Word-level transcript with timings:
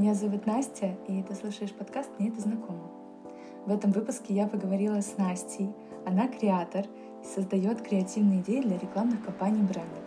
Меня 0.00 0.14
зовут 0.14 0.46
Настя, 0.46 0.96
и 1.08 1.22
ты 1.22 1.34
слушаешь 1.34 1.72
подкаст 1.72 2.08
«Мне 2.18 2.30
это 2.30 2.40
знакомо». 2.40 2.90
В 3.66 3.70
этом 3.70 3.90
выпуске 3.90 4.32
я 4.32 4.46
поговорила 4.46 5.02
с 5.02 5.18
Настей. 5.18 5.68
Она 6.06 6.26
креатор 6.26 6.86
и 7.22 7.26
создает 7.26 7.82
креативные 7.82 8.40
идеи 8.40 8.62
для 8.62 8.78
рекламных 8.78 9.22
кампаний 9.22 9.60
брендов. 9.60 10.02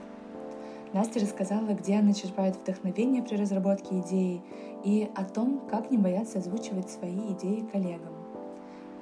Настя 0.93 1.19
рассказала, 1.19 1.75
где 1.75 1.97
она 1.97 2.11
черпает 2.13 2.55
вдохновение 2.55 3.21
при 3.21 3.35
разработке 3.35 3.99
идеи 3.99 4.41
и 4.83 5.11
о 5.13 5.25
том, 5.25 5.61
как 5.69 5.91
не 5.91 5.99
бояться 5.99 6.39
озвучивать 6.39 6.89
свои 6.89 7.31
идеи 7.33 7.63
коллегам. 7.71 8.15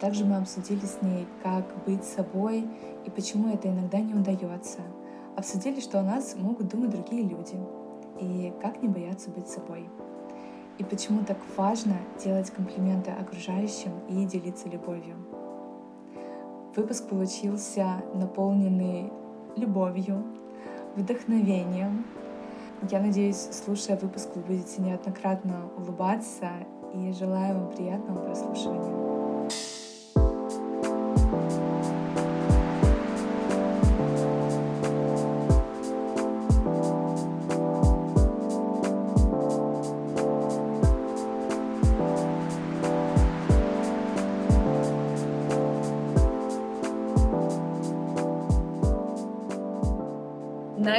Также 0.01 0.25
мы 0.25 0.35
обсудили 0.35 0.85
с 0.85 1.01
ней, 1.01 1.25
как 1.41 1.73
быть 1.85 2.03
собой 2.03 2.67
и 3.05 3.09
почему 3.09 3.47
это 3.47 3.69
иногда 3.69 4.01
не 4.01 4.13
удается. 4.13 4.81
Обсудили, 5.37 5.79
что 5.79 6.01
о 6.01 6.03
нас 6.03 6.35
могут 6.35 6.67
думать 6.67 6.89
другие 6.89 7.23
люди 7.23 7.55
и 8.19 8.51
как 8.61 8.81
не 8.81 8.89
бояться 8.89 9.29
быть 9.29 9.47
собой. 9.47 9.87
И 10.77 10.83
почему 10.83 11.23
так 11.23 11.37
важно 11.57 11.97
делать 12.23 12.49
комплименты 12.49 13.11
окружающим 13.11 13.91
и 14.09 14.25
делиться 14.25 14.67
любовью. 14.69 15.15
Выпуск 16.75 17.09
получился 17.09 18.01
наполненный 18.13 19.11
любовью, 19.57 20.23
вдохновением. 20.95 22.05
Я 22.89 23.01
надеюсь, 23.01 23.49
слушая 23.51 23.97
выпуск, 23.97 24.29
вы 24.35 24.41
будете 24.41 24.81
неоднократно 24.81 25.69
улыбаться 25.77 26.49
и 26.93 27.11
желаю 27.13 27.59
вам 27.59 27.71
приятного 27.71 28.25
прослушивания. 28.25 29.10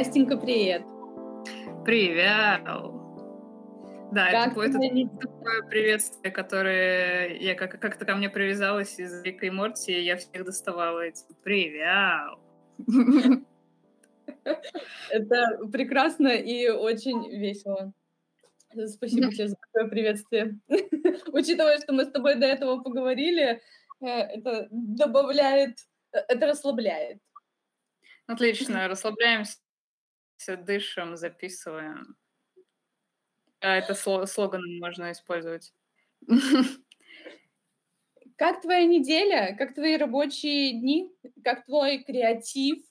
Настенька, 0.04 0.36
привет. 0.36 0.82
Привет. 1.84 2.64
Да, 2.64 4.30
как 4.32 4.56
это, 4.56 4.62
это 4.62 4.78
не... 4.78 5.08
такое 5.08 5.62
приветствие, 5.62 6.32
которое 6.32 7.36
я 7.38 7.54
как- 7.54 7.78
как-то 7.78 8.04
ко 8.04 8.16
мне 8.16 8.28
привязалась 8.28 8.98
из 8.98 9.22
Рика 9.22 9.46
и 9.46 9.50
Морти, 9.50 9.92
и 9.92 10.02
я 10.02 10.16
всех 10.16 10.44
доставала 10.44 11.02
эти 11.02 11.22
«Привет!». 11.44 12.36
Это 15.10 15.60
прекрасно 15.70 16.30
и 16.30 16.68
очень 16.68 17.30
весело. 17.30 17.92
Спасибо 18.72 19.30
тебе 19.30 19.46
за 19.46 19.54
такое 19.54 19.88
приветствие. 19.88 20.58
Учитывая, 21.32 21.78
что 21.78 21.92
мы 21.92 22.06
с 22.06 22.10
тобой 22.10 22.34
до 22.34 22.46
этого 22.46 22.82
поговорили, 22.82 23.60
э, 24.00 24.06
это 24.06 24.66
добавляет, 24.72 25.76
э, 26.10 26.18
это 26.26 26.48
расслабляет. 26.48 27.20
Отлично, 28.26 28.88
расслабляемся 28.88 29.61
все 30.42 30.56
дышим, 30.56 31.16
записываем. 31.16 32.16
А 33.60 33.76
это 33.76 33.94
слоган 34.26 34.60
можно 34.80 35.12
использовать. 35.12 35.72
Как 38.36 38.60
твоя 38.60 38.84
неделя? 38.86 39.54
Как 39.56 39.74
твои 39.74 39.96
рабочие 39.96 40.80
дни? 40.80 41.12
Как 41.44 41.64
твой 41.64 42.02
креатив? 42.02 42.82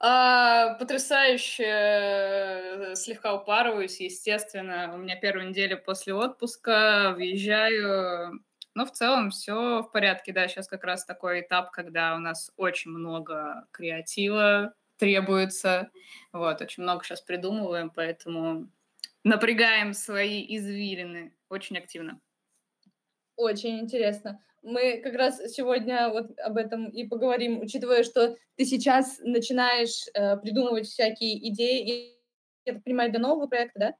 А, 0.00 0.74
потрясающе, 0.74 2.94
слегка 2.96 3.34
упарываюсь, 3.34 4.00
естественно. 4.00 4.92
У 4.92 4.96
меня 4.96 5.14
первая 5.14 5.48
неделя 5.48 5.76
после 5.76 6.14
отпуска, 6.14 7.14
въезжаю. 7.16 8.44
Но 8.74 8.86
в 8.86 8.90
целом 8.90 9.30
все 9.30 9.82
в 9.82 9.92
порядке, 9.92 10.32
да. 10.32 10.48
Сейчас 10.48 10.66
как 10.66 10.82
раз 10.82 11.04
такой 11.04 11.42
этап, 11.42 11.70
когда 11.70 12.16
у 12.16 12.18
нас 12.18 12.50
очень 12.56 12.90
много 12.90 13.68
креатива, 13.70 14.74
требуется. 14.96 15.90
Вот, 16.32 16.60
очень 16.60 16.82
много 16.82 17.04
сейчас 17.04 17.20
придумываем, 17.20 17.90
поэтому 17.90 18.68
напрягаем 19.22 19.94
свои 19.94 20.44
извилины 20.56 21.34
очень 21.48 21.78
активно. 21.78 22.20
Очень 23.36 23.80
интересно. 23.80 24.40
Мы 24.62 25.00
как 25.02 25.14
раз 25.14 25.38
сегодня 25.52 26.08
вот 26.08 26.38
об 26.38 26.56
этом 26.56 26.88
и 26.88 27.06
поговорим, 27.06 27.60
учитывая, 27.60 28.02
что 28.02 28.36
ты 28.56 28.64
сейчас 28.64 29.18
начинаешь 29.22 30.06
э, 30.14 30.36
придумывать 30.38 30.86
всякие 30.86 31.48
идеи, 31.50 31.82
и, 31.82 32.20
я 32.64 32.74
так 32.74 32.84
понимаю, 32.84 33.10
для 33.10 33.20
нового 33.20 33.46
проекта, 33.46 33.78
да? 33.78 33.94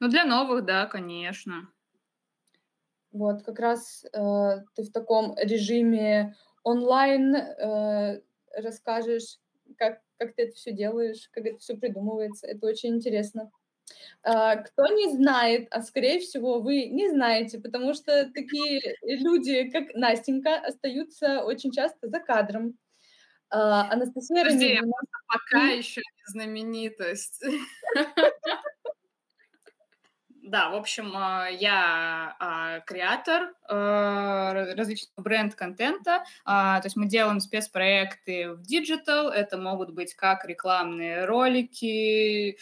Ну, 0.00 0.08
для 0.08 0.24
новых, 0.24 0.64
да, 0.64 0.86
конечно. 0.86 1.68
Вот, 3.12 3.42
как 3.42 3.58
раз 3.58 4.04
э, 4.04 4.64
ты 4.74 4.82
в 4.82 4.92
таком 4.92 5.36
режиме 5.36 6.36
онлайн 6.62 7.34
э, 7.36 8.20
расскажешь, 8.60 9.38
как, 9.76 10.00
как 10.16 10.34
ты 10.34 10.42
это 10.44 10.54
все 10.54 10.72
делаешь, 10.72 11.28
как 11.32 11.46
это 11.46 11.58
все 11.58 11.76
придумывается. 11.76 12.46
Это 12.46 12.66
очень 12.66 12.96
интересно. 12.96 13.50
А, 14.22 14.56
кто 14.56 14.86
не 14.86 15.10
знает, 15.12 15.68
а 15.70 15.82
скорее 15.82 16.20
всего 16.20 16.60
вы 16.60 16.86
не 16.86 17.08
знаете, 17.08 17.58
потому 17.58 17.94
что 17.94 18.30
такие 18.32 18.96
люди, 19.02 19.70
как 19.70 19.94
Настенька, 19.94 20.56
остаются 20.56 21.42
очень 21.44 21.72
часто 21.72 22.08
за 22.08 22.20
кадром. 22.20 22.78
А, 23.50 23.90
Анастасия 23.90 24.44
Подожди, 24.44 24.74
Ранилина... 24.74 24.92
пока 25.26 25.68
еще 25.68 26.00
не 26.00 26.32
знаменитость. 26.32 27.42
Да, 30.48 30.70
в 30.70 30.76
общем, 30.76 31.12
а, 31.14 31.46
я 31.48 32.34
а, 32.40 32.80
креатор 32.80 33.52
э, 33.68 34.74
различного 34.74 35.22
бренд-контента, 35.22 36.24
а, 36.46 36.80
то 36.80 36.86
есть 36.86 36.96
мы 36.96 37.06
делаем 37.06 37.40
спецпроекты 37.40 38.54
в 38.54 38.62
digital, 38.62 39.28
это 39.28 39.58
могут 39.58 39.90
быть 39.90 40.14
как 40.14 40.46
рекламные 40.46 41.26
ролики, 41.26 42.58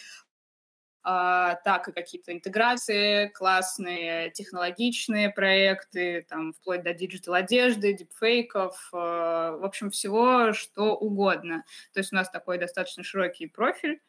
так 1.04 1.86
и 1.86 1.92
какие-то 1.92 2.32
интеграции, 2.32 3.28
классные 3.28 4.32
технологичные 4.32 5.30
проекты, 5.30 6.26
там, 6.28 6.52
вплоть 6.54 6.82
до 6.82 6.92
digital 6.92 7.34
одежды, 7.34 7.92
дипфейков, 7.92 8.88
в 8.90 9.64
общем, 9.64 9.90
всего, 9.90 10.52
что 10.52 10.96
угодно. 10.96 11.62
То 11.92 12.00
есть 12.00 12.12
у 12.12 12.16
нас 12.16 12.28
такой 12.28 12.58
достаточно 12.58 13.04
широкий 13.04 13.46
профиль. 13.46 14.00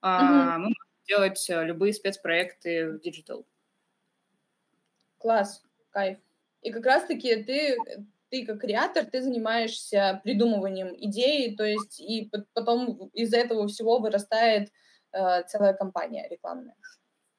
Mm-hmm. 0.00 0.58
Мы 0.58 0.74
делать 1.06 1.48
э, 1.48 1.64
любые 1.64 1.92
спецпроекты 1.92 2.92
в 2.92 3.00
digital. 3.00 3.46
Класс, 5.18 5.62
кайф. 5.90 6.18
И 6.62 6.70
как 6.70 6.84
раз-таки 6.86 7.42
ты, 7.44 7.78
ты 8.30 8.46
как 8.46 8.60
креатор, 8.60 9.04
ты 9.04 9.22
занимаешься 9.22 10.20
придумыванием 10.24 10.94
идеи, 10.96 11.54
то 11.54 11.64
есть 11.64 12.00
и 12.00 12.30
потом 12.52 13.08
из 13.12 13.32
этого 13.32 13.68
всего 13.68 13.98
вырастает 13.98 14.70
э, 15.12 15.42
целая 15.44 15.74
кампания 15.74 16.26
рекламная. 16.28 16.76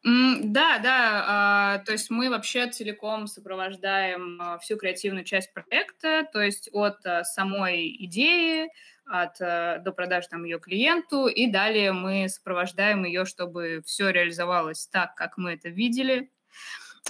Да, 0.08 0.78
да, 0.78 1.24
а, 1.28 1.78
то 1.80 1.92
есть 1.92 2.12
мы 2.12 2.30
вообще 2.30 2.70
целиком 2.70 3.26
сопровождаем 3.26 4.40
а, 4.40 4.60
всю 4.60 4.78
креативную 4.78 5.26
часть 5.26 5.52
проекта, 5.52 6.28
то 6.32 6.40
есть 6.42 6.70
от 6.72 7.04
а, 7.08 7.24
самой 7.24 7.90
идеи, 8.06 8.70
от, 9.08 9.40
до 9.40 9.92
продажи 9.96 10.28
там 10.30 10.44
ее 10.44 10.60
клиенту, 10.60 11.26
и 11.26 11.48
далее 11.50 11.92
мы 11.92 12.30
сопровождаем 12.30 13.04
ее, 13.04 13.26
чтобы 13.26 13.82
все 13.84 14.10
реализовалось 14.10 14.88
так, 14.92 15.16
как 15.16 15.38
мы 15.38 15.54
это 15.54 15.70
видели, 15.70 16.32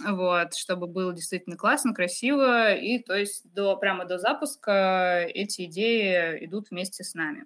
вот, 0.05 0.55
чтобы 0.55 0.87
было 0.87 1.13
действительно 1.13 1.57
классно, 1.57 1.93
красиво, 1.93 2.73
и 2.73 2.99
то 2.99 3.13
есть 3.13 3.43
до, 3.53 3.75
прямо 3.75 4.05
до 4.05 4.19
запуска 4.19 5.25
эти 5.33 5.65
идеи 5.65 6.45
идут 6.45 6.69
вместе 6.69 7.03
с 7.03 7.13
нами. 7.13 7.45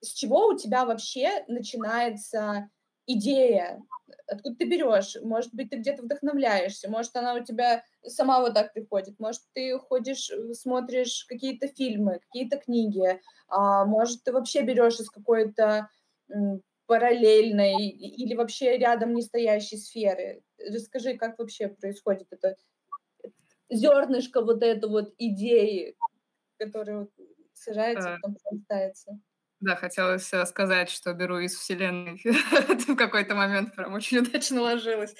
С 0.00 0.12
чего 0.12 0.46
у 0.46 0.56
тебя 0.56 0.84
вообще 0.84 1.44
начинается 1.48 2.68
идея 3.06 3.82
откуда 4.26 4.56
ты 4.56 4.64
берешь? 4.64 5.16
Может 5.22 5.54
быть, 5.54 5.70
ты 5.70 5.76
где-то 5.76 6.02
вдохновляешься, 6.02 6.90
может, 6.90 7.14
она 7.16 7.34
у 7.34 7.44
тебя 7.44 7.84
сама 8.06 8.40
вот 8.40 8.54
так 8.54 8.72
приходит, 8.72 9.18
может, 9.18 9.42
ты 9.52 9.78
ходишь, 9.78 10.30
э, 10.30 10.54
смотришь 10.54 11.26
какие-то 11.28 11.68
фильмы, 11.68 12.20
какие-то 12.20 12.56
книги, 12.56 13.20
а 13.48 13.84
может, 13.84 14.22
ты 14.24 14.32
вообще 14.32 14.62
берешь 14.62 15.00
из 15.00 15.10
какой-то 15.10 15.88
параллельной 16.86 17.88
или 17.88 18.34
вообще 18.34 18.76
рядом 18.76 19.14
не 19.14 19.22
стоящей 19.22 19.78
сферы. 19.78 20.42
Расскажи, 20.58 21.16
как 21.16 21.38
вообще 21.38 21.68
происходит 21.68 22.28
это 22.30 22.56
зернышко 23.70 24.42
вот 24.42 24.62
это 24.62 24.88
вот 24.88 25.14
идеи, 25.18 25.96
которая 26.58 27.00
вот 27.00 27.10
сажается, 27.54 28.14
а. 28.14 28.16
потом 28.16 28.36
прорастается. 28.36 29.18
Да, 29.64 29.76
хотелось 29.76 30.32
э, 30.34 30.44
сказать, 30.46 30.90
что 30.90 31.12
беру 31.14 31.38
из 31.38 31.54
вселенной. 31.56 32.20
в 32.88 32.96
какой-то 32.96 33.34
момент 33.34 33.74
прям 33.74 33.94
очень 33.94 34.18
удачно 34.20 34.60
ложилось. 34.60 35.14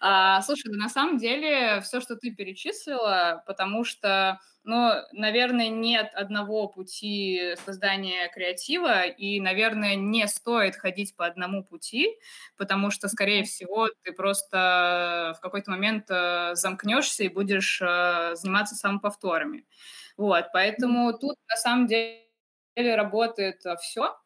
А, 0.00 0.42
слушай, 0.42 0.64
ну 0.70 0.78
на 0.78 0.88
самом 0.90 1.16
деле 1.18 1.80
все, 1.82 2.00
что 2.00 2.16
ты 2.16 2.30
перечислила, 2.34 3.42
потому 3.46 3.84
что, 3.84 4.38
ну, 4.64 4.90
наверное, 5.12 5.68
нет 5.68 6.10
одного 6.14 6.68
пути 6.68 7.54
создания 7.64 8.28
креатива, 8.34 9.04
и, 9.06 9.40
наверное, 9.40 9.94
не 9.94 10.26
стоит 10.28 10.76
ходить 10.76 11.16
по 11.16 11.24
одному 11.24 11.64
пути, 11.64 12.08
потому 12.58 12.90
что, 12.90 13.08
скорее 13.08 13.44
всего, 13.44 13.88
ты 14.02 14.12
просто 14.12 15.34
в 15.38 15.40
какой-то 15.40 15.70
момент 15.70 16.04
э, 16.10 16.54
замкнешься 16.54 17.24
и 17.24 17.28
будешь 17.28 17.80
э, 17.80 18.34
заниматься 18.34 18.74
самоповторами. 18.74 19.64
Вот, 20.18 20.46
поэтому 20.52 21.12
тут 21.18 21.36
на 21.48 21.56
самом 21.56 21.86
деле 21.86 22.25
работает 22.76 23.62
все, 23.80 24.16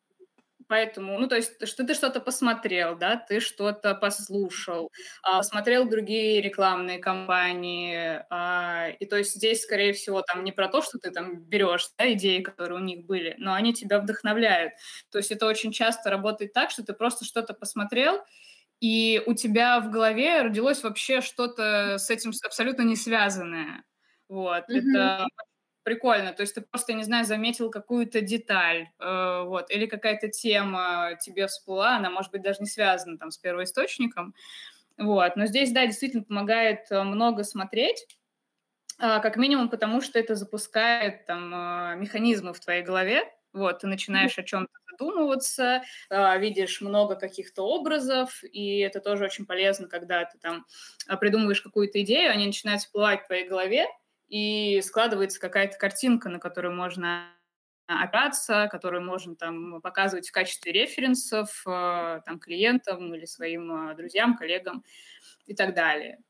Поэтому, 0.70 1.18
ну, 1.18 1.26
то 1.26 1.34
есть, 1.34 1.66
что 1.66 1.84
ты 1.84 1.94
что-то 1.94 2.20
посмотрел, 2.20 2.96
да, 2.96 3.16
ты 3.16 3.40
что-то 3.40 3.92
послушал, 3.96 4.92
а, 5.24 5.42
смотрел 5.42 5.88
другие 5.88 6.40
рекламные 6.40 7.00
кампании, 7.00 8.24
а, 8.30 8.86
и 9.00 9.04
то 9.04 9.16
есть 9.16 9.34
здесь, 9.34 9.62
скорее 9.62 9.92
всего, 9.92 10.22
там 10.22 10.44
не 10.44 10.52
про 10.52 10.68
то, 10.68 10.80
что 10.80 11.00
ты 11.00 11.10
там 11.10 11.40
берешь 11.40 11.88
да, 11.98 12.12
идеи, 12.12 12.40
которые 12.40 12.78
у 12.78 12.84
них 12.84 13.04
были, 13.04 13.34
но 13.38 13.54
они 13.54 13.74
тебя 13.74 13.98
вдохновляют. 13.98 14.74
То 15.10 15.18
есть 15.18 15.32
это 15.32 15.46
очень 15.46 15.72
часто 15.72 16.08
работает 16.08 16.52
так, 16.52 16.70
что 16.70 16.84
ты 16.84 16.92
просто 16.92 17.24
что-то 17.24 17.52
посмотрел, 17.52 18.22
и 18.78 19.20
у 19.26 19.34
тебя 19.34 19.80
в 19.80 19.90
голове 19.90 20.42
родилось 20.42 20.84
вообще 20.84 21.20
что-то 21.20 21.98
с 21.98 22.10
этим 22.10 22.30
абсолютно 22.44 22.82
не 22.82 22.94
связанное. 22.94 23.82
Вот, 24.28 24.62
mm-hmm. 24.70 24.90
это 24.92 25.26
прикольно. 25.82 26.32
То 26.32 26.42
есть 26.42 26.54
ты 26.54 26.60
просто, 26.62 26.92
не 26.92 27.04
знаю, 27.04 27.24
заметил 27.24 27.70
какую-то 27.70 28.20
деталь, 28.20 28.88
э, 28.98 29.42
вот, 29.46 29.70
или 29.70 29.86
какая-то 29.86 30.28
тема 30.28 31.18
тебе 31.20 31.46
всплыла, 31.46 31.96
она, 31.96 32.10
может 32.10 32.32
быть, 32.32 32.42
даже 32.42 32.60
не 32.60 32.66
связана 32.66 33.18
там 33.18 33.30
с 33.30 33.38
первоисточником, 33.38 34.34
вот. 34.98 35.36
Но 35.36 35.46
здесь, 35.46 35.72
да, 35.72 35.86
действительно 35.86 36.24
помогает 36.24 36.86
э, 36.90 37.02
много 37.02 37.44
смотреть, 37.44 38.06
э, 38.98 39.20
как 39.20 39.36
минимум 39.36 39.68
потому, 39.70 40.00
что 40.02 40.18
это 40.18 40.34
запускает 40.36 41.26
там 41.26 41.54
э, 41.54 41.96
механизмы 41.96 42.52
в 42.54 42.60
твоей 42.60 42.82
голове, 42.82 43.24
вот, 43.52 43.80
ты 43.80 43.86
начинаешь 43.88 44.38
о 44.38 44.42
чем-то 44.44 44.72
задумываться, 44.92 45.82
э, 46.10 46.38
видишь 46.40 46.80
много 46.80 47.16
каких-то 47.16 47.62
образов, 47.64 48.42
и 48.44 48.78
это 48.80 49.00
тоже 49.00 49.24
очень 49.24 49.46
полезно, 49.46 49.88
когда 49.88 50.24
ты 50.24 50.38
там 50.38 50.66
э, 51.08 51.16
придумываешь 51.16 51.62
какую-то 51.62 52.00
идею, 52.02 52.30
они 52.32 52.46
начинают 52.46 52.82
всплывать 52.82 53.22
в 53.24 53.26
твоей 53.26 53.48
голове, 53.48 53.86
и 54.30 54.80
складывается 54.80 55.40
какая-то 55.40 55.76
картинка, 55.76 56.30
на 56.30 56.38
которую 56.38 56.74
можно 56.74 57.28
опираться, 57.98 58.68
которую 58.70 59.04
можно 59.04 59.34
там 59.34 59.80
показывать 59.80 60.28
в 60.28 60.32
качестве 60.32 60.72
референсов 60.72 61.62
э, 61.66 62.20
там, 62.24 62.38
клиентам 62.38 63.12
или 63.14 63.24
своим 63.24 63.90
э, 63.90 63.96
друзьям, 63.96 64.36
коллегам 64.36 64.84
и 65.46 65.54
так 65.54 65.74
далее. 65.74 66.20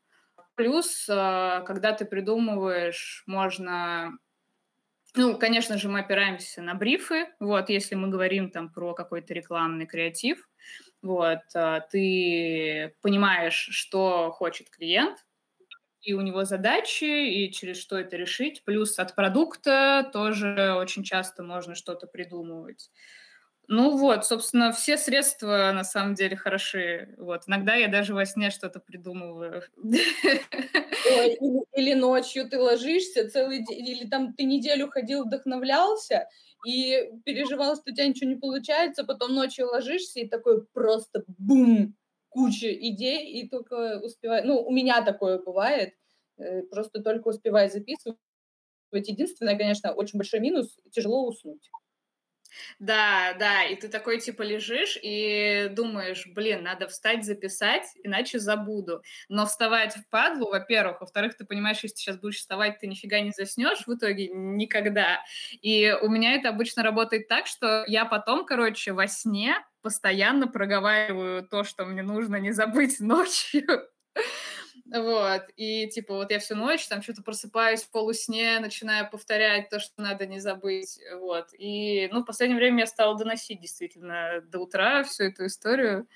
Плюс, 0.54 1.06
э, 1.08 1.62
когда 1.66 1.92
ты 1.92 2.06
придумываешь, 2.06 3.24
можно 3.26 4.18
ну, 5.16 5.36
конечно 5.38 5.76
же, 5.76 5.88
мы 5.88 6.00
опираемся 6.00 6.62
на 6.62 6.74
брифы. 6.74 7.26
Вот, 7.40 7.68
если 7.68 7.96
мы 7.96 8.08
говорим 8.08 8.48
там 8.48 8.72
про 8.72 8.94
какой-то 8.94 9.34
рекламный 9.34 9.84
креатив, 9.84 10.48
вот, 11.02 11.40
ты 11.90 12.94
понимаешь, 13.02 13.70
что 13.72 14.30
хочет 14.30 14.70
клиент, 14.70 15.18
и 16.02 16.14
у 16.14 16.20
него 16.20 16.44
задачи, 16.44 17.04
и 17.04 17.52
через 17.52 17.78
что 17.78 17.98
это 17.98 18.16
решить. 18.16 18.62
Плюс 18.64 18.98
от 18.98 19.14
продукта 19.14 20.08
тоже 20.12 20.74
очень 20.78 21.04
часто 21.04 21.42
можно 21.42 21.74
что-то 21.74 22.06
придумывать. 22.06 22.90
Ну 23.68 23.96
вот, 23.96 24.26
собственно, 24.26 24.72
все 24.72 24.98
средства 24.98 25.72
на 25.72 25.84
самом 25.84 26.14
деле 26.14 26.36
хороши. 26.36 27.14
Вот, 27.18 27.42
иногда 27.46 27.74
я 27.76 27.88
даже 27.88 28.14
во 28.14 28.26
сне 28.26 28.50
что-то 28.50 28.80
придумываю. 28.80 29.62
Ой, 31.04 31.34
или, 31.40 31.60
или 31.74 31.94
ночью 31.94 32.48
ты 32.48 32.58
ложишься 32.58 33.30
целый 33.30 33.64
день, 33.64 33.86
или 33.88 34.06
там 34.08 34.34
ты 34.34 34.44
неделю 34.44 34.90
ходил, 34.90 35.24
вдохновлялся, 35.24 36.28
и 36.66 37.10
переживал, 37.24 37.76
что 37.76 37.90
у 37.90 37.94
тебя 37.94 38.06
ничего 38.06 38.28
не 38.28 38.36
получается, 38.36 39.04
потом 39.04 39.34
ночью 39.34 39.66
ложишься 39.66 40.20
и 40.20 40.28
такой 40.28 40.66
просто 40.66 41.24
бум, 41.26 41.94
куча 42.30 42.72
идей 42.74 43.32
и 43.32 43.48
только 43.48 44.00
успеваю... 44.00 44.46
Ну, 44.46 44.62
у 44.62 44.72
меня 44.72 45.04
такое 45.04 45.38
бывает, 45.40 45.94
э, 46.38 46.62
просто 46.64 47.02
только 47.02 47.28
успеваю 47.28 47.70
записывать. 47.70 48.18
Единственное, 48.92 49.58
конечно, 49.58 49.92
очень 49.92 50.18
большой 50.18 50.40
минус— 50.40 50.78
тяжело 50.92 51.26
уснуть. 51.28 51.70
Да, 52.78 53.34
да, 53.38 53.64
и 53.64 53.76
ты 53.76 53.88
такой 53.88 54.20
типа 54.20 54.42
лежишь 54.42 54.98
и 55.02 55.68
думаешь, 55.72 56.26
блин, 56.26 56.62
надо 56.64 56.88
встать, 56.88 57.24
записать, 57.24 57.84
иначе 58.02 58.38
забуду. 58.38 59.02
Но 59.28 59.46
вставать 59.46 59.94
в 59.96 60.08
падлу, 60.08 60.48
во-первых, 60.50 61.00
во-вторых, 61.00 61.36
ты 61.36 61.44
понимаешь, 61.44 61.78
если 61.82 61.94
ты 61.96 62.00
сейчас 62.00 62.18
будешь 62.18 62.38
вставать, 62.38 62.78
ты 62.80 62.86
нифига 62.86 63.20
не 63.20 63.30
заснешь 63.32 63.86
в 63.86 63.94
итоге 63.94 64.28
никогда. 64.28 65.20
И 65.62 65.92
у 66.02 66.08
меня 66.08 66.34
это 66.34 66.48
обычно 66.48 66.82
работает 66.82 67.28
так, 67.28 67.46
что 67.46 67.84
я 67.86 68.04
потом, 68.04 68.44
короче, 68.44 68.92
во 68.92 69.06
сне 69.06 69.56
постоянно 69.82 70.46
проговариваю 70.46 71.42
то, 71.46 71.64
что 71.64 71.84
мне 71.86 72.02
нужно 72.02 72.36
не 72.36 72.52
забыть 72.52 73.00
ночью. 73.00 73.62
Вот, 74.92 75.42
и 75.54 75.88
типа 75.88 76.14
вот 76.14 76.32
я 76.32 76.40
всю 76.40 76.56
ночь 76.56 76.88
там 76.88 77.00
что-то 77.00 77.22
просыпаюсь 77.22 77.84
в 77.84 77.90
полусне, 77.90 78.58
начинаю 78.58 79.08
повторять 79.08 79.68
то, 79.68 79.78
что 79.78 80.02
надо 80.02 80.26
не 80.26 80.40
забыть, 80.40 80.98
вот. 81.20 81.48
И, 81.56 82.08
ну, 82.10 82.22
в 82.22 82.24
последнее 82.24 82.58
время 82.58 82.80
я 82.80 82.86
стала 82.86 83.16
доносить 83.16 83.60
действительно 83.60 84.40
до 84.48 84.58
утра 84.58 85.04
всю 85.04 85.24
эту 85.24 85.46
историю, 85.46 86.08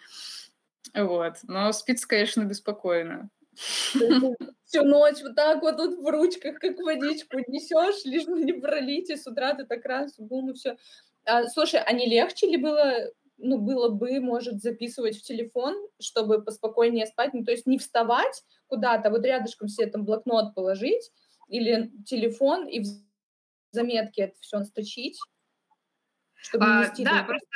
вот. 0.93 1.37
Но 1.45 1.73
спится, 1.73 2.09
конечно, 2.09 2.43
беспокойно. 2.43 3.31
Всю 4.65 4.83
ночь 4.83 5.23
вот 5.23 5.37
так 5.37 5.63
вот 5.63 5.77
тут 5.77 5.97
в 6.01 6.11
ручках, 6.11 6.59
как 6.59 6.77
водичку 6.79 7.39
несешь, 7.47 8.05
лишь 8.05 8.25
бы 8.25 8.41
не 8.41 8.53
пролить, 8.53 9.09
и 9.11 9.17
с 9.17 9.25
утра 9.29 9.55
ты 9.55 9.65
так 9.65 9.85
раз, 9.85 10.17
бум, 10.19 10.51
и 10.51 10.55
все. 10.55 10.77
А, 11.25 11.45
слушай, 11.45 11.81
а 11.81 11.93
не 11.93 12.07
легче 12.07 12.49
ли 12.49 12.57
было 12.57 13.13
ну, 13.37 13.59
было 13.59 13.89
бы, 13.89 14.21
может, 14.21 14.63
записывать 14.63 15.19
в 15.19 15.23
телефон, 15.23 15.75
чтобы 16.01 16.43
поспокойнее 16.43 17.07
спать, 17.07 17.35
ну, 17.35 17.45
то 17.45 17.51
есть 17.51 17.67
не 17.67 17.79
вставать 17.79 18.45
куда-то, 18.69 19.11
вот 19.11 19.25
рядышком 19.25 19.69
себе 19.69 19.87
там 19.89 20.05
блокнот 20.05 20.55
положить 20.55 21.11
или 21.49 21.93
телефон 22.07 22.67
и 22.67 22.81
в 22.81 22.87
заметке 23.73 24.23
это 24.23 24.37
все 24.41 24.59
настрочить, 24.59 25.19
чтобы 26.37 26.65
а, 26.65 26.93
Да, 26.99 27.25
просто 27.25 27.47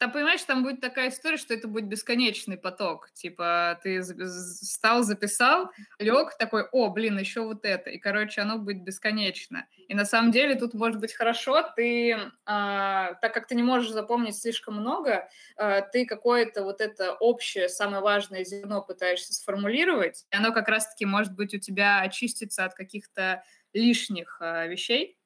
там, 0.00 0.12
понимаешь, 0.12 0.42
там 0.44 0.62
будет 0.62 0.80
такая 0.80 1.10
история, 1.10 1.36
что 1.36 1.52
это 1.52 1.68
будет 1.68 1.84
бесконечный 1.84 2.56
поток. 2.56 3.10
Типа, 3.12 3.78
ты 3.82 4.00
встал, 4.00 5.02
записал, 5.02 5.70
лег, 5.98 6.38
такой, 6.38 6.64
о, 6.72 6.88
блин, 6.88 7.18
еще 7.18 7.42
вот 7.42 7.66
это. 7.66 7.90
И, 7.90 7.98
короче, 7.98 8.40
оно 8.40 8.56
будет 8.56 8.82
бесконечно. 8.82 9.66
И 9.88 9.94
на 9.94 10.06
самом 10.06 10.30
деле 10.30 10.54
тут 10.54 10.72
может 10.72 10.98
быть 10.98 11.12
хорошо, 11.12 11.70
ты, 11.76 12.16
а, 12.46 13.12
так 13.20 13.34
как 13.34 13.46
ты 13.46 13.54
не 13.54 13.62
можешь 13.62 13.90
запомнить 13.90 14.38
слишком 14.38 14.76
много, 14.76 15.28
а, 15.58 15.82
ты 15.82 16.06
какое-то 16.06 16.64
вот 16.64 16.80
это 16.80 17.12
общее, 17.12 17.68
самое 17.68 18.00
важное 18.02 18.42
зерно 18.42 18.80
пытаешься 18.80 19.34
сформулировать, 19.34 20.24
и 20.32 20.36
оно 20.36 20.54
как 20.54 20.68
раз-таки, 20.68 21.04
может 21.04 21.34
быть, 21.34 21.52
у 21.52 21.58
тебя 21.58 22.00
очистится 22.00 22.64
от 22.64 22.72
каких-то 22.72 23.44
лишних 23.74 24.38
а, 24.40 24.66
вещей. 24.66 25.18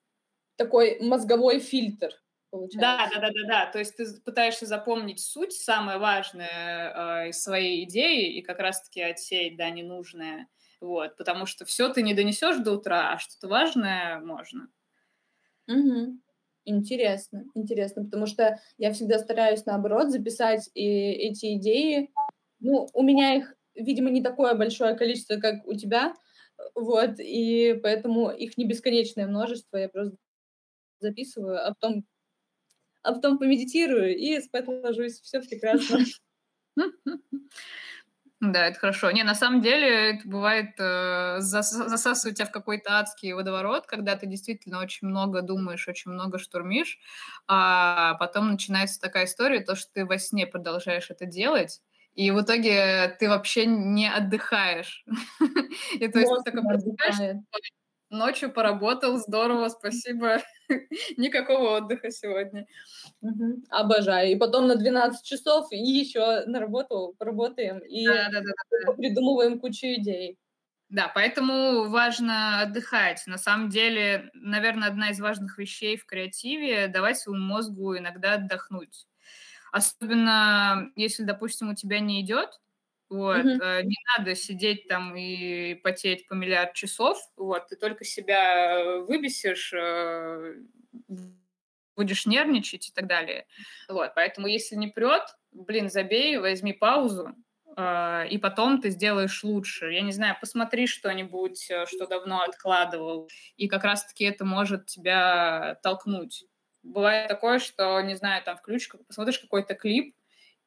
Такой 0.57 0.99
мозговой 1.01 1.61
фильтр 1.61 2.24
получается. 2.55 2.79
Да, 2.81 3.11
да, 3.13 3.21
да, 3.21 3.31
да, 3.33 3.49
да. 3.49 3.73
То 3.73 3.79
есть 3.81 3.97
ты 3.97 4.07
пытаешься 4.25 4.67
запомнить 4.67 5.21
суть, 5.21 5.53
самое 5.53 5.99
важное 5.99 7.25
э, 7.25 7.29
из 7.31 7.43
своей 7.43 7.85
идеи, 7.85 8.33
и 8.37 8.43
как 8.43 8.61
раз-таки 8.61 9.01
отсеять, 9.03 9.57
да, 9.57 9.71
ненужное. 9.71 10.49
Вот, 10.81 11.17
потому 11.17 11.47
что 11.47 11.65
все 11.65 11.89
ты 11.89 12.03
не 12.03 12.15
донесешь 12.15 12.59
до 12.59 12.73
утра, 12.73 13.13
а 13.13 13.19
что-то 13.19 13.49
важное 13.49 14.21
можно. 14.21 14.69
Угу. 15.67 16.19
Интересно, 16.67 17.45
интересно, 17.55 18.05
потому 18.05 18.27
что 18.27 18.59
я 18.79 18.93
всегда 18.93 19.19
стараюсь, 19.19 19.67
наоборот, 19.67 20.11
записать 20.11 20.71
и 20.75 20.85
эти 20.85 21.57
идеи. 21.57 22.13
Ну, 22.61 22.89
у 22.93 23.03
меня 23.03 23.35
их, 23.35 23.55
видимо, 23.75 24.11
не 24.11 24.23
такое 24.23 24.55
большое 24.55 24.95
количество, 24.95 25.37
как 25.37 25.67
у 25.67 25.75
тебя, 25.75 26.15
вот, 26.75 27.19
и 27.19 27.79
поэтому 27.83 28.31
их 28.31 28.57
не 28.57 28.67
бесконечное 28.67 29.27
множество, 29.27 29.77
я 29.77 29.89
просто 29.89 30.17
записываю, 31.01 31.67
а 31.67 31.75
потом 31.75 32.05
а 33.05 33.13
потом 33.15 33.39
помедитирую 33.39 34.17
и 34.17 34.41
спать 34.41 34.67
ложусь. 34.69 35.21
Все 35.21 35.41
прекрасно. 35.41 36.01
Да, 38.41 38.67
это 38.67 38.79
хорошо. 38.79 39.11
Не, 39.11 39.23
на 39.23 39.35
самом 39.35 39.63
деле 39.63 40.11
это 40.17 40.29
бывает 40.29 40.75
э, 40.79 41.37
засасывать 41.41 42.37
тебя 42.37 42.47
в 42.47 42.51
какой-то 42.51 42.99
адский 42.99 43.33
водоворот, 43.33 43.87
когда 43.87 44.17
ты 44.17 44.27
действительно 44.27 44.81
очень 44.81 45.09
много 45.09 45.41
думаешь, 45.41 45.89
очень 45.89 46.11
много 46.11 46.39
штурмишь, 46.39 46.99
а 47.47 48.15
потом 48.15 48.51
начинается 48.51 49.01
такая 49.01 49.25
история, 49.27 49.61
то, 49.61 49.75
что 49.77 49.91
ты 49.95 50.05
во 50.05 50.19
сне 50.19 50.47
продолжаешь 50.47 51.11
это 51.11 51.25
делать, 51.25 51.81
и 52.15 52.31
в 52.33 52.43
итоге 52.43 53.17
ты 53.19 53.29
вообще 53.29 53.67
не 53.67 54.09
отдыхаешь. 54.13 55.05
И 56.01 56.09
то 56.09 56.19
есть 56.21 56.33
ты 56.45 56.51
такой 56.53 56.63
ночью 58.15 58.53
поработал, 58.53 59.19
здорово, 59.19 59.69
спасибо. 59.69 60.39
Никакого 61.17 61.77
отдыха 61.77 62.11
сегодня. 62.11 62.67
Угу. 63.21 63.65
Обожаю. 63.71 64.31
И 64.33 64.37
потом 64.37 64.67
на 64.67 64.77
12 64.77 65.25
часов 65.25 65.71
и 65.71 65.77
еще 65.77 66.45
на 66.47 66.61
работу 66.61 67.15
поработаем 67.19 67.79
и 67.79 68.07
да, 68.07 68.29
да, 68.31 68.41
да, 68.41 68.53
да. 68.87 68.93
придумываем 68.93 69.61
кучу 69.61 69.87
идей. 69.87 70.39
Да, 70.91 71.11
поэтому 71.13 71.89
важно 71.89 72.61
отдыхать. 72.61 73.23
На 73.27 73.39
самом 73.39 73.69
деле, 73.69 74.31
наверное, 74.35 74.89
одна 74.89 75.11
из 75.11 75.19
важных 75.19 75.59
вещей 75.59 75.97
в 75.97 76.07
креативе— 76.07 76.87
давать 76.89 77.19
своему 77.19 77.43
мозгу 77.43 77.97
иногда 77.97 78.35
отдохнуть. 78.35 79.07
Особенно 79.73 80.93
если, 80.95 81.25
допустим, 81.25 81.71
у 81.71 81.75
тебя 81.75 81.99
не 81.99 82.21
идет, 82.21 82.61
вот, 83.15 83.45
mm-hmm. 83.45 83.83
не 83.85 83.97
надо 84.17 84.35
сидеть 84.35 84.89
там 84.89 85.15
и 85.15 85.75
потеть 85.75 86.27
по 86.27 86.35
миллиард 86.35 86.75
часов, 86.75 87.19
вот, 87.37 87.69
ты 87.69 87.77
только 87.77 88.05
себя 88.05 89.01
выбесишь, 89.07 89.73
э, 89.73 90.55
будешь 91.97 92.27
нервничать 92.27 92.89
и 92.89 92.93
так 92.93 93.07
далее. 93.07 93.47
Вот, 93.89 94.13
поэтому 94.17 94.49
если 94.49 94.75
не 94.75 94.89
прет, 94.89 95.23
блин, 95.53 95.89
забей, 95.89 96.39
возьми 96.39 96.73
паузу, 96.73 97.37
э, 97.77 98.29
и 98.29 98.39
потом 98.39 98.81
ты 98.81 98.91
сделаешь 98.91 99.45
лучше. 99.45 99.93
Я 99.93 100.01
не 100.01 100.13
знаю, 100.13 100.37
посмотри 100.41 100.89
что-нибудь, 100.89 101.71
что 101.87 102.07
давно 102.09 102.43
откладывал, 102.43 103.29
и 103.57 103.69
как 103.69 103.85
раз-таки 103.85 104.25
это 104.25 104.45
может 104.45 104.87
тебя 104.87 105.79
толкнуть. 105.85 106.47
Бывает 106.83 107.29
такое, 107.29 107.61
что, 107.61 108.01
не 108.01 108.17
знаю, 108.17 108.43
там 108.43 108.57
включишь, 108.57 108.91
посмотришь 109.07 109.39
какой-то 109.39 109.75
клип, 109.75 110.17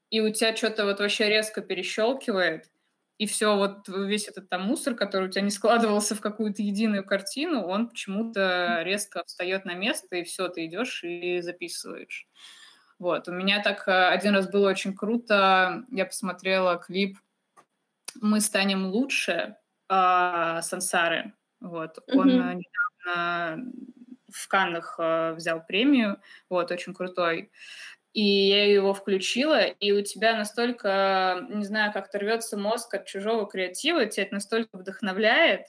и 0.10 0.22
у 0.22 0.32
тебя 0.32 0.56
что-то 0.56 0.86
вот 0.86 1.00
вообще 1.00 1.30
резко 1.30 1.62
перещелкивает, 1.62 2.70
и 3.18 3.26
все, 3.26 3.56
вот 3.56 3.88
весь 3.88 4.28
этот 4.28 4.48
там 4.48 4.64
мусор, 4.64 4.94
который 4.94 5.28
у 5.28 5.32
тебя 5.32 5.42
не 5.42 5.50
складывался 5.50 6.14
в 6.14 6.22
какую-то 6.22 6.62
единую 6.62 7.04
картину, 7.04 7.64
он 7.64 7.90
почему-то 7.90 8.82
резко 8.84 9.24
встает 9.26 9.66
на 9.66 9.74
место, 9.74 10.18
и 10.18 10.24
все, 10.24 10.48
ты 10.50 10.66
идешь 10.68 11.04
и 11.04 11.42
записываешь. 11.42 12.28
Вот, 13.00 13.28
у 13.28 13.32
меня 13.32 13.62
так 13.62 13.88
э, 13.88 14.08
один 14.10 14.34
раз 14.34 14.50
было 14.50 14.70
очень 14.70 14.96
круто, 14.96 15.84
я 15.92 16.06
посмотрела 16.06 16.78
клип 16.78 17.18
«Мы 18.22 18.40
станем 18.40 18.88
лучше» 18.88 19.56
э, 19.90 20.60
Сансары, 20.62 21.34
вот, 21.60 21.98
mm-hmm. 21.98 22.18
он 22.18 22.28
недавно 22.28 23.72
в 24.32 24.48
Каннах 24.48 24.96
э, 25.00 25.34
взял 25.34 25.64
премию, 25.64 26.20
вот, 26.50 26.72
очень 26.72 26.94
крутой 26.94 27.52
и 28.18 28.48
я 28.48 28.66
его 28.66 28.96
включила, 28.96 29.64
и 29.64 29.92
у 29.92 30.02
тебя 30.02 30.36
настолько, 30.36 31.46
не 31.50 31.64
знаю, 31.64 31.94
как-то 31.94 32.18
рвется 32.18 32.58
мозг 32.58 32.96
от 32.96 33.06
чужого 33.06 33.46
креатива, 33.46 34.08
тебя 34.08 34.24
это 34.24 34.34
настолько 34.34 34.76
вдохновляет, 34.76 35.68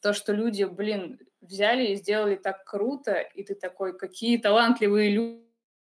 то, 0.00 0.12
что 0.12 0.32
люди, 0.32 0.62
блин, 0.62 1.18
взяли 1.40 1.86
и 1.88 1.96
сделали 1.96 2.36
так 2.36 2.62
круто, 2.62 3.14
и 3.14 3.42
ты 3.42 3.56
такой, 3.56 3.98
какие 3.98 4.38
талантливые 4.38 5.42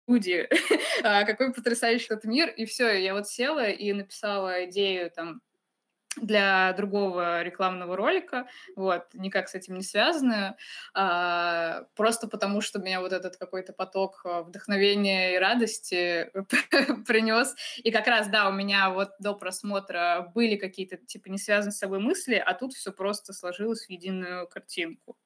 люди, 0.09 0.49
а, 1.05 1.23
какой 1.23 1.55
потрясающий 1.55 2.13
этот 2.13 2.25
мир, 2.25 2.49
и 2.49 2.65
все, 2.65 2.89
я 3.01 3.15
вот 3.15 3.29
села 3.29 3.71
и 3.71 3.93
написала 3.93 4.65
идею 4.65 5.09
там 5.09 5.41
для 6.17 6.73
другого 6.75 7.43
рекламного 7.43 7.97
ролика, 7.97 8.47
вот, 8.77 9.05
никак 9.15 9.49
с 9.49 9.55
этим 9.55 9.75
не 9.75 9.83
связанную, 9.83 10.57
а, 10.95 11.85
просто 11.97 12.29
потому 12.29 12.61
что 12.61 12.79
меня 12.81 13.01
вот 13.01 13.13
этот 13.13 13.37
какой-то 13.37 13.73
поток 13.73 14.21
а, 14.25 14.43
вдохновения 14.43 15.35
и 15.35 15.39
радости 15.39 16.31
принес. 17.07 17.55
И 17.79 17.91
как 17.91 18.07
раз, 18.07 18.29
да, 18.29 18.49
у 18.49 18.53
меня 18.53 18.91
вот 18.91 19.11
до 19.21 19.35
просмотра 19.35 20.31
были 20.35 20.57
какие-то, 20.57 20.97
типа, 20.99 21.29
не 21.29 21.39
связанные 21.39 21.73
с 21.73 21.79
собой 21.79 21.99
мысли, 21.99 22.35
а 22.35 22.55
тут 22.55 22.75
все 22.75 22.93
просто 22.93 23.33
сложилось 23.33 23.87
в 23.87 23.91
единую 23.91 24.47
картинку. 24.49 25.17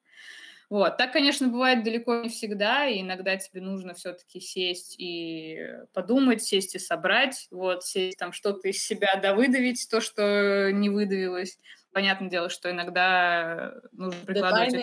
Вот. 0.70 0.96
Так, 0.96 1.12
конечно, 1.12 1.46
бывает 1.48 1.84
далеко 1.84 2.22
не 2.22 2.28
всегда, 2.28 2.86
и 2.88 3.00
иногда 3.00 3.36
тебе 3.36 3.60
нужно 3.60 3.94
все-таки 3.94 4.40
сесть 4.40 4.96
и 4.98 5.60
подумать, 5.92 6.42
сесть 6.42 6.74
и 6.74 6.78
собрать, 6.80 7.46
вот, 7.52 7.84
сесть 7.84 8.18
там 8.18 8.32
что-то 8.32 8.68
из 8.68 8.82
себя 8.84 9.14
довыдавить, 9.22 9.86
то, 9.88 10.00
что 10.00 10.70
не 10.72 10.90
выдавилось. 10.90 11.58
Понятное 11.92 12.28
дело, 12.28 12.48
что 12.50 12.70
иногда 12.70 13.74
нужно 13.92 14.26
прикладывать. 14.26 14.82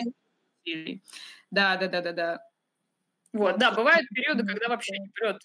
Да, 1.50 1.76
да, 1.76 1.88
да, 1.88 2.00
да, 2.02 2.12
да. 2.12 2.40
Вот, 3.32 3.58
да, 3.58 3.72
бывают 3.72 4.08
периоды, 4.14 4.44
когда 4.44 4.68
вообще 4.68 4.98
не 4.98 5.10
прет, 5.10 5.38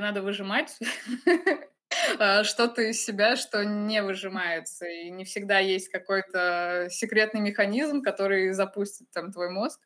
надо 0.00 0.22
выжимать. 0.22 0.78
А, 2.18 2.44
что-то 2.44 2.82
из 2.82 3.04
себя, 3.04 3.36
что 3.36 3.64
не 3.64 4.02
выжимается. 4.02 4.86
И 4.86 5.10
не 5.10 5.24
всегда 5.24 5.58
есть 5.58 5.88
какой-то 5.88 6.88
секретный 6.90 7.40
механизм, 7.40 8.02
который 8.02 8.52
запустит 8.52 9.10
там 9.12 9.32
твой 9.32 9.50
мозг. 9.50 9.80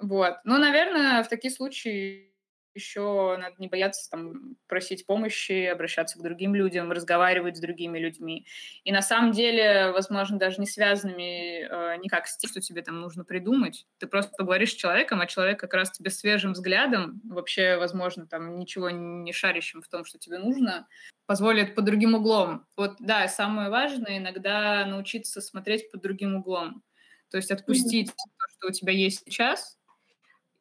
Вот. 0.00 0.36
Ну, 0.44 0.58
наверное, 0.58 1.22
в 1.22 1.28
такие 1.28 1.52
случаи 1.52 2.33
еще 2.74 3.36
надо 3.38 3.54
не 3.58 3.68
бояться 3.68 4.10
там 4.10 4.56
просить 4.66 5.06
помощи, 5.06 5.66
обращаться 5.66 6.18
к 6.18 6.22
другим 6.22 6.54
людям, 6.54 6.90
разговаривать 6.92 7.56
с 7.56 7.60
другими 7.60 7.98
людьми. 7.98 8.46
И 8.84 8.92
на 8.92 9.02
самом 9.02 9.32
деле, 9.32 9.92
возможно, 9.92 10.38
даже 10.38 10.60
не 10.60 10.66
связанными 10.66 11.62
э, 11.62 11.96
никак 11.98 12.26
с 12.26 12.36
тем, 12.36 12.50
что 12.50 12.60
тебе 12.60 12.82
там 12.82 13.00
нужно 13.00 13.24
придумать. 13.24 13.86
Ты 13.98 14.06
просто 14.06 14.32
поговоришь 14.36 14.72
с 14.72 14.76
человеком, 14.76 15.20
а 15.20 15.26
человек 15.26 15.58
как 15.60 15.74
раз 15.74 15.90
тебе 15.90 16.10
свежим 16.10 16.52
взглядом, 16.52 17.20
вообще, 17.24 17.76
возможно, 17.76 18.26
там 18.26 18.58
ничего 18.58 18.90
не 18.90 19.32
шарящим 19.32 19.82
в 19.82 19.88
том, 19.88 20.04
что 20.04 20.18
тебе 20.18 20.38
нужно, 20.38 20.86
позволит 21.26 21.74
под 21.74 21.84
другим 21.84 22.14
углом. 22.14 22.66
Вот, 22.76 22.96
да, 22.98 23.28
самое 23.28 23.70
важное 23.70 24.18
иногда 24.18 24.84
научиться 24.86 25.40
смотреть 25.40 25.90
под 25.90 26.02
другим 26.02 26.36
углом. 26.36 26.82
То 27.30 27.38
есть 27.38 27.50
отпустить 27.50 28.10
mm-hmm. 28.10 28.30
то, 28.38 28.46
что 28.56 28.68
у 28.68 28.70
тебя 28.70 28.92
есть 28.92 29.22
сейчас, 29.24 29.78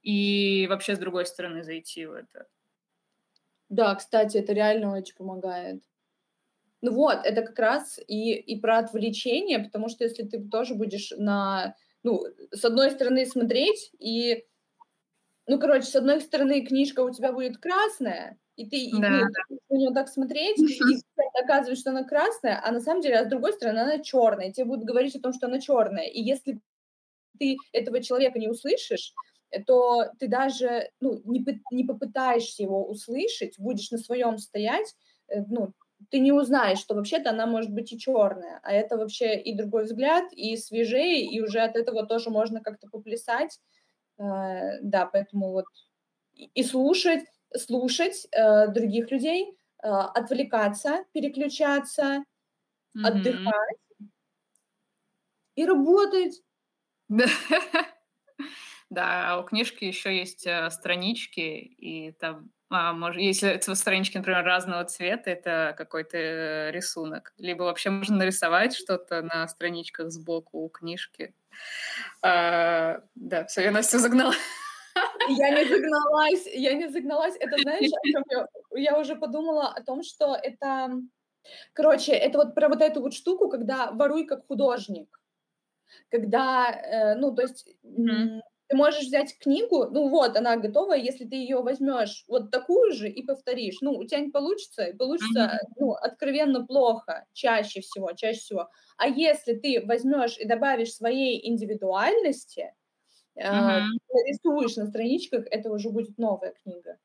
и 0.03 0.67
вообще 0.67 0.95
с 0.95 0.99
другой 0.99 1.25
стороны 1.25 1.63
зайти 1.63 2.05
в 2.05 2.13
это. 2.13 2.47
Да, 3.69 3.95
кстати, 3.95 4.37
это 4.37 4.53
реально 4.53 4.95
очень 4.95 5.15
помогает. 5.15 5.81
Ну 6.81 6.91
вот, 6.91 7.19
это 7.23 7.41
как 7.41 7.57
раз 7.57 7.99
и, 8.07 8.33
и 8.33 8.59
про 8.59 8.79
отвлечение, 8.79 9.59
потому 9.59 9.87
что 9.87 10.03
если 10.03 10.23
ты 10.23 10.43
тоже 10.43 10.75
будешь 10.75 11.13
на, 11.17 11.75
ну, 12.03 12.25
с 12.51 12.65
одной 12.65 12.91
стороны 12.91 13.25
смотреть, 13.25 13.91
и, 13.99 14.45
ну, 15.47 15.59
короче, 15.59 15.85
с 15.85 15.95
одной 15.95 16.19
стороны 16.19 16.65
книжка 16.65 16.99
у 16.99 17.09
тебя 17.09 17.31
будет 17.31 17.57
красная, 17.57 18.37
и 18.57 18.69
ты 18.69 18.91
да. 18.99 19.09
ну, 19.09 19.57
на 19.69 19.75
нее 19.77 19.93
так 19.93 20.09
смотреть, 20.09 20.59
и 20.59 21.01
оказывается, 21.41 21.81
что 21.81 21.91
она 21.91 22.03
красная, 22.03 22.61
а 22.63 22.71
на 22.71 22.81
самом 22.81 23.01
деле, 23.01 23.17
а 23.17 23.25
с 23.25 23.29
другой 23.29 23.53
стороны, 23.53 23.79
она 23.79 23.99
черная, 23.99 24.49
и 24.49 24.51
тебе 24.51 24.65
будут 24.65 24.85
говорить 24.85 25.15
о 25.15 25.21
том, 25.21 25.33
что 25.33 25.47
она 25.47 25.59
черная. 25.59 26.05
И 26.07 26.21
если 26.21 26.59
ты 27.39 27.57
этого 27.71 28.03
человека 28.03 28.39
не 28.39 28.49
услышишь, 28.49 29.13
то 29.59 30.05
ты 30.19 30.27
даже 30.27 30.89
ну, 30.99 31.21
не, 31.25 31.45
не 31.71 31.83
попытаешься 31.83 32.63
его 32.63 32.87
услышать, 32.87 33.59
будешь 33.59 33.91
на 33.91 33.97
своем 33.97 34.37
стоять, 34.37 34.95
э, 35.27 35.41
ну, 35.47 35.73
ты 36.09 36.19
не 36.19 36.31
узнаешь, 36.31 36.79
что 36.79 36.95
вообще-то 36.95 37.29
она 37.29 37.45
может 37.45 37.71
быть 37.71 37.91
и 37.93 37.99
черная, 37.99 38.59
а 38.63 38.73
это 38.73 38.97
вообще 38.97 39.39
и 39.39 39.55
другой 39.55 39.85
взгляд, 39.85 40.31
и 40.33 40.57
свежее, 40.57 41.25
и 41.25 41.41
уже 41.41 41.59
от 41.59 41.75
этого 41.75 42.05
тоже 42.05 42.29
можно 42.29 42.61
как-то 42.61 42.87
поплясать. 42.89 43.59
Э, 44.17 44.79
да, 44.81 45.05
поэтому 45.05 45.51
вот 45.51 45.65
и 46.33 46.63
слушать, 46.63 47.23
слушать 47.55 48.27
э, 48.31 48.67
других 48.67 49.11
людей, 49.11 49.57
отвлекаться, 49.79 51.03
переключаться, 51.11 52.23
mm-hmm. 52.95 53.05
отдыхать 53.05 53.77
и 55.55 55.65
работать. 55.65 56.41
Да, 58.93 59.31
а 59.31 59.39
у 59.39 59.43
книжки 59.43 59.85
еще 59.85 60.15
есть 60.15 60.45
э, 60.45 60.69
странички, 60.69 61.39
и 61.39 62.11
там, 62.11 62.51
а, 62.69 62.93
может, 62.93 63.19
если 63.19 63.49
это 63.49 63.73
странички, 63.73 64.17
например, 64.17 64.43
разного 64.43 64.85
цвета, 64.85 65.31
это 65.31 65.73
какой-то 65.75 66.17
э, 66.17 66.71
рисунок. 66.71 67.33
Либо 67.39 67.63
вообще 67.63 67.89
можно 67.89 68.17
нарисовать 68.17 68.75
что-то 68.75 69.23
на 69.23 69.47
страничках 69.47 70.11
сбоку 70.11 70.59
у 70.59 70.69
книжки. 70.69 71.33
А, 72.21 73.01
да, 73.15 73.45
все, 73.45 73.61
я 73.61 73.71
Настю 73.71 73.97
загнала. 73.97 74.35
Я 75.27 75.49
не 75.49 75.67
загналась, 75.67 76.45
я 76.53 76.73
не 76.73 76.87
загналась. 76.87 77.35
Это, 77.39 77.57
знаешь, 77.63 77.89
я, 78.75 78.99
уже 78.99 79.15
подумала 79.15 79.69
о 79.69 79.81
том, 79.81 80.03
что 80.03 80.35
это... 80.35 81.01
Короче, 81.73 82.11
это 82.11 82.37
вот 82.37 82.53
про 82.53 82.69
вот 82.69 82.81
эту 82.81 83.01
вот 83.01 83.15
штуку, 83.15 83.49
когда 83.49 83.89
воруй 83.91 84.27
как 84.27 84.45
художник. 84.45 85.19
Когда, 86.11 86.69
э, 86.69 87.15
ну, 87.15 87.33
то 87.33 87.41
есть... 87.41 87.67
Mm-hmm 87.83 88.41
ты 88.67 88.75
можешь 88.75 89.05
взять 89.05 89.37
книгу, 89.39 89.87
ну 89.91 90.09
вот, 90.09 90.37
она 90.37 90.55
готова, 90.55 90.93
если 90.93 91.25
ты 91.25 91.35
ее 91.35 91.61
возьмешь 91.61 92.23
вот 92.27 92.51
такую 92.51 92.93
же 92.93 93.09
и 93.09 93.23
повторишь, 93.23 93.77
ну, 93.81 93.91
у 93.91 94.03
тебя 94.05 94.19
не 94.19 94.29
получится, 94.29 94.85
и 94.85 94.93
получится, 94.93 95.39
mm-hmm. 95.39 95.73
ну, 95.79 95.91
откровенно 95.93 96.65
плохо, 96.65 97.25
чаще 97.33 97.81
всего, 97.81 98.11
чаще 98.13 98.39
всего. 98.39 98.69
А 98.97 99.07
если 99.07 99.53
ты 99.53 99.83
возьмешь 99.85 100.37
и 100.37 100.45
добавишь 100.45 100.93
своей 100.93 101.47
индивидуальности, 101.47 102.73
mm-hmm. 103.37 103.43
э, 103.43 103.81
рисуешь 104.27 104.75
на 104.77 104.87
страничках, 104.87 105.45
это 105.51 105.71
уже 105.71 105.89
будет 105.89 106.17
новая 106.17 106.53
книга. 106.63 106.97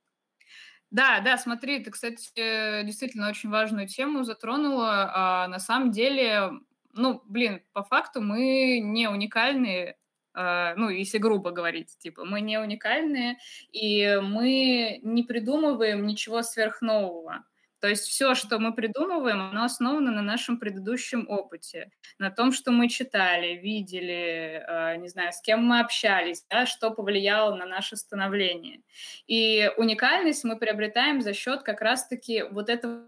Да, 0.91 1.21
да, 1.21 1.37
смотри, 1.37 1.81
ты, 1.81 1.91
кстати, 1.91 2.83
действительно 2.85 3.29
очень 3.29 3.51
важную 3.51 3.87
тему 3.89 4.23
затронула. 4.25 5.11
А, 5.15 5.49
на 5.49 5.59
самом 5.59 5.91
деле, 5.91 6.51
ну, 6.95 7.21
блин, 7.27 7.63
по 7.73 7.83
факту 7.83 8.23
мы 8.23 8.81
не 8.81 9.07
уникальные 9.09 9.85
э, 9.87 9.95
ну, 10.35 10.89
если 10.89 11.19
грубо 11.19 11.51
говорить, 11.51 11.97
типа, 11.99 12.25
мы 12.25 12.41
не 12.41 12.59
уникальные, 12.59 13.39
и 13.73 14.21
мы 14.23 15.01
не 15.03 15.23
придумываем 15.25 16.07
ничего 16.07 16.43
сверхнового. 16.43 17.45
То 17.81 17.87
есть 17.87 18.07
все, 18.09 18.35
что 18.35 18.59
мы 18.59 18.75
придумываем, 18.75 19.41
оно 19.41 19.65
основано 19.65 20.11
на 20.11 20.23
нашем 20.23 20.59
предыдущем 20.59 21.29
опыте, 21.29 21.91
на 22.19 22.31
том, 22.31 22.53
что 22.53 22.73
мы 22.73 22.89
читали, 22.89 23.55
видели, 23.55 24.65
э, 24.67 24.97
не 24.97 25.09
знаю, 25.09 25.33
с 25.33 25.41
кем 25.41 25.65
мы 25.65 25.81
общались, 25.81 26.45
да, 26.51 26.67
что 26.67 26.91
повлияло 26.91 27.55
на 27.55 27.67
наше 27.67 27.97
становление. 27.97 28.81
И 29.29 29.71
уникальность 29.77 30.43
мы 30.43 30.59
приобретаем 30.59 31.21
за 31.21 31.33
счет 31.33 31.63
как 31.63 31.81
раз-таки 31.81 32.43
вот 32.43 32.69
этого 32.69 33.05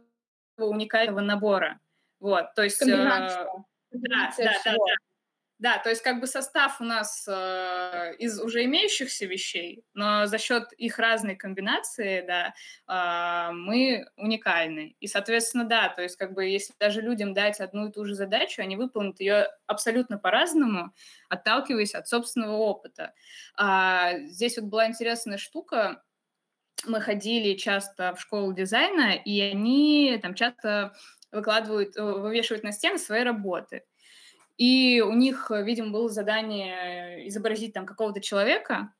уникального 0.57 1.21
набора. 1.21 1.81
Вот, 2.21 2.55
то 2.55 2.63
есть... 2.63 2.79
Комбинация. 2.79 3.43
Э, 3.43 3.47
да, 3.93 4.33
да, 4.39 4.53
да, 4.65 4.73
да. 4.73 5.10
Да, 5.61 5.77
то 5.77 5.91
есть 5.91 6.01
как 6.01 6.21
бы 6.21 6.27
состав 6.27 6.81
у 6.81 6.85
нас 6.85 7.27
э, 7.29 8.15
из 8.19 8.41
уже 8.41 8.65
имеющихся 8.65 9.27
вещей, 9.27 9.85
но 9.93 10.25
за 10.25 10.39
счет 10.39 10.73
их 10.73 10.99
разной 10.99 11.37
комбинации, 11.37 12.25
да, 12.27 12.55
э, 12.89 13.53
мы 13.53 14.07
уникальны. 14.17 14.97
И, 15.01 15.07
соответственно, 15.07 15.65
да, 15.65 15.91
то 15.91 16.01
есть 16.01 16.17
как 16.17 16.33
бы 16.33 16.47
если 16.47 16.73
даже 16.81 17.03
людям 17.03 17.35
дать 17.35 17.61
одну 17.61 17.89
и 17.89 17.93
ту 17.93 18.07
же 18.07 18.15
задачу, 18.15 18.63
они 18.63 18.77
выполнят 18.77 19.21
ее 19.21 19.49
абсолютно 19.67 20.17
по-разному, 20.17 20.95
отталкиваясь 21.29 21.95
от 21.95 22.09
собственного 22.09 22.57
опыта. 22.57 23.13
А, 23.55 24.19
здесь 24.29 24.57
вот 24.57 24.65
была 24.71 24.87
интересная 24.87 25.37
штука, 25.37 26.03
мы 26.87 27.03
ходили 27.03 27.55
часто 27.55 28.15
в 28.15 28.21
школу 28.23 28.55
дизайна, 28.55 29.13
и 29.13 29.39
они 29.43 30.19
там 30.23 30.35
часто 30.35 30.95
выкладывают, 31.31 31.99
э, 31.99 32.03
вывешивают 32.03 32.65
на 32.65 32.73
стены 32.73 32.99
свои 32.99 33.25
работы. 33.25 33.83
И 34.61 35.01
у 35.01 35.15
них, 35.15 35.51
э, 35.51 35.63
видимо, 35.63 35.91
было 35.91 36.11
задание 36.11 37.27
изобразить 37.29 37.73
там 37.73 37.87
какого-то 37.87 38.21
человека, 38.21 38.93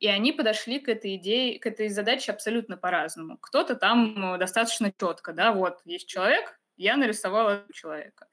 и 0.00 0.06
они 0.06 0.32
подошли 0.32 0.80
к 0.80 0.88
этой 0.90 1.16
идее, 1.16 1.58
к 1.58 1.64
этой 1.64 1.88
задаче 1.88 2.30
абсолютно 2.30 2.76
по-разному. 2.76 3.38
Кто-то 3.38 3.74
там 3.74 4.34
э, 4.34 4.38
достаточно 4.38 4.92
четко, 4.92 5.32
да, 5.32 5.52
вот 5.52 5.80
есть 5.86 6.08
человек, 6.08 6.60
я 6.76 6.98
нарисовала 6.98 7.64
человека. 7.72 8.26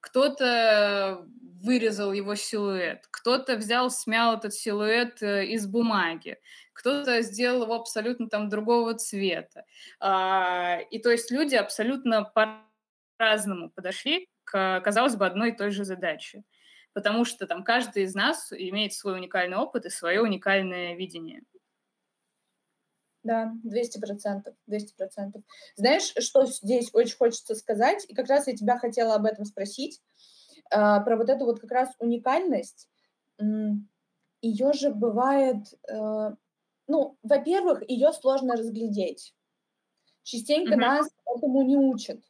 Кто-то 0.00 1.26
вырезал 1.62 2.14
его 2.14 2.34
силуэт, 2.34 3.06
кто-то 3.10 3.56
взял, 3.56 3.90
смял 3.90 4.38
этот 4.38 4.54
силуэт 4.54 5.22
э, 5.22 5.44
из 5.44 5.66
бумаги, 5.66 6.38
кто-то 6.72 7.20
сделал 7.20 7.64
его 7.64 7.74
абсолютно 7.74 8.30
там 8.30 8.48
другого 8.48 8.94
цвета. 8.94 9.66
А, 10.00 10.78
и 10.90 10.98
то 10.98 11.10
есть 11.10 11.30
люди 11.30 11.56
абсолютно 11.56 12.24
по-разному 12.24 13.68
подошли 13.68 14.30
к, 14.52 14.82
казалось 14.82 15.16
бы, 15.16 15.24
одной 15.24 15.50
и 15.50 15.56
той 15.56 15.70
же 15.70 15.86
задаче. 15.86 16.44
Потому 16.92 17.24
что 17.24 17.46
там 17.46 17.64
каждый 17.64 18.02
из 18.02 18.14
нас 18.14 18.52
имеет 18.52 18.92
свой 18.92 19.14
уникальный 19.14 19.56
опыт 19.56 19.86
и 19.86 19.90
свое 19.90 20.20
уникальное 20.20 20.94
видение. 20.94 21.42
Да, 23.22 23.52
200 23.62 23.98
процентов, 23.98 24.54
200 24.66 24.94
процентов. 24.96 25.42
Знаешь, 25.76 26.12
что 26.18 26.44
здесь 26.44 26.90
очень 26.92 27.16
хочется 27.16 27.54
сказать, 27.54 28.04
и 28.08 28.14
как 28.14 28.28
раз 28.28 28.46
я 28.46 28.54
тебя 28.54 28.78
хотела 28.78 29.14
об 29.14 29.24
этом 29.24 29.46
спросить, 29.46 30.02
э, 30.70 30.76
про 30.76 31.16
вот 31.16 31.30
эту 31.30 31.46
вот 31.46 31.60
как 31.60 31.70
раз 31.70 31.88
уникальность. 31.98 32.88
Ее 34.42 34.72
же 34.74 34.90
бывает, 34.90 35.72
э, 35.88 36.34
ну, 36.88 37.16
во-первых, 37.22 37.88
ее 37.88 38.12
сложно 38.12 38.54
разглядеть. 38.54 39.34
Частенько 40.24 40.74
mm-hmm. 40.74 40.76
нас 40.76 41.08
этому 41.24 41.62
не 41.62 41.76
учат. 41.76 42.20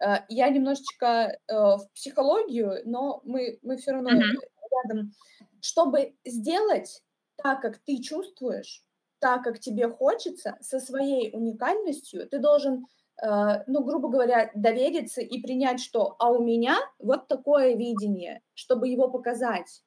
Э, 0.00 0.18
я 0.28 0.48
немножечко 0.48 1.06
э, 1.06 1.52
в 1.54 1.88
психологию, 1.94 2.82
но 2.84 3.20
мы, 3.24 3.58
мы 3.62 3.76
все 3.76 3.92
равно 3.92 4.10
mm-hmm. 4.10 4.40
рядом. 4.84 5.12
Чтобы 5.60 6.14
сделать 6.24 7.02
так, 7.36 7.60
как 7.60 7.78
ты 7.78 8.00
чувствуешь, 8.00 8.84
так, 9.18 9.42
как 9.42 9.58
тебе 9.58 9.88
хочется, 9.88 10.56
со 10.60 10.78
своей 10.80 11.34
уникальностью, 11.34 12.28
ты 12.28 12.38
должен, 12.38 12.86
э, 13.22 13.64
ну, 13.66 13.82
грубо 13.84 14.08
говоря, 14.08 14.50
довериться 14.54 15.20
и 15.20 15.40
принять, 15.40 15.80
что 15.80 16.16
«а 16.18 16.30
у 16.30 16.42
меня 16.42 16.78
вот 16.98 17.28
такое 17.28 17.74
видение», 17.74 18.42
чтобы 18.54 18.88
его 18.88 19.08
показать. 19.08 19.82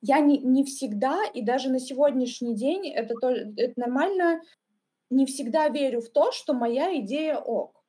Я 0.00 0.20
не, 0.20 0.38
не 0.38 0.64
всегда, 0.64 1.24
и 1.32 1.42
даже 1.42 1.70
на 1.70 1.80
сегодняшний 1.80 2.54
день, 2.54 2.88
это, 2.88 3.14
тоже, 3.14 3.54
это 3.56 3.72
нормально, 3.76 4.40
не 5.10 5.26
всегда 5.26 5.68
верю 5.68 6.00
в 6.00 6.10
то, 6.10 6.32
что 6.32 6.52
моя 6.52 6.98
идея 7.00 7.38
ок. 7.38 7.83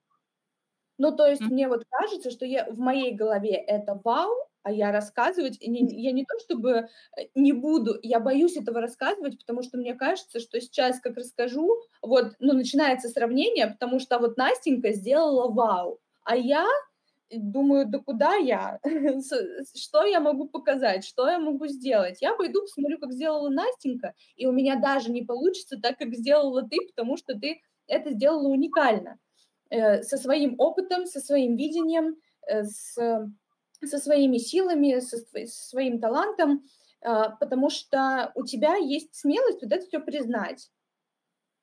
Ну, 0.97 1.15
то 1.15 1.27
есть 1.27 1.41
mm-hmm. 1.41 1.51
мне 1.51 1.67
вот 1.67 1.83
кажется, 1.89 2.31
что 2.31 2.45
я, 2.45 2.65
в 2.69 2.79
моей 2.79 3.13
голове 3.13 3.55
это 3.55 3.99
вау, 4.03 4.33
а 4.63 4.71
я 4.71 4.91
рассказывать, 4.91 5.59
не, 5.61 5.85
я 6.01 6.11
не 6.11 6.25
то 6.25 6.39
чтобы 6.39 6.89
э, 7.17 7.21
не 7.35 7.53
буду, 7.53 7.99
я 8.01 8.19
боюсь 8.19 8.57
этого 8.57 8.81
рассказывать, 8.81 9.37
потому 9.37 9.61
что 9.61 9.77
мне 9.77 9.93
кажется, 9.93 10.39
что 10.39 10.59
сейчас, 10.59 10.99
как 10.99 11.17
расскажу, 11.17 11.81
вот, 12.01 12.33
ну, 12.39 12.53
начинается 12.53 13.09
сравнение, 13.09 13.67
потому 13.67 13.99
что 13.99 14.17
вот 14.17 14.37
Настенька 14.37 14.91
сделала 14.93 15.51
вау, 15.51 15.99
а 16.23 16.35
я 16.35 16.65
думаю, 17.31 17.85
да 17.87 17.99
куда 17.99 18.35
я? 18.35 18.79
что 19.75 20.03
я 20.05 20.19
могу 20.19 20.47
показать? 20.47 21.05
Что 21.05 21.29
я 21.29 21.39
могу 21.39 21.67
сделать? 21.67 22.21
Я 22.21 22.33
пойду 22.33 22.61
посмотрю, 22.61 22.97
как 22.99 23.11
сделала 23.11 23.49
Настенька, 23.49 24.13
и 24.35 24.47
у 24.47 24.51
меня 24.51 24.77
даже 24.77 25.11
не 25.11 25.23
получится 25.23 25.77
так, 25.79 25.97
как 25.97 26.15
сделала 26.15 26.63
ты, 26.63 26.77
потому 26.87 27.17
что 27.17 27.37
ты 27.37 27.61
это 27.87 28.11
сделала 28.11 28.47
уникально. 28.47 29.19
Э, 29.75 30.03
со 30.03 30.17
своим 30.17 30.55
опытом, 30.57 31.05
со 31.05 31.19
своим 31.19 31.57
видением, 31.57 32.15
э, 32.47 32.63
с, 32.63 32.93
со 33.83 33.97
своими 33.97 34.37
силами, 34.37 34.99
со, 34.99 35.17
со 35.17 35.67
своим 35.69 35.99
талантом, 35.99 36.63
а, 37.01 37.31
потому 37.31 37.69
что 37.69 38.31
у 38.35 38.45
тебя 38.45 38.77
есть 38.77 39.13
смелость 39.13 39.61
вот 39.61 39.71
это 39.71 39.85
все 39.85 39.99
признать. 39.99 40.71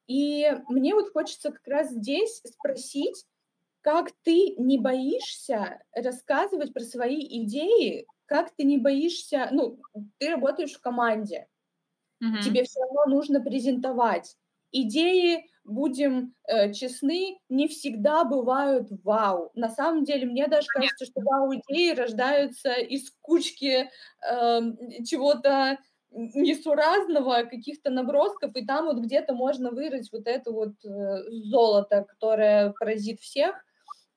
И 0.06 0.46
мне 0.68 0.94
вот 0.94 1.12
хочется 1.12 1.52
как 1.52 1.66
раз 1.66 1.90
здесь 1.90 2.42
спросить, 2.44 3.24
как 3.80 4.12
ты 4.22 4.54
не 4.58 4.78
боишься 4.78 5.82
рассказывать 5.92 6.74
про 6.74 6.82
свои 6.82 7.26
идеи, 7.44 8.06
как 8.26 8.54
ты 8.54 8.64
не 8.64 8.78
боишься, 8.78 9.48
ну, 9.52 9.80
ты 10.18 10.30
работаешь 10.30 10.74
в 10.74 10.80
команде, 10.80 11.48
mm-hmm. 12.22 12.42
тебе 12.44 12.64
все 12.64 12.80
равно 12.80 13.06
нужно 13.06 13.40
презентовать. 13.40 14.36
Идеи 14.70 15.50
будем 15.64 16.34
э, 16.46 16.72
честны, 16.72 17.38
не 17.48 17.68
всегда 17.68 18.24
бывают 18.24 18.88
вау. 19.04 19.50
На 19.54 19.68
самом 19.68 20.04
деле, 20.04 20.26
мне 20.26 20.48
даже 20.48 20.66
кажется, 20.68 21.06
что 21.06 21.20
вау-идеи 21.20 21.94
рождаются 21.94 22.72
из 22.72 23.10
кучки 23.20 23.88
э, 23.88 24.60
чего-то 25.04 25.78
несуразного, 26.10 27.44
каких-то 27.44 27.90
набросков, 27.90 28.54
и 28.54 28.66
там 28.66 28.86
вот 28.86 28.98
где-то 28.98 29.34
можно 29.34 29.70
вырыть 29.70 30.10
вот 30.12 30.26
это 30.26 30.50
вот 30.50 30.74
э, 30.84 31.30
золото, 31.30 32.04
которое 32.08 32.74
поразит 32.78 33.20
всех 33.20 33.56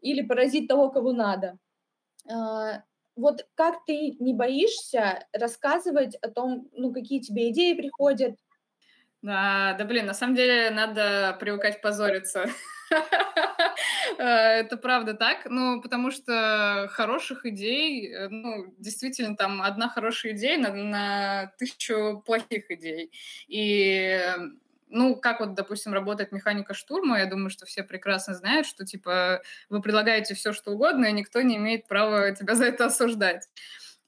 или 0.02 0.22
поразит 0.22 0.68
того, 0.68 0.90
кого 0.90 1.14
надо. 1.14 1.58
Э, 2.30 2.82
вот 3.16 3.48
как 3.56 3.86
ты 3.86 4.18
не 4.20 4.34
боишься 4.34 5.26
рассказывать 5.32 6.16
о 6.16 6.30
том, 6.30 6.70
ну, 6.74 6.92
какие 6.92 7.22
тебе 7.22 7.50
идеи 7.52 7.74
приходят, 7.74 8.36
да, 9.22 9.74
да, 9.78 9.86
блин, 9.86 10.06
на 10.06 10.14
самом 10.14 10.36
деле 10.36 10.70
надо 10.70 11.36
привыкать 11.40 11.82
позориться. 11.82 12.48
Э, 14.18 14.24
это 14.62 14.78
правда 14.78 15.16
так, 15.16 15.48
ну, 15.50 15.82
потому 15.82 16.12
что 16.12 16.88
хороших 16.92 17.46
идей, 17.46 18.14
э, 18.14 18.30
ну, 18.30 18.74
действительно, 18.78 19.36
там 19.36 19.62
одна 19.62 19.90
хорошая 19.90 20.34
идея 20.34 20.58
на, 20.60 20.72
на 20.72 21.54
тысячу 21.58 22.24
плохих 22.26 22.70
идей. 22.70 23.12
И 23.48 24.22
ну, 24.90 25.16
как 25.16 25.40
вот, 25.40 25.56
допустим, 25.56 25.94
работает 25.94 26.32
механика 26.32 26.74
штурма, 26.74 27.20
я 27.20 27.26
думаю, 27.26 27.50
что 27.50 27.66
все 27.66 27.84
прекрасно 27.84 28.36
знают, 28.36 28.68
что, 28.68 28.86
типа, 28.86 29.42
вы 29.70 29.82
предлагаете 29.82 30.36
все, 30.36 30.54
что 30.54 30.72
угодно, 30.72 31.06
и 31.06 31.12
никто 31.12 31.42
не 31.42 31.58
имеет 31.58 31.88
права 31.88 32.32
тебя 32.32 32.56
за 32.56 32.66
это 32.66 32.86
осуждать. 32.86 33.50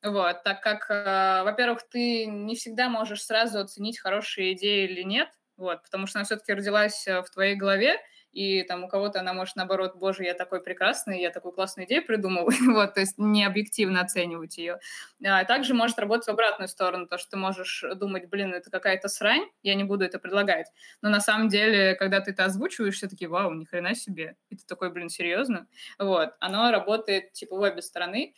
Вот, 0.04 0.44
так 0.44 0.62
как, 0.62 0.90
э, 0.90 1.44
во-первых, 1.44 1.80
ты 1.90 2.26
не 2.28 2.56
всегда 2.56 2.88
можешь 2.90 3.24
сразу 3.24 3.60
оценить, 3.60 4.00
хорошая 4.00 4.54
идея 4.54 4.88
или 4.88 5.02
нет, 5.02 5.30
вот, 5.58 5.82
потому 5.84 6.06
что 6.06 6.20
она 6.20 6.26
все-таки 6.26 6.54
родилась 6.54 7.08
э, 7.08 7.22
в 7.22 7.30
твоей 7.32 7.56
голове, 7.56 7.98
и 8.32 8.62
там 8.62 8.84
у 8.84 8.88
кого-то 8.88 9.20
она 9.20 9.34
может 9.34 9.56
наоборот, 9.56 9.96
боже, 9.96 10.24
я 10.24 10.36
такой 10.36 10.62
прекрасный, 10.62 11.20
я 11.20 11.32
такую 11.32 11.54
классную 11.54 11.88
идею 11.88 12.06
придумал, 12.06 12.48
вот, 12.68 12.94
то 12.94 13.00
есть 13.00 13.18
не 13.18 13.44
объективно 13.44 14.02
оценивать 14.02 14.60
ее. 14.60 14.80
А 15.26 15.44
также 15.46 15.74
может 15.74 15.98
работать 15.98 16.28
в 16.28 16.32
обратную 16.32 16.68
сторону, 16.68 17.08
то, 17.08 17.18
что 17.18 17.32
ты 17.32 17.38
можешь 17.38 17.84
думать, 17.96 18.30
блин, 18.30 18.54
это 18.54 18.70
какая-то 18.70 19.08
срань, 19.08 19.50
я 19.64 19.74
не 19.74 19.84
буду 19.84 20.06
это 20.06 20.20
предлагать. 20.20 20.68
Но 21.02 21.10
на 21.10 21.20
самом 21.20 21.48
деле, 21.50 21.96
когда 21.96 22.22
ты 22.22 22.30
это 22.30 22.46
озвучиваешь, 22.46 22.98
все 22.98 23.08
таки 23.08 23.26
вау, 23.26 23.54
ни 23.54 23.66
хрена 23.66 23.96
себе. 23.96 24.36
Ты 24.52 24.58
такой, 24.68 24.92
блин, 24.92 25.10
серьезно? 25.10 25.68
Вот, 25.98 26.36
оно 26.40 26.70
работает 26.70 27.34
типа 27.34 27.56
в 27.56 27.62
обе 27.62 27.82
стороны. 27.82 28.36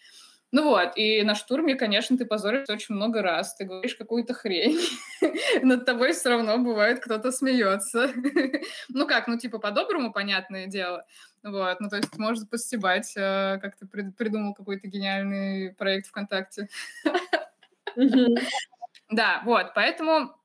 Ну 0.51 0.63
вот, 0.63 0.93
и 0.95 1.21
на 1.21 1.35
штурме, 1.35 1.75
конечно, 1.75 2.17
ты 2.17 2.25
позоришься 2.25 2.73
очень 2.73 2.95
много 2.95 3.21
раз, 3.21 3.55
ты 3.55 3.65
говоришь 3.65 3.95
какую-то 3.95 4.33
хрень, 4.33 4.79
над 5.61 5.85
тобой 5.85 6.13
все 6.13 6.29
равно 6.29 6.57
бывает 6.57 7.01
кто-то 7.01 7.31
смеется. 7.31 8.11
ну 8.89 9.07
как, 9.07 9.27
ну 9.27 9.37
типа 9.37 9.59
по-доброму, 9.59 10.11
понятное 10.11 10.65
дело. 10.65 11.05
Вот, 11.43 11.79
ну 11.79 11.89
то 11.89 11.97
есть 11.97 12.17
может 12.17 12.49
постебать, 12.49 13.13
э, 13.15 13.59
как 13.61 13.77
ты 13.77 13.85
придумал 13.85 14.55
какой-то 14.55 14.87
гениальный 14.87 15.73
проект 15.75 16.07
ВКонтакте. 16.07 16.67
Да, 19.11 19.41
вот, 19.43 19.73
поэтому 19.73 20.38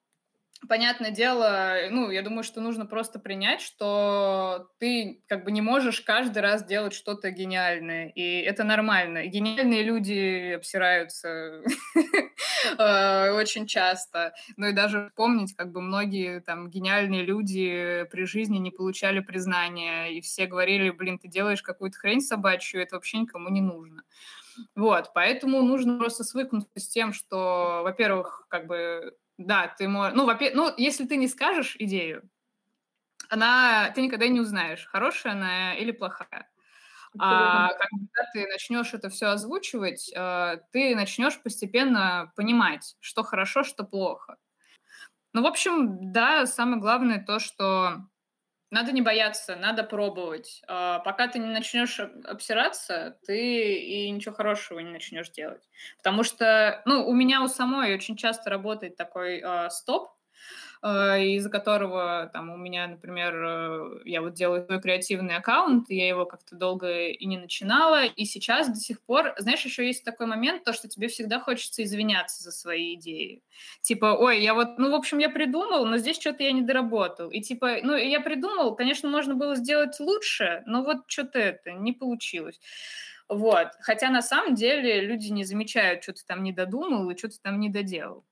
понятное 0.68 1.10
дело, 1.10 1.76
ну, 1.90 2.10
я 2.10 2.22
думаю, 2.22 2.44
что 2.44 2.60
нужно 2.60 2.86
просто 2.86 3.18
принять, 3.18 3.60
что 3.60 4.68
ты 4.78 5.22
как 5.28 5.44
бы 5.44 5.52
не 5.52 5.60
можешь 5.60 6.00
каждый 6.00 6.40
раз 6.40 6.64
делать 6.64 6.92
что-то 6.92 7.30
гениальное, 7.30 8.08
и 8.08 8.40
это 8.40 8.64
нормально. 8.64 9.26
Гениальные 9.26 9.82
люди 9.82 10.52
обсираются 10.52 11.62
э, 12.78 13.30
очень 13.32 13.66
часто. 13.66 14.34
Ну 14.56 14.68
и 14.68 14.72
даже 14.72 15.12
помнить, 15.16 15.54
как 15.54 15.72
бы 15.72 15.80
многие 15.80 16.40
там 16.40 16.70
гениальные 16.70 17.24
люди 17.24 18.06
при 18.10 18.24
жизни 18.24 18.58
не 18.58 18.70
получали 18.70 19.20
признания, 19.20 20.08
и 20.12 20.20
все 20.20 20.46
говорили, 20.46 20.90
блин, 20.90 21.18
ты 21.18 21.28
делаешь 21.28 21.62
какую-то 21.62 21.98
хрень 21.98 22.20
собачью, 22.20 22.82
это 22.82 22.96
вообще 22.96 23.18
никому 23.18 23.48
не 23.48 23.60
нужно. 23.60 24.04
Вот, 24.74 25.12
поэтому 25.14 25.62
нужно 25.62 25.98
просто 25.98 26.24
свыкнуться 26.24 26.78
с 26.78 26.88
тем, 26.88 27.12
что, 27.12 27.80
во-первых, 27.82 28.46
как 28.48 28.66
бы 28.66 29.16
да, 29.38 29.68
ты 29.68 29.88
можешь... 29.88 30.14
Ну, 30.14 30.26
во 30.26 30.38
ну, 30.54 30.72
если 30.76 31.06
ты 31.06 31.16
не 31.16 31.28
скажешь 31.28 31.76
идею, 31.78 32.28
она... 33.28 33.90
Ты 33.90 34.02
никогда 34.02 34.28
не 34.28 34.40
узнаешь, 34.40 34.86
хорошая 34.86 35.32
она 35.32 35.74
или 35.74 35.92
плохая. 35.92 36.48
А 37.18 37.68
когда 37.68 38.30
ты 38.32 38.46
начнешь 38.48 38.92
это 38.92 39.08
все 39.08 39.26
озвучивать, 39.26 40.10
э, 40.14 40.58
ты 40.72 40.96
начнешь 40.96 41.40
постепенно 41.40 42.32
понимать, 42.34 42.96
что 42.98 43.22
хорошо, 43.22 43.62
что 43.62 43.84
плохо. 43.84 44.36
Ну, 45.32 45.42
в 45.42 45.46
общем, 45.46 46.12
да, 46.12 46.46
самое 46.46 46.80
главное 46.80 47.24
то, 47.24 47.38
что 47.38 48.04
надо 48.74 48.92
не 48.92 49.02
бояться, 49.02 49.54
надо 49.56 49.84
пробовать. 49.84 50.62
А 50.66 50.98
пока 50.98 51.28
ты 51.28 51.38
не 51.38 51.46
начнешь 51.46 52.00
обсираться, 52.00 53.16
ты 53.24 53.74
и 53.74 54.10
ничего 54.10 54.34
хорошего 54.34 54.80
не 54.80 54.90
начнешь 54.90 55.30
делать. 55.30 55.62
Потому 55.98 56.24
что, 56.24 56.82
ну, 56.84 57.06
у 57.08 57.14
меня 57.14 57.42
у 57.42 57.48
самой 57.48 57.94
очень 57.94 58.16
часто 58.16 58.50
работает 58.50 58.96
такой 58.96 59.40
э, 59.40 59.70
стоп, 59.70 60.10
из-за 60.84 61.48
которого 61.48 62.28
там 62.32 62.50
у 62.50 62.56
меня, 62.58 62.86
например, 62.86 63.34
э, 63.34 64.00
я 64.04 64.20
вот 64.20 64.34
делаю 64.34 64.66
свой 64.66 64.80
креативный 64.82 65.36
аккаунт, 65.36 65.88
я 65.88 66.06
его 66.06 66.26
как-то 66.26 66.56
долго 66.56 67.08
и 67.08 67.24
не 67.24 67.38
начинала, 67.38 68.04
и 68.04 68.24
сейчас 68.26 68.68
до 68.68 68.76
сих 68.76 69.00
пор, 69.00 69.34
знаешь, 69.38 69.64
еще 69.64 69.86
есть 69.86 70.04
такой 70.04 70.26
момент, 70.26 70.62
то, 70.64 70.74
что 70.74 70.86
тебе 70.86 71.08
всегда 71.08 71.40
хочется 71.40 71.82
извиняться 71.82 72.42
за 72.42 72.52
свои 72.52 72.94
идеи. 72.96 73.42
Типа, 73.80 74.14
ой, 74.18 74.42
я 74.42 74.52
вот, 74.52 74.78
ну, 74.78 74.90
в 74.90 74.94
общем, 74.94 75.18
я 75.18 75.30
придумал, 75.30 75.86
но 75.86 75.96
здесь 75.96 76.20
что-то 76.20 76.42
я 76.42 76.52
не 76.52 76.62
доработал. 76.62 77.30
И 77.30 77.40
типа, 77.40 77.78
ну, 77.82 77.96
я 77.96 78.20
придумал, 78.20 78.74
конечно, 78.76 79.08
можно 79.08 79.34
было 79.34 79.56
сделать 79.56 79.98
лучше, 80.00 80.62
но 80.66 80.84
вот 80.84 81.04
что-то 81.06 81.38
это 81.38 81.72
не 81.72 81.92
получилось. 81.92 82.60
Вот. 83.28 83.68
Хотя 83.80 84.10
на 84.10 84.20
самом 84.22 84.54
деле 84.54 85.00
люди 85.00 85.28
не 85.28 85.44
замечают, 85.44 86.02
что 86.02 86.12
ты 86.12 86.22
там 86.26 86.42
не 86.42 86.52
додумал 86.52 87.08
и 87.08 87.16
что 87.16 87.28
ты 87.28 87.36
там 87.42 87.58
не 87.58 87.70
доделал. 87.70 88.24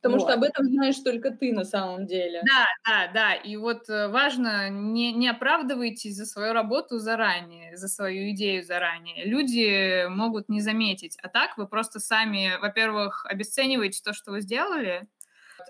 Потому 0.00 0.20
вот. 0.20 0.26
что 0.26 0.34
об 0.34 0.44
этом 0.44 0.66
знаешь 0.66 0.98
только 0.98 1.30
ты 1.30 1.52
на 1.52 1.64
самом 1.64 2.06
деле. 2.06 2.42
Да, 2.44 2.66
да, 2.84 3.12
да. 3.12 3.34
И 3.34 3.56
вот 3.56 3.88
э, 3.88 4.06
важно, 4.08 4.70
не, 4.70 5.12
не 5.12 5.28
оправдывайтесь 5.28 6.14
за 6.14 6.24
свою 6.24 6.52
работу 6.52 6.98
заранее, 6.98 7.76
за 7.76 7.88
свою 7.88 8.30
идею 8.30 8.62
заранее. 8.62 9.24
Люди 9.24 10.06
могут 10.08 10.48
не 10.48 10.60
заметить. 10.60 11.18
А 11.20 11.28
так 11.28 11.58
вы 11.58 11.66
просто 11.66 11.98
сами, 11.98 12.52
во-первых, 12.60 13.26
обесцениваете 13.26 14.00
то, 14.04 14.12
что 14.12 14.30
вы 14.30 14.40
сделали, 14.40 15.08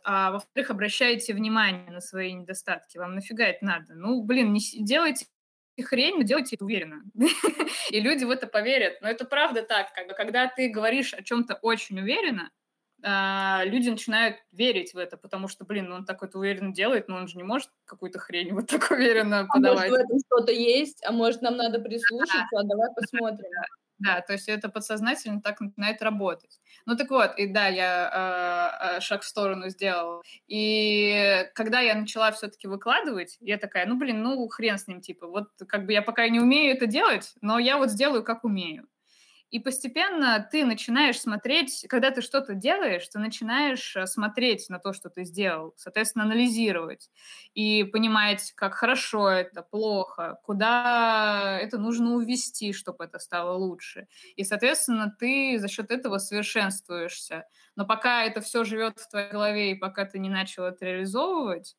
а 0.05 0.31
во-вторых, 0.31 0.71
обращаете 0.71 1.33
внимание 1.33 1.91
на 1.91 2.01
свои 2.01 2.33
недостатки. 2.33 2.99
Вам 2.99 3.15
нафига 3.15 3.45
это 3.45 3.65
надо? 3.65 3.95
Ну, 3.95 4.23
блин, 4.23 4.53
не 4.53 4.61
делайте 4.81 5.27
хрень, 5.83 6.17
но 6.17 6.23
делайте 6.23 6.57
это 6.57 6.65
уверенно. 6.65 7.03
И 7.91 8.01
люди 8.01 8.25
в 8.25 8.31
это 8.31 8.47
поверят. 8.47 9.01
Но 9.01 9.09
это 9.09 9.25
правда 9.25 9.63
так. 9.63 9.93
Как 9.95 10.07
бы, 10.07 10.15
когда 10.15 10.49
ты 10.49 10.69
говоришь 10.69 11.15
о 11.15 11.23
чем-то 11.23 11.55
очень 11.63 12.01
уверенно, 12.01 12.51
а, 13.03 13.63
люди 13.65 13.89
начинают 13.89 14.37
верить 14.53 14.93
в 14.93 14.99
это, 14.99 15.17
потому 15.17 15.49
что, 15.49 15.65
блин, 15.65 15.89
ну 15.89 15.97
он 15.97 16.05
так 16.05 16.23
это 16.23 16.39
уверенно 16.39 16.73
делает, 16.73 17.09
но 17.09 17.17
он 17.17 17.29
же 17.29 17.37
не 17.37 17.45
может 17.45 17.71
какую-то 17.85 18.19
хрень 18.19 18.53
вот 18.53 18.67
так 18.67 18.91
уверенно 18.91 19.47
подавать. 19.47 19.89
А 19.89 19.91
может, 19.91 19.91
в 19.91 19.95
этом 20.05 20.19
что-то 20.27 20.53
есть, 20.53 21.05
а 21.05 21.13
может, 21.13 21.43
нам 21.43 21.57
надо 21.57 21.79
прислушаться, 21.79 22.57
а 22.57 22.63
давай 22.65 22.89
посмотрим. 22.95 23.51
Да, 23.99 24.21
то 24.21 24.33
есть 24.33 24.49
это 24.49 24.69
подсознательно 24.69 25.43
так 25.43 25.61
начинает 25.61 26.03
работать. 26.03 26.61
Ну 26.87 26.97
так 26.97 27.11
вот, 27.11 27.37
и 27.37 27.49
да, 27.49 27.67
я 27.67 28.97
э, 28.97 29.01
шаг 29.01 29.23
в 29.23 29.27
сторону 29.27 29.69
сделала. 29.71 30.23
И 30.47 31.49
когда 31.55 31.81
я 31.81 31.97
начала 31.97 32.31
все-таки 32.31 32.69
выкладывать, 32.69 33.37
я 33.41 33.59
такая, 33.59 33.87
ну 33.87 33.97
блин, 33.97 34.23
ну 34.23 34.47
хрен 34.49 34.79
с 34.79 34.87
ним, 34.87 35.01
типа, 35.01 35.27
вот 35.27 35.49
как 35.67 35.87
бы 35.87 35.93
я 35.93 36.03
пока 36.03 36.29
не 36.29 36.39
умею 36.39 36.77
это 36.77 36.87
делать, 36.87 37.35
но 37.41 37.59
я 37.59 37.77
вот 37.77 37.91
сделаю, 37.91 38.23
как 38.23 38.45
умею. 38.45 38.87
И 39.51 39.61
постепенно 39.61 40.47
ты 40.53 40.65
начинаешь 40.67 41.19
смотреть, 41.21 41.87
когда 41.89 42.11
ты 42.11 42.21
что-то 42.21 42.55
делаешь, 42.55 43.09
ты 43.09 43.19
начинаешь 43.19 43.97
э, 43.97 44.07
смотреть 44.07 44.69
на 44.69 44.79
то, 44.79 44.93
что 44.93 45.09
ты 45.09 45.25
сделал, 45.25 45.73
соответственно, 45.77 46.27
анализировать 46.27 47.11
и 47.55 47.83
понимать, 47.85 48.53
как 48.55 48.75
хорошо 48.75 49.31
это, 49.31 49.63
плохо, 49.63 50.39
куда 50.45 51.59
это 51.63 51.79
нужно 51.79 52.15
увести, 52.15 52.75
чтобы 52.75 53.05
это 53.05 53.19
стало 53.19 53.57
лучше. 53.57 54.07
И, 54.37 54.45
соответственно, 54.45 55.15
ты 55.19 55.59
за 55.59 55.69
счет 55.69 55.91
этого 55.91 56.19
совершенствуешься. 56.19 57.47
Но 57.75 57.87
пока 57.87 58.25
это 58.25 58.43
все 58.43 58.65
живет 58.65 58.99
в 58.99 59.09
твоей 59.09 59.31
голове, 59.31 59.71
и 59.73 59.75
пока 59.75 60.05
ты 60.05 60.19
не 60.19 60.29
начал 60.29 60.65
это 60.65 60.85
реализовывать, 60.85 61.75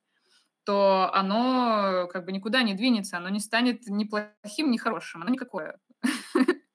то 0.66 1.12
оно 1.14 2.08
как 2.12 2.26
бы 2.26 2.32
никуда 2.32 2.64
не 2.64 2.76
двинется, 2.76 3.18
оно 3.18 3.30
не 3.30 3.40
станет 3.40 3.88
ни 3.88 4.06
плохим, 4.06 4.72
ни 4.72 4.78
хорошим, 4.78 5.22
оно 5.24 5.32
никакое. 5.32 5.80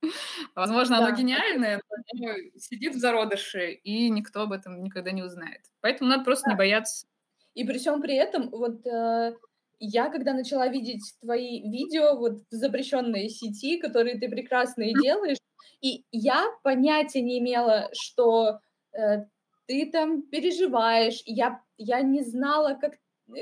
Возможно, 0.54 0.98
да. 0.98 1.06
оно 1.06 1.16
гениальное, 1.16 1.80
но 1.88 2.26
оно 2.28 2.34
сидит 2.56 2.94
в 2.94 2.98
зародыше, 2.98 3.72
и 3.72 4.08
никто 4.08 4.42
об 4.42 4.52
этом 4.52 4.82
никогда 4.82 5.10
не 5.10 5.22
узнает. 5.22 5.62
Поэтому 5.80 6.10
надо 6.10 6.24
просто 6.24 6.46
да. 6.46 6.52
не 6.52 6.58
бояться. 6.58 7.06
И 7.54 7.64
при 7.64 7.78
всем 7.78 8.00
при 8.00 8.14
этом, 8.14 8.50
вот 8.50 8.86
э, 8.86 9.34
я, 9.78 10.10
когда 10.10 10.32
начала 10.32 10.68
видеть 10.68 11.14
твои 11.20 11.60
видео 11.68 12.16
вот 12.16 12.40
в 12.50 12.54
запрещенной 12.54 13.28
сети, 13.28 13.78
которые 13.78 14.18
ты 14.18 14.28
прекрасно 14.28 14.82
и 14.82 14.94
делаешь, 14.94 15.38
и 15.80 16.04
я 16.10 16.46
понятия 16.62 17.20
не 17.20 17.38
имела, 17.38 17.90
что 17.92 18.60
э, 18.92 19.24
ты 19.66 19.90
там 19.90 20.22
переживаешь. 20.22 21.22
Я, 21.26 21.60
я 21.76 22.00
не 22.00 22.22
знала, 22.22 22.74
как 22.80 22.94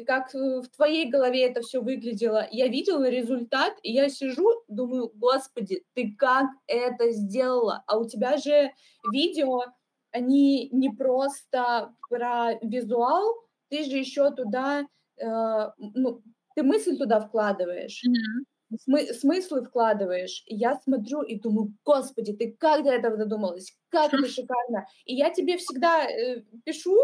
как 0.07 0.33
в 0.33 0.69
твоей 0.75 1.11
голове 1.11 1.47
это 1.47 1.61
все 1.61 1.81
выглядело. 1.81 2.47
Я 2.51 2.69
видела 2.69 3.09
результат, 3.09 3.75
и 3.83 3.93
я 3.93 4.09
сижу, 4.09 4.49
думаю, 4.69 5.11
господи, 5.15 5.85
ты 5.95 6.15
как 6.17 6.47
это 6.67 7.11
сделала? 7.11 7.83
А 7.87 7.99
у 7.99 8.09
тебя 8.09 8.37
же 8.37 8.73
видео, 9.13 9.65
они 10.11 10.69
не 10.71 10.91
просто 10.91 11.95
про 12.09 12.55
визуал, 12.63 13.35
ты 13.71 13.85
же 13.85 13.97
еще 13.97 14.31
туда, 14.31 14.87
э, 15.17 15.71
ну, 15.79 16.23
ты 16.55 16.63
мысль 16.63 16.97
туда 16.99 17.21
вкладываешь. 17.21 18.03
Mm-hmm 18.07 18.52
смы- 18.77 19.13
смыслы 19.13 19.65
вкладываешь. 19.65 20.43
И 20.47 20.55
я 20.55 20.77
смотрю 20.77 21.23
и 21.23 21.39
думаю, 21.39 21.75
господи, 21.85 22.33
ты 22.33 22.57
как 22.59 22.85
до 22.85 22.91
этого 22.91 23.17
додумалась? 23.17 23.77
Как 23.89 24.13
это 24.13 24.29
шикарно. 24.29 24.87
И 25.05 25.15
я 25.15 25.31
тебе 25.31 25.57
всегда 25.59 26.05
э, 26.05 26.43
пишу, 26.65 26.97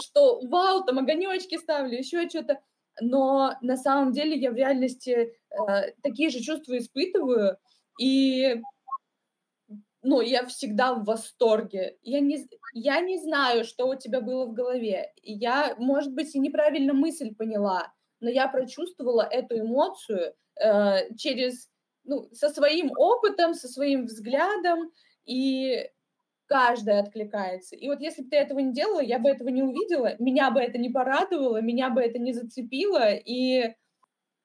что 0.00 0.40
вау, 0.46 0.84
там 0.84 0.98
огонечки 0.98 1.56
ставлю, 1.56 1.96
еще 1.96 2.28
что-то. 2.28 2.60
Но 3.00 3.54
на 3.60 3.76
самом 3.76 4.12
деле 4.12 4.36
я 4.38 4.50
в 4.50 4.56
реальности 4.56 5.10
э, 5.10 5.92
такие 6.02 6.30
же 6.30 6.40
чувства 6.40 6.78
испытываю. 6.78 7.58
И 8.00 8.62
ну, 10.02 10.20
я 10.20 10.46
всегда 10.46 10.94
в 10.94 11.04
восторге. 11.04 11.98
Я 12.02 12.20
не, 12.20 12.46
я 12.72 13.00
не 13.00 13.18
знаю, 13.18 13.64
что 13.64 13.88
у 13.88 13.96
тебя 13.96 14.20
было 14.20 14.46
в 14.46 14.52
голове. 14.52 15.12
Я, 15.22 15.74
может 15.78 16.14
быть, 16.14 16.34
и 16.34 16.38
неправильно 16.38 16.94
мысль 16.94 17.34
поняла, 17.34 17.92
но 18.20 18.30
я 18.30 18.46
прочувствовала 18.46 19.22
эту 19.22 19.58
эмоцию, 19.58 20.34
э, 20.62 21.14
через, 21.16 21.68
ну, 22.04 22.28
со 22.32 22.48
своим 22.50 22.90
опытом, 22.96 23.54
со 23.54 23.68
своим 23.68 24.06
взглядом, 24.06 24.90
и 25.24 25.88
каждая 26.46 27.00
откликается. 27.02 27.76
И 27.76 27.88
вот 27.88 28.00
если 28.00 28.22
бы 28.22 28.30
ты 28.30 28.36
этого 28.36 28.60
не 28.60 28.72
делала, 28.72 29.00
я 29.00 29.18
бы 29.18 29.28
этого 29.30 29.48
не 29.48 29.62
увидела, 29.62 30.14
меня 30.18 30.50
бы 30.50 30.60
это 30.60 30.78
не 30.78 30.90
порадовало, 30.90 31.60
меня 31.60 31.90
бы 31.90 32.00
это 32.02 32.18
не 32.18 32.32
зацепило, 32.32 33.14
и 33.14 33.74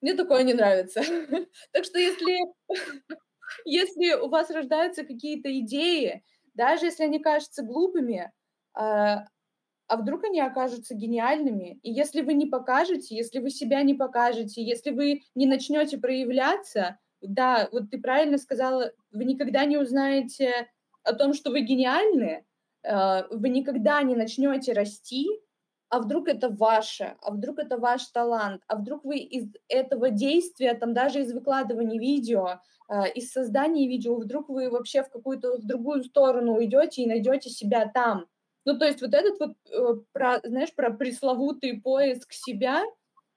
мне 0.01 0.15
такое 0.15 0.43
не 0.43 0.53
нравится. 0.53 1.01
Так 1.73 1.85
что 1.85 1.99
если, 1.99 2.39
если 3.65 4.13
у 4.15 4.29
вас 4.29 4.49
рождаются 4.51 5.03
какие-то 5.03 5.57
идеи, 5.59 6.23
даже 6.53 6.85
если 6.87 7.03
они 7.05 7.19
кажутся 7.19 7.63
глупыми, 7.63 8.31
а, 9.91 9.97
вдруг 9.97 10.23
они 10.23 10.39
окажутся 10.39 10.95
гениальными? 10.95 11.79
И 11.83 11.91
если 11.91 12.21
вы 12.21 12.33
не 12.33 12.45
покажете, 12.45 13.13
если 13.13 13.39
вы 13.39 13.49
себя 13.49 13.83
не 13.83 13.93
покажете, 13.93 14.63
если 14.63 14.91
вы 14.91 15.23
не 15.35 15.45
начнете 15.45 15.97
проявляться, 15.97 16.97
да, 17.21 17.67
вот 17.73 17.91
ты 17.91 17.99
правильно 17.99 18.37
сказала, 18.37 18.91
вы 19.11 19.25
никогда 19.25 19.65
не 19.65 19.77
узнаете 19.77 20.69
о 21.03 21.13
том, 21.13 21.33
что 21.33 21.51
вы 21.51 21.59
гениальны, 21.61 22.45
э, 22.83 23.23
вы 23.31 23.49
никогда 23.49 24.01
не 24.03 24.15
начнете 24.15 24.71
расти, 24.71 25.27
а 25.89 25.99
вдруг 25.99 26.29
это 26.29 26.47
ваше, 26.47 27.17
а 27.21 27.31
вдруг 27.31 27.59
это 27.59 27.77
ваш 27.77 28.05
талант, 28.07 28.61
а 28.67 28.77
вдруг 28.77 29.03
вы 29.03 29.17
из 29.17 29.47
этого 29.67 30.09
действия, 30.09 30.73
там 30.73 30.93
даже 30.93 31.19
из 31.19 31.33
выкладывания 31.33 31.99
видео, 31.99 32.61
э, 32.87 33.11
из 33.13 33.29
создания 33.33 33.89
видео, 33.89 34.15
вдруг 34.15 34.47
вы 34.47 34.69
вообще 34.69 35.03
в 35.03 35.09
какую-то 35.09 35.57
в 35.57 35.65
другую 35.65 36.05
сторону 36.05 36.53
уйдете 36.55 37.01
и 37.03 37.07
найдете 37.07 37.49
себя 37.49 37.91
там. 37.93 38.27
Ну, 38.65 38.77
то 38.77 38.85
есть 38.85 39.01
вот 39.01 39.13
этот 39.13 39.39
вот, 39.39 39.55
э, 39.71 40.01
про, 40.11 40.39
знаешь, 40.43 40.73
про 40.75 40.91
пресловутый 40.91 41.81
поиск 41.81 42.31
себя, 42.31 42.83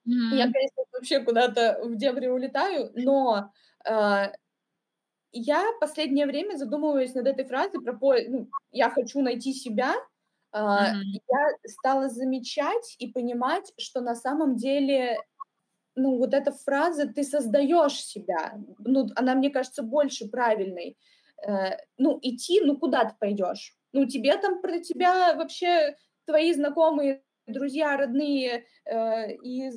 mm-hmm. 0.07 0.35
я, 0.35 0.45
конечно, 0.45 0.85
вообще 0.93 1.21
куда-то 1.21 1.81
в 1.83 1.97
дебри 1.97 2.27
улетаю, 2.27 2.91
но 2.95 3.51
э, 3.89 4.33
я 5.33 5.65
последнее 5.81 6.27
время 6.27 6.57
задумываюсь 6.57 7.15
над 7.15 7.27
этой 7.27 7.45
фразой 7.45 7.81
про 7.83 7.95
поиск, 7.95 8.29
ну, 8.31 8.49
я 8.71 8.91
хочу 8.91 9.23
найти 9.23 9.55
себя, 9.55 9.95
э, 10.53 10.59
mm-hmm. 10.59 11.21
я 11.29 11.71
стала 11.71 12.09
замечать 12.11 12.97
и 12.99 13.11
понимать, 13.11 13.73
что 13.79 14.01
на 14.01 14.15
самом 14.15 14.57
деле 14.57 15.19
ну, 15.97 16.19
вот 16.19 16.35
эта 16.35 16.53
фраза 16.53 17.07
«ты 17.07 17.23
создаешь 17.23 18.05
себя», 18.05 18.59
ну, 18.79 19.09
она, 19.15 19.35
мне 19.35 19.51
кажется, 19.51 19.83
больше 19.83 20.29
правильной. 20.29 20.99
Э, 21.47 21.77
ну, 21.99 22.19
идти, 22.23 22.61
ну, 22.61 22.77
куда 22.77 23.05
ты 23.05 23.15
пойдешь? 23.19 23.77
Ну, 23.95 24.07
тебе 24.07 24.37
там 24.37 24.61
про 24.61 24.81
тебя 24.81 25.35
вообще 25.35 25.97
твои 26.27 26.53
знакомые, 26.53 27.23
друзья, 27.47 27.97
родные 27.97 28.67
э, 28.85 29.35
и, 29.37 29.71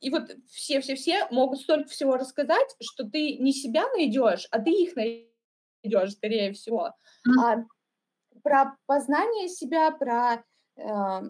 и 0.00 0.10
вот 0.10 0.30
все-все-все 0.50 1.26
могут 1.30 1.60
столько 1.60 1.90
всего 1.90 2.16
рассказать, 2.16 2.74
что 2.80 3.04
ты 3.04 3.36
не 3.36 3.52
себя 3.52 3.84
найдешь, 3.94 4.48
а 4.50 4.58
ты 4.60 4.70
их 4.70 4.96
найдешь, 4.96 6.12
скорее 6.12 6.54
всего. 6.54 6.94
Mm-hmm. 7.28 7.44
А 7.44 7.64
про 8.42 8.76
познание 8.86 9.48
себя, 9.48 9.90
про 9.90 10.42
э, 10.76 11.20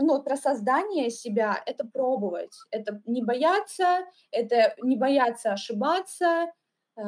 ну, 0.00 0.22
про 0.22 0.36
создание 0.36 1.10
себя— 1.10 1.62
это 1.66 1.86
пробовать, 1.86 2.56
это 2.72 3.00
не 3.06 3.22
бояться, 3.22 4.00
это 4.32 4.74
не 4.82 4.96
бояться 4.96 5.52
ошибаться, 5.52 6.52
э, 6.96 7.02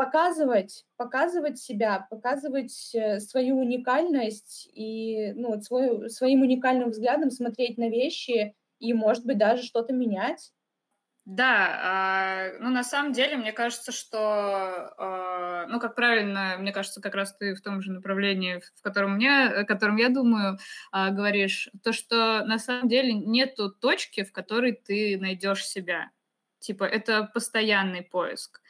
показывать, 0.00 0.86
показывать 0.96 1.58
себя, 1.58 2.06
показывать 2.08 2.94
э, 2.94 3.20
свою 3.20 3.58
уникальность 3.58 4.66
и 4.72 5.34
ну, 5.34 5.60
свой, 5.60 6.08
своим 6.08 6.40
уникальным 6.40 6.88
взглядом 6.88 7.30
смотреть 7.30 7.76
на 7.76 7.90
вещи 7.90 8.54
и, 8.78 8.94
может 8.94 9.26
быть, 9.26 9.36
даже 9.36 9.62
что-то 9.62 9.92
менять. 9.92 10.52
Да, 11.26 12.48
э, 12.54 12.58
ну 12.60 12.70
на 12.70 12.82
самом 12.82 13.12
деле 13.12 13.36
мне 13.36 13.52
кажется, 13.52 13.92
что, 13.92 14.94
э, 14.96 15.66
ну 15.68 15.78
как 15.78 15.94
правильно, 15.94 16.56
мне 16.58 16.72
кажется, 16.72 17.02
как 17.02 17.14
раз 17.14 17.36
ты 17.36 17.54
в 17.54 17.60
том 17.60 17.82
же 17.82 17.92
направлении, 17.92 18.62
в 18.76 18.82
котором 18.82 19.16
мне, 19.16 19.48
о 19.48 19.64
котором 19.64 19.96
я 19.96 20.08
думаю, 20.08 20.56
э, 20.94 21.10
говоришь, 21.10 21.68
то 21.84 21.92
что 21.92 22.42
на 22.46 22.58
самом 22.58 22.88
деле 22.88 23.12
нету 23.12 23.70
точки, 23.70 24.24
в 24.24 24.32
которой 24.32 24.72
ты 24.72 25.18
найдешь 25.20 25.66
себя. 25.66 26.10
Типа 26.58 26.84
это 26.84 27.30
постоянный 27.34 28.00
поиск. 28.00 28.62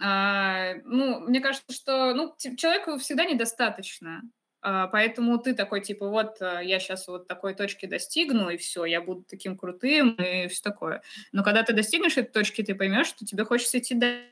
Э, 0.00 0.74
ну 0.84 1.20
мне 1.20 1.40
кажется, 1.40 1.72
что 1.72 2.14
ну 2.14 2.34
человеку 2.56 2.98
всегда 2.98 3.24
недостаточно. 3.24 4.22
А, 4.64 4.86
поэтому 4.86 5.38
ты 5.38 5.54
такой, 5.54 5.80
типа, 5.80 6.08
вот 6.08 6.40
э, 6.40 6.60
я 6.62 6.78
сейчас 6.78 7.08
вот 7.08 7.26
такой 7.26 7.54
точки 7.54 7.86
достигну, 7.86 8.48
и 8.48 8.56
все, 8.56 8.84
я 8.84 9.00
буду 9.00 9.24
таким 9.28 9.58
крутым, 9.58 10.14
и 10.14 10.46
все 10.46 10.62
такое. 10.62 11.02
Но 11.32 11.42
когда 11.42 11.64
ты 11.64 11.72
достигнешь 11.72 12.16
этой 12.16 12.30
точки, 12.30 12.62
ты 12.62 12.76
поймешь, 12.76 13.08
что 13.08 13.26
тебе 13.26 13.44
хочется 13.44 13.78
идти 13.80 13.94
дальше, 13.96 14.28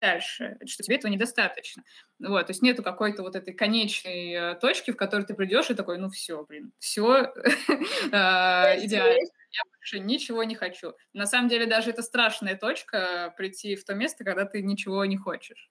что 0.00 0.82
тебе 0.82 0.96
этого 0.96 1.10
недостаточно. 1.10 1.82
Вот, 2.18 2.46
то 2.46 2.50
есть 2.50 2.62
нету 2.62 2.82
какой-то 2.82 3.22
вот 3.22 3.36
этой 3.36 3.52
конечной 3.52 4.32
э, 4.32 4.54
точки, 4.56 4.90
в 4.90 4.96
которой 4.96 5.24
ты 5.24 5.34
придешь 5.34 5.70
и 5.70 5.74
такой, 5.74 5.98
ну 5.98 6.08
все, 6.08 6.44
блин, 6.44 6.72
все 6.78 7.32
а, 8.12 8.74
идеально. 8.78 9.18
Я 9.52 9.62
больше 9.76 9.98
ничего 9.98 10.44
не 10.44 10.54
хочу. 10.54 10.94
На 11.12 11.26
самом 11.26 11.48
деле 11.48 11.66
даже 11.66 11.90
это 11.90 12.02
страшная 12.02 12.56
точка 12.56 13.34
прийти 13.36 13.74
в 13.76 13.84
то 13.84 13.94
место, 13.94 14.24
когда 14.24 14.44
ты 14.44 14.62
ничего 14.62 15.04
не 15.04 15.16
хочешь. 15.16 15.70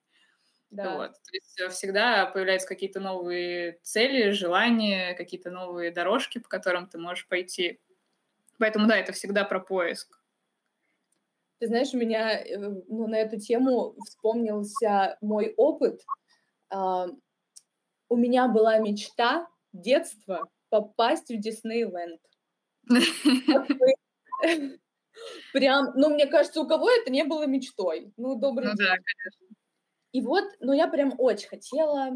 Да. 0.69 0.95
Вот. 0.95 1.11
То 1.11 1.33
есть 1.33 1.59
э, 1.59 1.69
всегда 1.69 2.25
появляются 2.27 2.67
какие-то 2.67 2.99
новые 2.99 3.79
цели, 3.81 4.31
желания, 4.31 5.15
какие-то 5.15 5.49
новые 5.49 5.91
дорожки, 5.91 6.37
по 6.39 6.47
которым 6.47 6.87
ты 6.87 6.97
можешь 6.97 7.27
пойти. 7.27 7.79
Поэтому 8.59 8.87
да, 8.87 8.97
это 8.97 9.13
всегда 9.13 9.45
про 9.45 9.59
поиск. 9.59 10.18
Ты 11.59 11.67
знаешь, 11.67 11.93
у 11.93 11.97
меня 11.97 12.39
э, 12.39 12.57
ну, 12.57 13.07
на 13.07 13.15
эту 13.15 13.37
тему 13.37 13.95
вспомнился 14.05 15.17
мой 15.21 15.53
опыт. 15.57 16.01
Uh, 16.73 17.17
у 18.09 18.15
меня 18.15 18.47
была 18.47 18.77
мечта 18.77 19.47
детства 19.73 20.47
попасть 20.69 21.29
в 21.29 21.37
Диснейленд. 21.37 22.21
Прям, 25.51 25.91
ну, 25.95 26.09
мне 26.09 26.27
кажется, 26.27 26.61
у 26.61 26.67
кого 26.67 26.89
это 26.89 27.11
не 27.11 27.23
было 27.23 27.45
мечтой. 27.45 28.13
Ну, 28.17 28.35
добрый 28.35 28.69
ну, 28.69 28.75
день. 28.75 28.87
Да, 28.87 28.95
конечно. 28.95 29.47
И 30.11 30.21
вот, 30.21 30.45
но 30.59 30.73
я 30.73 30.87
прям 30.87 31.13
очень 31.17 31.49
хотела, 31.49 32.11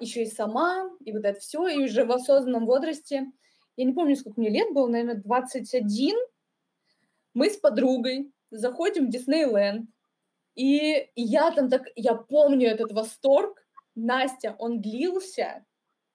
еще 0.00 0.22
и 0.22 0.26
сама, 0.26 0.90
и 1.04 1.12
вот 1.12 1.24
это 1.24 1.40
все, 1.40 1.66
и 1.66 1.84
уже 1.84 2.04
в 2.04 2.12
осознанном 2.12 2.64
возрасте, 2.64 3.26
я 3.76 3.84
не 3.84 3.92
помню, 3.92 4.16
сколько 4.16 4.40
мне 4.40 4.50
лет 4.50 4.72
было, 4.72 4.86
наверное, 4.86 5.16
21, 5.22 6.16
мы 7.34 7.50
с 7.50 7.56
подругой 7.56 8.32
заходим 8.50 9.06
в 9.06 9.10
Диснейленд, 9.10 9.90
и, 10.54 11.10
я 11.14 11.50
там 11.52 11.70
так, 11.70 11.82
я 11.94 12.14
помню 12.14 12.68
этот 12.68 12.92
восторг, 12.92 13.64
Настя, 13.94 14.56
он 14.58 14.80
длился 14.80 15.64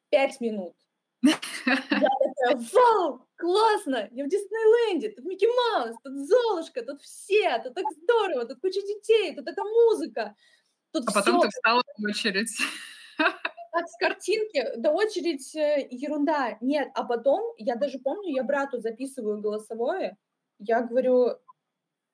пять 0.10 0.42
минут. 0.42 0.76
Я 1.22 1.40
такая, 1.66 2.70
вау, 2.74 3.26
классно, 3.38 4.10
я 4.12 4.26
в 4.26 4.28
Диснейленде, 4.28 5.12
тут 5.12 5.26
Микки 5.26 5.46
Маус, 5.46 5.96
тут 6.04 6.28
Золушка, 6.28 6.84
тут 6.84 7.02
все, 7.02 7.62
тут 7.64 7.74
так 7.74 7.86
здорово, 8.04 8.46
тут 8.46 8.60
куча 8.60 8.82
детей, 8.82 9.36
тут 9.36 9.48
эта 9.48 9.64
музыка. 9.64 10.36
Тут 10.92 11.08
а 11.08 11.12
потом 11.12 11.42
ты 11.42 11.50
встала 11.50 11.82
в 11.98 12.04
очередь. 12.04 12.52
Как 13.18 13.88
с 13.88 13.98
картинки, 13.98 14.64
да 14.78 14.92
очередь 14.92 15.56
э, 15.56 15.88
ерунда. 15.90 16.58
Нет, 16.62 16.90
а 16.94 17.04
потом, 17.06 17.56
я 17.58 17.76
даже 17.76 17.98
помню, 17.98 18.36
я 18.36 18.44
брату 18.44 18.80
записываю 18.80 19.42
голосовое, 19.42 20.18
я 20.60 20.82
говорю, 20.82 21.40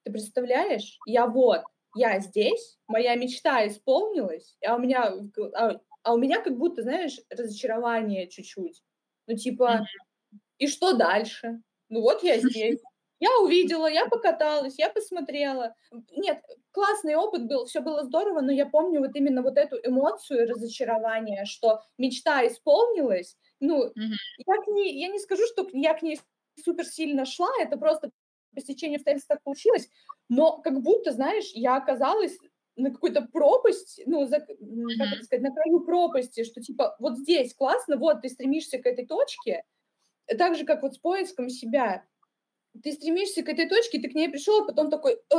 ты 0.09 0.13
представляешь, 0.13 0.97
я 1.05 1.27
вот, 1.27 1.61
я 1.95 2.19
здесь, 2.19 2.77
моя 2.87 3.15
мечта 3.15 3.67
исполнилась, 3.67 4.57
а 4.65 4.75
у 4.75 4.79
меня, 4.79 5.13
а, 5.55 5.79
а 6.03 6.13
у 6.13 6.17
меня 6.17 6.41
как 6.41 6.57
будто, 6.57 6.81
знаешь, 6.81 7.19
разочарование 7.29 8.27
чуть-чуть. 8.27 8.83
Ну, 9.27 9.35
типа, 9.35 9.81
mm-hmm. 9.81 10.37
и 10.59 10.67
что 10.67 10.93
дальше? 10.93 11.61
Ну 11.89 12.01
вот 12.01 12.23
я 12.23 12.39
здесь. 12.39 12.79
Я 13.21 13.37
увидела, 13.41 13.87
я 13.87 14.07
покаталась, 14.07 14.75
я 14.77 14.89
посмотрела. 14.89 15.75
Нет, 16.15 16.41
классный 16.71 17.15
опыт 17.15 17.47
был, 17.47 17.65
все 17.65 17.81
было 17.81 18.05
здорово, 18.05 18.39
но 18.39 18.51
я 18.51 18.65
помню 18.65 19.01
вот 19.01 19.13
именно 19.13 19.41
вот 19.41 19.57
эту 19.57 19.75
эмоцию 19.83 20.47
разочарования, 20.47 21.43
что 21.43 21.81
мечта 21.97 22.47
исполнилась. 22.47 23.35
Ну, 23.59 23.87
mm-hmm. 23.87 24.15
я, 24.47 24.61
к 24.63 24.67
ней, 24.67 25.01
я 25.01 25.09
не 25.09 25.19
скажу, 25.19 25.43
что 25.51 25.67
я 25.73 25.95
к 25.95 26.01
ней 26.01 26.17
супер 26.63 26.85
сильно 26.85 27.25
шла, 27.25 27.49
это 27.59 27.77
просто 27.77 28.09
по 28.53 28.61
стечению 28.61 28.97
обстоятельств 28.97 29.27
так 29.27 29.43
получилось, 29.43 29.89
но 30.29 30.59
как 30.61 30.81
будто, 30.81 31.11
знаешь, 31.11 31.51
я 31.53 31.77
оказалась 31.77 32.37
на 32.75 32.91
какой-то 32.91 33.21
пропасть, 33.21 34.01
ну, 34.05 34.25
за, 34.25 34.37
mm-hmm. 34.37 34.97
как 34.97 35.13
это 35.13 35.23
сказать, 35.23 35.43
на 35.43 35.53
краю 35.53 35.81
пропасти, 35.81 36.43
что 36.43 36.61
типа 36.61 36.95
вот 36.99 37.17
здесь 37.17 37.53
классно, 37.53 37.97
вот 37.97 38.21
ты 38.21 38.29
стремишься 38.29 38.77
к 38.77 38.85
этой 38.85 39.05
точке, 39.05 39.63
так 40.37 40.55
же, 40.55 40.65
как 40.65 40.81
вот 40.81 40.93
с 40.93 40.97
поиском 40.97 41.49
себя 41.49 42.05
ты 42.83 42.91
стремишься 42.93 43.43
к 43.43 43.49
этой 43.49 43.67
точке, 43.67 43.99
ты 43.99 44.09
к 44.09 44.15
ней 44.15 44.29
пришел, 44.29 44.61
а 44.61 44.65
потом 44.65 44.89
такой, 44.89 45.13
э, 45.33 45.37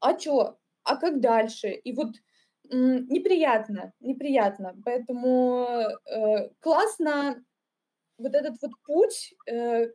а 0.00 0.18
что, 0.18 0.58
а 0.84 0.96
как 0.96 1.20
дальше? 1.20 1.70
И 1.70 1.92
вот 1.92 2.14
м, 2.70 3.06
неприятно, 3.08 3.92
неприятно. 4.00 4.74
Поэтому 4.84 5.66
э, 6.06 6.50
классно 6.60 7.44
вот 8.18 8.34
этот 8.34 8.60
вот 8.62 8.70
путь 8.84 9.34
э, 9.46 9.88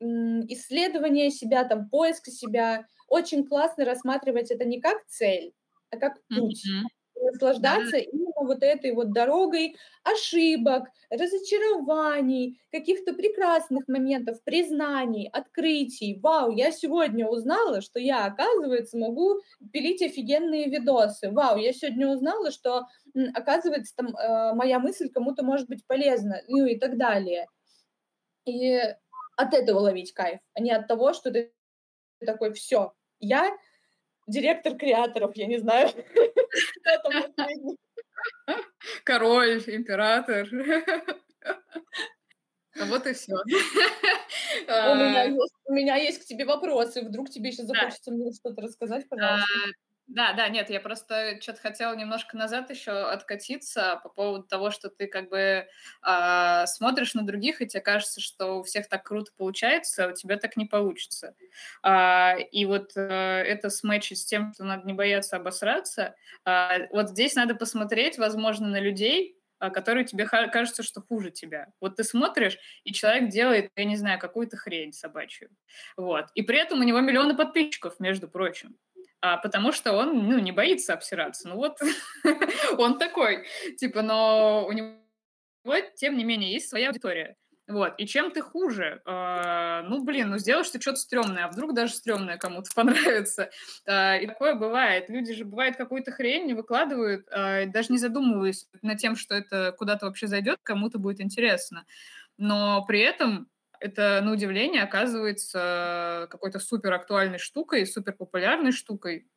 исследования 0.00 1.30
себя, 1.30 1.64
там, 1.64 1.88
поиска 1.88 2.30
себя, 2.30 2.86
очень 3.08 3.46
классно 3.46 3.84
рассматривать 3.84 4.50
это 4.50 4.64
не 4.64 4.80
как 4.80 5.04
цель, 5.06 5.52
а 5.90 5.96
как 5.96 6.14
путь. 6.28 6.64
Mm-hmm 6.66 6.88
наслаждаться 7.24 7.92
да. 7.92 7.98
именно 7.98 8.32
вот 8.42 8.62
этой 8.62 8.92
вот 8.92 9.12
дорогой 9.12 9.76
ошибок, 10.02 10.88
разочарований, 11.10 12.60
каких-то 12.70 13.14
прекрасных 13.14 13.88
моментов, 13.88 14.42
признаний, 14.44 15.28
открытий. 15.32 16.18
Вау, 16.22 16.50
я 16.50 16.70
сегодня 16.72 17.26
узнала, 17.26 17.80
что 17.80 17.98
я, 17.98 18.26
оказывается, 18.26 18.98
могу 18.98 19.40
пилить 19.72 20.02
офигенные 20.02 20.68
видосы. 20.68 21.30
Вау, 21.30 21.56
я 21.58 21.72
сегодня 21.72 22.08
узнала, 22.08 22.50
что, 22.50 22.86
оказывается, 23.34 23.94
там, 23.96 24.08
э, 24.16 24.54
моя 24.54 24.78
мысль 24.78 25.08
кому-то 25.08 25.42
может 25.42 25.68
быть 25.68 25.86
полезна, 25.86 26.42
ну 26.48 26.66
и 26.66 26.78
так 26.78 26.96
далее. 26.96 27.46
И 28.46 28.78
от 29.36 29.54
этого 29.54 29.78
ловить 29.80 30.12
кайф, 30.12 30.40
а 30.54 30.60
не 30.60 30.70
от 30.70 30.86
того, 30.88 31.12
что 31.12 31.30
ты 31.30 31.52
такой, 32.24 32.52
все, 32.52 32.94
я 33.20 33.56
директор 34.26 34.76
креаторов, 34.76 35.36
я 35.36 35.46
не 35.46 35.58
знаю. 35.58 35.90
Король, 39.04 39.62
император. 39.66 40.48
А 42.76 42.86
вот 42.86 43.06
и 43.06 43.12
все. 43.12 43.34
У 43.34 44.94
меня, 44.96 45.24
есть, 45.24 45.54
у 45.66 45.72
меня 45.72 45.96
есть 45.96 46.22
к 46.22 46.24
тебе 46.24 46.44
вопросы. 46.44 47.02
Вдруг 47.02 47.30
тебе 47.30 47.50
еще 47.50 47.64
захочется 47.64 48.10
мне 48.10 48.32
что-то 48.32 48.62
рассказать, 48.62 49.08
пожалуйста. 49.08 49.46
Да, 50.06 50.34
да, 50.34 50.48
нет, 50.50 50.68
я 50.68 50.80
просто 50.80 51.38
что-то 51.40 51.60
хотела 51.60 51.94
немножко 51.96 52.36
назад 52.36 52.68
еще 52.70 52.90
откатиться 52.92 53.98
по 54.02 54.10
поводу 54.10 54.42
того, 54.44 54.70
что 54.70 54.90
ты 54.90 55.06
как 55.06 55.30
бы 55.30 55.66
э, 56.06 56.66
смотришь 56.66 57.14
на 57.14 57.22
других, 57.24 57.62
и 57.62 57.66
тебе 57.66 57.80
кажется, 57.80 58.20
что 58.20 58.58
у 58.58 58.62
всех 58.62 58.86
так 58.88 59.02
круто 59.04 59.32
получается, 59.34 60.04
а 60.04 60.08
у 60.08 60.12
тебя 60.12 60.36
так 60.36 60.58
не 60.58 60.66
получится. 60.66 61.34
Э, 61.82 62.38
и 62.52 62.66
вот 62.66 62.92
э, 62.96 63.00
это 63.00 63.70
сметчить 63.70 64.18
с 64.18 64.26
тем, 64.26 64.52
что 64.52 64.64
надо 64.64 64.86
не 64.86 64.92
бояться 64.92 65.36
обосраться. 65.36 66.14
Э, 66.44 66.86
вот 66.90 67.08
здесь 67.10 67.34
надо 67.34 67.54
посмотреть, 67.54 68.18
возможно, 68.18 68.68
на 68.68 68.80
людей, 68.80 69.38
которые 69.58 70.04
тебе 70.04 70.26
кажется, 70.26 70.82
что 70.82 71.00
хуже 71.00 71.30
тебя. 71.30 71.68
Вот 71.80 71.96
ты 71.96 72.04
смотришь, 72.04 72.58
и 72.84 72.92
человек 72.92 73.30
делает, 73.30 73.70
я 73.74 73.84
не 73.86 73.96
знаю, 73.96 74.18
какую-то 74.18 74.58
хрень 74.58 74.92
собачью. 74.92 75.48
Вот. 75.96 76.26
И 76.34 76.42
при 76.42 76.58
этом 76.58 76.80
у 76.80 76.82
него 76.82 77.00
миллионы 77.00 77.34
подписчиков, 77.34 77.98
между 77.98 78.28
прочим 78.28 78.76
а, 79.24 79.38
потому 79.38 79.72
что 79.72 79.94
он, 79.94 80.28
ну, 80.28 80.38
не 80.38 80.52
боится 80.52 80.92
обсираться. 80.92 81.48
Ну 81.48 81.56
вот, 81.56 81.78
он 82.76 82.98
такой, 82.98 83.46
типа, 83.78 84.02
но 84.02 84.66
у 84.68 84.72
него, 84.72 84.98
тем 85.96 86.18
не 86.18 86.24
менее, 86.24 86.52
есть 86.52 86.68
своя 86.68 86.88
аудитория. 86.88 87.34
Вот, 87.66 87.94
и 87.96 88.06
чем 88.06 88.30
ты 88.32 88.42
хуже? 88.42 89.00
Э, 89.06 89.80
ну, 89.88 90.04
блин, 90.04 90.28
ну 90.28 90.36
сделаешь 90.36 90.68
ты 90.68 90.78
что-то 90.78 90.98
стрёмное, 90.98 91.46
а 91.46 91.48
вдруг 91.48 91.72
даже 91.72 91.94
стрёмное 91.94 92.36
кому-то 92.36 92.68
понравится. 92.74 93.48
Э, 93.86 94.22
и 94.22 94.26
такое 94.26 94.56
бывает. 94.56 95.08
Люди 95.08 95.32
же, 95.32 95.46
бывает, 95.46 95.76
какую-то 95.76 96.12
хрень 96.12 96.54
выкладывают, 96.54 97.26
э, 97.30 97.64
даже 97.64 97.92
не 97.92 97.98
задумываясь 97.98 98.68
над 98.82 98.98
тем, 98.98 99.16
что 99.16 99.34
это 99.34 99.72
куда-то 99.78 100.04
вообще 100.04 100.26
зайдет, 100.26 100.58
кому-то 100.62 100.98
будет 100.98 101.22
интересно. 101.22 101.86
Но 102.36 102.84
при 102.84 103.00
этом 103.00 103.48
это, 103.84 104.22
на 104.22 104.32
удивление, 104.32 104.82
оказывается 104.82 106.26
какой-то 106.30 106.58
супер 106.58 106.94
актуальной 106.94 107.38
штукой, 107.38 107.86
супер 107.86 108.14
популярной 108.14 108.72
штукой. 108.72 109.28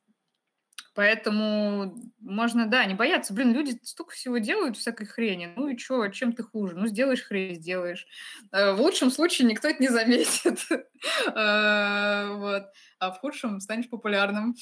Поэтому 0.94 1.94
можно, 2.18 2.66
да, 2.66 2.86
не 2.86 2.94
бояться. 2.94 3.34
Блин, 3.34 3.52
люди 3.52 3.78
столько 3.82 4.14
всего 4.14 4.38
делают, 4.38 4.78
всякой 4.78 5.06
хрени. 5.06 5.52
Ну 5.54 5.68
и 5.68 5.76
что, 5.76 6.08
чем 6.08 6.32
ты 6.32 6.42
хуже? 6.42 6.74
Ну, 6.76 6.86
сделаешь 6.86 7.24
хрень, 7.24 7.56
сделаешь. 7.56 8.06
Э, 8.50 8.72
в 8.72 8.80
лучшем 8.80 9.10
случае 9.10 9.46
никто 9.48 9.68
это 9.68 9.82
не 9.82 9.88
заметит. 9.88 10.58
Э, 11.36 12.32
вот. 12.34 12.64
А 12.98 13.12
в 13.12 13.18
худшем 13.20 13.60
станешь 13.60 13.88
популярным. 13.88 14.56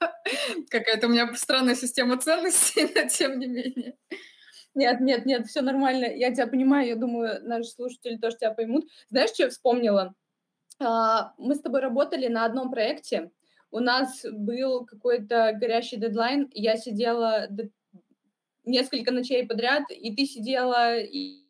Какая-то 0.70 1.06
у 1.06 1.10
меня 1.10 1.32
странная 1.34 1.76
система 1.76 2.18
ценностей, 2.18 2.90
но 2.94 3.08
тем 3.08 3.38
не 3.38 3.46
менее. 3.46 3.96
Нет, 4.74 5.00
нет, 5.00 5.26
нет, 5.26 5.46
все 5.46 5.62
нормально. 5.62 6.04
Я 6.04 6.32
тебя 6.32 6.46
понимаю, 6.46 6.88
я 6.88 6.96
думаю, 6.96 7.40
наши 7.42 7.70
слушатели 7.70 8.16
тоже 8.16 8.36
тебя 8.36 8.52
поймут. 8.52 8.88
Знаешь, 9.08 9.30
что 9.30 9.44
я 9.44 9.50
вспомнила? 9.50 10.14
А, 10.78 11.34
мы 11.38 11.54
с 11.54 11.60
тобой 11.60 11.80
работали 11.80 12.28
на 12.28 12.44
одном 12.44 12.70
проекте. 12.70 13.30
У 13.70 13.80
нас 13.80 14.24
был 14.30 14.84
какой-то 14.86 15.52
горящий 15.54 15.96
дедлайн. 15.96 16.48
Я 16.54 16.76
сидела 16.76 17.48
несколько 18.64 19.10
ночей 19.12 19.46
подряд, 19.46 19.84
и 19.90 20.14
ты 20.14 20.24
сидела, 20.24 20.98
и, 20.98 21.44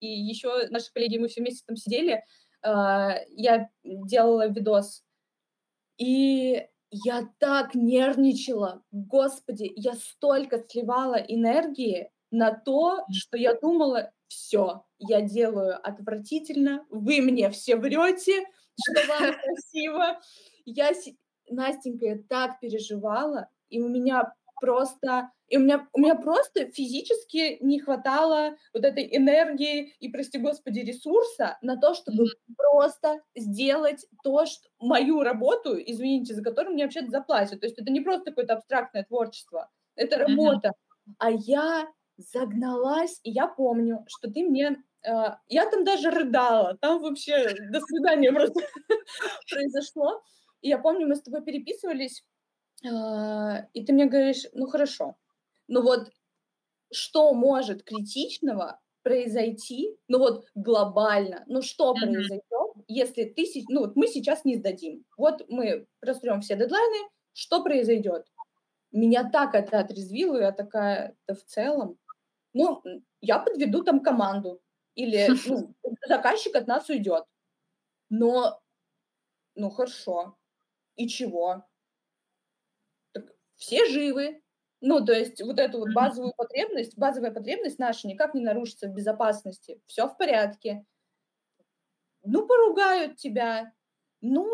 и 0.00 0.06
еще 0.06 0.68
наши 0.68 0.92
коллеги, 0.92 1.18
мы 1.18 1.28
все 1.28 1.40
вместе 1.40 1.64
там 1.66 1.76
сидели. 1.76 2.22
А, 2.62 3.16
я 3.30 3.70
делала 3.84 4.48
видос. 4.48 5.04
И 5.96 6.66
я 6.90 7.28
так 7.38 7.74
нервничала, 7.74 8.82
господи, 8.92 9.72
я 9.74 9.94
столько 9.94 10.64
сливала 10.68 11.16
энергии, 11.16 12.10
на 12.30 12.52
то, 12.52 13.04
что 13.10 13.36
я 13.36 13.54
думала, 13.54 14.12
все, 14.28 14.84
я 14.98 15.22
делаю 15.22 15.78
отвратительно, 15.82 16.86
вы 16.90 17.20
мне 17.20 17.50
все 17.50 17.76
врете, 17.76 18.44
что 18.84 19.06
вам 19.08 19.34
красиво. 19.42 20.20
Я, 20.64 20.92
Настенька, 21.48 22.06
я 22.06 22.18
так 22.28 22.60
переживала, 22.60 23.48
и 23.70 23.80
у 23.80 23.88
меня 23.88 24.32
просто, 24.60 25.30
и 25.48 25.56
у 25.56 25.60
меня, 25.60 25.88
у 25.92 26.00
меня 26.00 26.14
просто 26.14 26.70
физически 26.70 27.58
не 27.62 27.80
хватало 27.80 28.56
вот 28.74 28.84
этой 28.84 29.08
энергии 29.16 29.94
и, 30.00 30.08
прости 30.08 30.38
господи, 30.38 30.80
ресурса 30.80 31.58
на 31.62 31.76
то, 31.76 31.94
чтобы 31.94 32.24
mm-hmm. 32.24 32.54
просто 32.56 33.20
сделать 33.36 34.04
то, 34.22 34.46
что 34.46 34.68
мою 34.78 35.22
работу, 35.22 35.76
извините, 35.78 36.34
за 36.34 36.42
которую 36.42 36.74
мне 36.74 36.84
вообще-то 36.84 37.10
заплатят. 37.10 37.60
То 37.60 37.66
есть 37.66 37.78
это 37.78 37.90
не 37.90 38.00
просто 38.00 38.30
какое-то 38.30 38.54
абстрактное 38.54 39.04
творчество, 39.04 39.70
это 39.94 40.18
работа. 40.18 40.68
Mm-hmm. 40.68 41.14
А 41.18 41.30
я 41.30 41.88
загналась, 42.18 43.20
и 43.22 43.30
я 43.30 43.46
помню, 43.46 44.04
что 44.08 44.30
ты 44.30 44.42
мне... 44.42 44.82
Э, 45.02 45.36
я 45.48 45.70
там 45.70 45.84
даже 45.84 46.10
рыдала, 46.10 46.76
там 46.80 47.00
вообще 47.00 47.54
до 47.70 47.80
свидания 47.80 48.32
просто 48.32 48.60
произошло. 49.50 50.22
И 50.60 50.68
я 50.68 50.78
помню, 50.78 51.06
мы 51.06 51.14
с 51.14 51.22
тобой 51.22 51.42
переписывались, 51.42 52.24
э, 52.84 52.88
и 53.72 53.84
ты 53.84 53.92
мне 53.92 54.06
говоришь, 54.06 54.46
ну 54.52 54.66
хорошо, 54.66 55.16
ну 55.68 55.82
вот 55.82 56.10
что 56.90 57.32
может 57.34 57.84
критичного 57.84 58.80
произойти, 59.02 59.96
ну 60.08 60.18
вот 60.18 60.46
глобально, 60.54 61.44
ну 61.46 61.62
что 61.62 61.92
mm-hmm. 61.92 62.00
произойдет, 62.00 62.84
если 62.88 63.24
ты, 63.24 63.46
ну 63.68 63.80
вот 63.80 63.96
мы 63.96 64.08
сейчас 64.08 64.44
не 64.44 64.56
сдадим, 64.56 65.04
вот 65.16 65.44
мы 65.48 65.86
прострем 66.00 66.40
все 66.40 66.56
дедлайны, 66.56 67.08
что 67.32 67.62
произойдет? 67.62 68.26
Меня 68.90 69.28
так 69.30 69.54
это 69.54 69.80
отрезвило, 69.80 70.38
я 70.38 70.52
такая, 70.52 71.14
да 71.26 71.34
в 71.34 71.44
целом, 71.44 71.98
ну, 72.52 72.82
я 73.20 73.38
подведу 73.38 73.82
там 73.84 74.00
команду, 74.00 74.60
или 74.94 75.28
ну, 75.46 75.74
заказчик 76.08 76.56
от 76.56 76.66
нас 76.66 76.88
уйдет. 76.88 77.24
Но, 78.10 78.60
ну 79.54 79.70
хорошо, 79.70 80.36
и 80.96 81.08
чего? 81.08 81.64
Так 83.12 83.32
все 83.56 83.86
живы. 83.86 84.42
Ну, 84.80 85.04
то 85.04 85.12
есть 85.12 85.42
вот 85.42 85.58
эту 85.58 85.78
вот 85.78 85.92
базовую 85.92 86.32
потребность, 86.36 86.96
базовая 86.96 87.32
потребность 87.32 87.78
наша 87.78 88.06
никак 88.06 88.34
не 88.34 88.42
нарушится 88.42 88.88
в 88.88 88.94
безопасности. 88.94 89.80
Все 89.86 90.06
в 90.06 90.16
порядке. 90.16 90.84
Ну, 92.22 92.46
поругают 92.46 93.16
тебя. 93.16 93.72
Ну, 94.20 94.48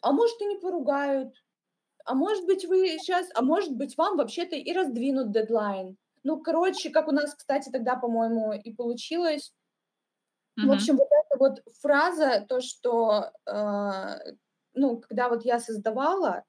а 0.00 0.12
может 0.12 0.40
и 0.40 0.46
не 0.46 0.56
поругают. 0.58 1.34
А 2.04 2.14
может 2.14 2.44
быть 2.46 2.64
вы 2.64 2.98
сейчас, 2.98 3.28
а 3.34 3.42
может 3.42 3.74
быть 3.76 3.96
вам 3.96 4.16
вообще-то 4.16 4.56
и 4.56 4.72
раздвинут 4.72 5.32
дедлайн. 5.32 5.96
Ну, 6.24 6.40
короче, 6.40 6.90
как 6.90 7.08
у 7.08 7.12
нас, 7.12 7.34
кстати, 7.34 7.70
тогда, 7.70 7.96
по-моему, 7.96 8.52
и 8.52 8.72
получилось. 8.72 9.52
Mm-hmm. 10.58 10.66
В 10.66 10.72
общем, 10.72 10.96
вот 10.96 11.08
эта 11.10 11.38
вот 11.38 11.62
фраза, 11.80 12.44
то, 12.48 12.60
что, 12.60 13.32
э, 13.46 14.34
ну, 14.74 15.00
когда 15.00 15.28
вот 15.28 15.44
я 15.44 15.58
создавала, 15.58 16.44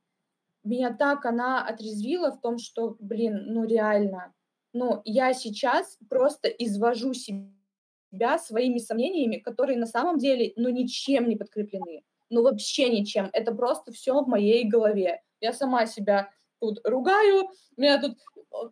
меня 0.63 0.93
так 0.93 1.25
она 1.25 1.65
отрезвила 1.65 2.31
в 2.31 2.39
том, 2.39 2.57
что, 2.57 2.95
блин, 2.99 3.45
ну 3.47 3.65
реально, 3.65 4.33
ну 4.71 5.01
я 5.05 5.33
сейчас 5.33 5.97
просто 6.09 6.47
извожу 6.47 7.13
себя 7.13 8.39
своими 8.39 8.77
сомнениями, 8.77 9.37
которые 9.37 9.77
на 9.77 9.85
самом 9.85 10.17
деле, 10.17 10.53
ну 10.55 10.69
ничем 10.69 11.27
не 11.27 11.35
подкреплены, 11.35 12.03
ну 12.29 12.43
вообще 12.43 12.89
ничем. 12.89 13.29
Это 13.33 13.53
просто 13.53 13.91
все 13.91 14.21
в 14.21 14.27
моей 14.27 14.67
голове. 14.67 15.21
Я 15.41 15.51
сама 15.53 15.85
себя 15.85 16.31
тут 16.59 16.79
ругаю, 16.85 17.49
меня 17.75 17.99
тут 18.01 18.17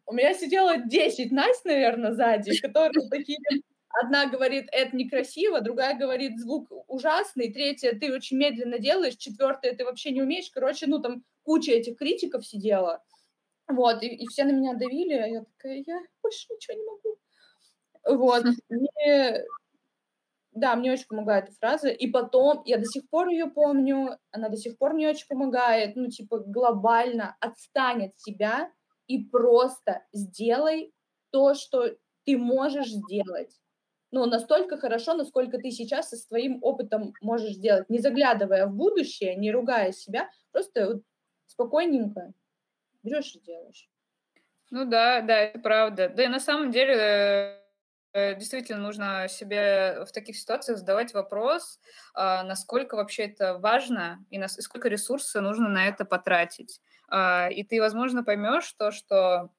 у 0.06 0.14
меня 0.14 0.34
сидело 0.34 0.78
10 0.78 1.32
Настя, 1.32 1.70
наверное, 1.70 2.14
сзади, 2.14 2.58
которые 2.62 3.10
такие... 3.10 3.38
Одна 4.04 4.28
говорит, 4.28 4.70
это 4.72 4.96
некрасиво, 4.96 5.60
другая 5.60 5.98
говорит, 5.98 6.40
звук 6.40 6.70
ужасный, 6.88 7.52
третья, 7.52 7.92
ты 7.92 8.14
очень 8.14 8.38
медленно 8.38 8.80
делаешь, 8.80 9.18
четвертая, 9.18 9.76
ты 9.76 9.84
вообще 9.84 10.12
не 10.12 10.22
умеешь. 10.22 10.50
Короче, 10.50 10.88
ну 10.88 11.00
там 11.00 11.26
куча 11.44 11.74
этих 11.74 11.98
критиков 11.98 12.48
сидела. 12.48 13.04
Вот, 13.68 14.02
и, 14.02 14.08
и 14.08 14.28
все 14.28 14.46
на 14.46 14.52
меня 14.52 14.76
давили, 14.76 15.14
а 15.14 15.28
я 15.28 15.44
такая, 15.44 15.84
я 15.86 16.00
больше 16.22 16.48
ничего 16.54 16.78
не 16.78 16.86
могу. 16.86 17.20
Вот, 18.24 18.46
мне, 18.70 19.44
да, 20.52 20.76
мне 20.76 20.92
очень 20.92 21.08
помогает 21.08 21.46
эта 21.46 21.56
фраза. 21.60 21.90
И 21.90 22.08
потом, 22.08 22.64
я 22.66 22.78
до 22.78 22.86
сих 22.86 23.10
пор 23.10 23.30
ее 23.30 23.48
помню, 23.48 24.18
она 24.32 24.50
до 24.50 24.58
сих 24.58 24.78
пор 24.78 24.94
мне 24.94 25.10
очень 25.10 25.28
помогает, 25.28 25.96
ну, 25.96 26.08
типа, 26.08 26.40
глобально 26.40 27.36
отстань 27.40 28.08
от 28.08 28.20
себя, 28.20 28.72
и 29.12 29.26
просто 29.26 30.04
сделай 30.14 30.94
то, 31.32 31.54
что 31.54 31.98
ты 32.26 32.38
можешь 32.38 32.90
сделать. 32.90 33.60
Ну, 34.12 34.26
настолько 34.26 34.78
хорошо, 34.78 35.14
насколько 35.14 35.58
ты 35.58 35.72
сейчас 35.72 36.10
со 36.10 36.18
своим 36.18 36.60
опытом 36.62 37.14
можешь 37.22 37.54
сделать, 37.54 37.90
не 37.90 38.00
заглядывая 38.00 38.68
в 38.68 38.74
будущее, 38.74 39.36
не 39.36 39.52
ругая 39.52 39.92
себя, 39.92 40.30
просто 40.52 40.88
вот 40.88 41.04
спокойненько 41.48 42.34
берешь 43.04 43.36
и 43.36 43.40
делаешь. 43.40 43.90
Ну 44.70 44.86
да, 44.86 45.22
да, 45.22 45.38
это 45.40 45.60
правда. 45.60 46.10
Да 46.10 46.24
и 46.24 46.28
на 46.28 46.40
самом 46.40 46.72
деле 46.72 46.94
э, 46.94 47.61
действительно 48.14 48.82
нужно 48.82 49.28
себе 49.30 50.04
в 50.06 50.12
таких 50.12 50.38
ситуациях 50.38 50.78
задавать 50.78 51.14
вопрос, 51.14 51.80
а, 52.14 52.44
насколько 52.44 52.96
вообще 52.96 53.24
это 53.24 53.58
важно 53.58 54.26
и 54.30 54.42
сколько 54.48 54.90
ресурсов 54.90 55.42
нужно 55.42 55.70
на 55.70 55.88
это 55.88 56.06
потратить. 56.06 56.82
А, 57.08 57.50
и 57.50 57.64
ты, 57.64 57.80
возможно, 57.80 58.24
поймешь 58.24 58.72
то, 58.74 58.92
что, 58.92 59.50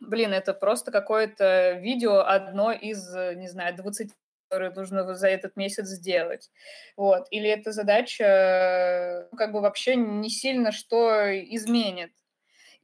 блин, 0.00 0.32
это 0.32 0.54
просто 0.54 0.92
какое-то 0.92 1.72
видео 1.72 2.20
одно 2.20 2.72
из, 2.72 3.14
не 3.36 3.48
знаю, 3.48 3.76
20 3.76 4.12
которые 4.50 4.72
нужно 4.72 5.14
за 5.14 5.28
этот 5.28 5.56
месяц 5.56 5.86
сделать. 5.88 6.50
Вот. 6.96 7.26
Или 7.30 7.50
эта 7.50 7.70
задача 7.70 9.28
ну, 9.30 9.36
как 9.36 9.52
бы 9.52 9.60
вообще 9.60 9.94
не 9.94 10.30
сильно 10.30 10.72
что 10.72 11.30
изменит. 11.54 12.12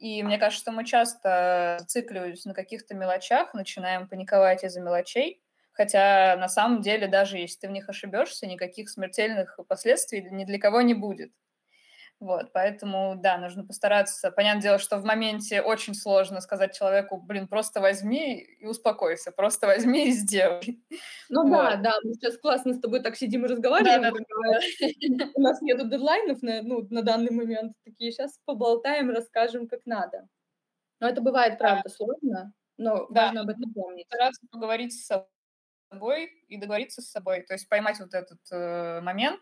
И 0.04 0.22
мне 0.22 0.38
кажется, 0.38 0.62
что 0.62 0.72
мы 0.72 0.84
часто 0.84 1.76
зацикливаемся 1.80 2.48
на 2.48 2.54
каких-то 2.54 2.94
мелочах, 2.94 3.54
начинаем 3.54 4.06
паниковать 4.06 4.62
из-за 4.62 4.80
мелочей, 4.82 5.42
хотя 5.72 6.36
на 6.36 6.48
самом 6.48 6.82
деле 6.82 7.08
даже 7.08 7.38
если 7.38 7.60
ты 7.60 7.68
в 7.68 7.72
них 7.72 7.88
ошибешься, 7.88 8.46
никаких 8.46 8.90
смертельных 8.90 9.58
последствий 9.66 10.20
ни 10.30 10.44
для 10.44 10.58
кого 10.58 10.82
не 10.82 10.92
будет. 10.94 11.32
Вот, 12.20 12.52
поэтому, 12.52 13.16
да, 13.16 13.38
нужно 13.38 13.66
постараться. 13.66 14.30
Понятное 14.30 14.62
дело, 14.62 14.78
что 14.78 14.98
в 14.98 15.04
моменте 15.04 15.60
очень 15.60 15.94
сложно 15.94 16.40
сказать 16.40 16.76
человеку, 16.76 17.18
блин, 17.18 17.48
просто 17.48 17.80
возьми 17.80 18.38
и 18.40 18.66
успокойся, 18.66 19.32
просто 19.32 19.66
возьми 19.66 20.08
и 20.08 20.12
сделай. 20.12 20.82
Ну 21.28 21.42
вот. 21.42 21.50
да, 21.50 21.76
да, 21.76 21.92
мы 22.02 22.14
сейчас 22.14 22.38
классно 22.38 22.74
с 22.74 22.80
тобой 22.80 23.00
так 23.00 23.16
сидим 23.16 23.44
и 23.44 23.48
разговариваем. 23.48 24.02
Да, 24.02 24.10
да, 24.10 25.16
да. 25.18 25.30
У 25.34 25.40
нас 25.40 25.60
нету 25.60 25.88
дедлайнов 25.88 26.40
на, 26.42 26.62
ну, 26.62 26.86
на 26.88 27.02
данный 27.02 27.30
момент. 27.30 27.74
Такие, 27.84 28.12
сейчас 28.12 28.38
поболтаем, 28.44 29.10
расскажем, 29.10 29.68
как 29.68 29.80
надо. 29.84 30.28
Но 31.00 31.08
это 31.08 31.20
бывает, 31.20 31.58
правда, 31.58 31.82
да. 31.84 31.90
сложно, 31.90 32.52
но 32.78 33.06
да. 33.10 33.26
важно 33.26 33.40
об 33.42 33.50
этом 33.50 33.72
помнить. 33.74 34.06
Стараться 34.06 34.46
поговорить 34.50 34.94
с 34.94 35.06
собой 35.90 36.30
и 36.48 36.56
договориться 36.56 37.02
с 37.02 37.10
собой. 37.10 37.42
То 37.42 37.54
есть 37.54 37.68
поймать 37.68 37.98
вот 38.00 38.14
этот 38.14 38.40
э, 38.50 39.00
момент, 39.02 39.40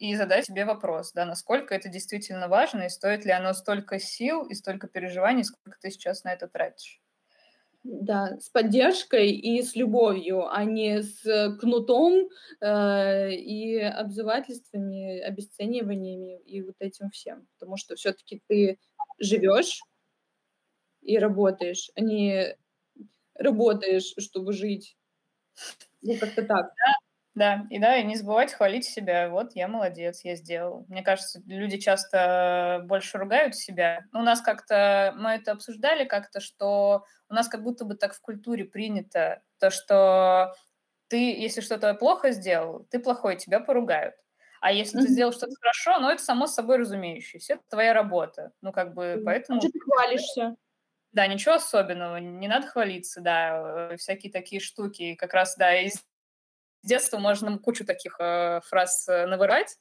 и 0.00 0.16
задать 0.16 0.46
себе 0.46 0.64
вопрос, 0.64 1.12
да, 1.12 1.26
насколько 1.26 1.74
это 1.74 1.88
действительно 1.90 2.48
важно, 2.48 2.84
и 2.84 2.88
стоит 2.88 3.24
ли 3.26 3.32
оно 3.32 3.52
столько 3.52 4.00
сил 4.00 4.46
и 4.46 4.54
столько 4.54 4.88
переживаний, 4.88 5.44
сколько 5.44 5.78
ты 5.80 5.90
сейчас 5.90 6.24
на 6.24 6.32
это 6.32 6.48
тратишь. 6.48 7.00
Да, 7.82 8.38
с 8.40 8.48
поддержкой 8.50 9.30
и 9.30 9.62
с 9.62 9.74
любовью, 9.74 10.50
а 10.50 10.64
не 10.64 11.02
с 11.02 11.22
кнутом 11.60 12.28
э, 12.60 13.32
и 13.32 13.78
обзывательствами, 13.78 15.20
обесцениваниями 15.20 16.40
и 16.40 16.62
вот 16.62 16.76
этим 16.80 17.10
всем. 17.10 17.46
Потому 17.58 17.76
что 17.78 17.94
все-таки 17.94 18.42
ты 18.48 18.78
живешь 19.18 19.80
и 21.02 21.18
работаешь, 21.18 21.90
а 21.94 22.00
не 22.00 22.56
работаешь, 23.34 24.14
чтобы 24.18 24.52
жить. 24.52 24.96
Ну, 26.02 26.16
как-то 26.18 26.42
так. 26.42 26.66
Да, 26.76 26.92
да, 27.34 27.66
и 27.70 27.78
да, 27.78 27.96
и 27.96 28.04
не 28.04 28.16
забывать 28.16 28.52
хвалить 28.52 28.84
себя. 28.84 29.28
Вот 29.28 29.54
я 29.54 29.68
молодец, 29.68 30.20
я 30.24 30.34
сделал. 30.34 30.84
Мне 30.88 31.02
кажется, 31.02 31.40
люди 31.46 31.78
часто 31.78 32.82
больше 32.84 33.18
ругают 33.18 33.54
себя. 33.54 34.04
У 34.12 34.18
нас 34.18 34.40
как-то, 34.40 35.14
мы 35.16 35.30
это 35.30 35.52
обсуждали 35.52 36.04
как-то, 36.04 36.40
что 36.40 37.04
у 37.28 37.34
нас 37.34 37.48
как 37.48 37.62
будто 37.62 37.84
бы 37.84 37.94
так 37.94 38.14
в 38.14 38.20
культуре 38.20 38.64
принято, 38.64 39.42
то, 39.58 39.70
что 39.70 40.54
ты, 41.08 41.32
если 41.34 41.60
что-то 41.60 41.94
плохо 41.94 42.32
сделал, 42.32 42.86
ты 42.90 42.98
плохой, 42.98 43.36
тебя 43.36 43.60
поругают. 43.60 44.14
А 44.60 44.72
если 44.72 44.98
mm-hmm. 44.98 45.06
ты 45.06 45.08
сделал 45.12 45.32
что-то 45.32 45.54
хорошо, 45.60 45.98
ну, 46.00 46.10
это 46.10 46.22
само 46.22 46.46
собой 46.46 46.78
разумеющееся, 46.78 47.54
это 47.54 47.62
твоя 47.68 47.94
работа. 47.94 48.52
Ну, 48.60 48.72
как 48.72 48.92
бы, 48.94 49.04
mm-hmm. 49.04 49.24
поэтому... 49.24 49.58
А 49.58 49.62
ты 49.62 49.80
хвалишься? 49.80 50.56
Да, 51.12 51.26
ничего 51.26 51.54
особенного, 51.54 52.18
не 52.18 52.46
надо 52.46 52.68
хвалиться, 52.68 53.20
да, 53.20 53.96
всякие 53.96 54.30
такие 54.30 54.60
штуки. 54.60 55.14
Как 55.14 55.32
раз, 55.34 55.56
да, 55.56 55.74
из 55.80 56.04
с 56.82 56.86
детства 56.86 57.18
можно 57.18 57.58
кучу 57.58 57.84
таких 57.84 58.16
э, 58.20 58.60
фраз 58.64 59.08
э, 59.08 59.26
навырать, 59.26 59.76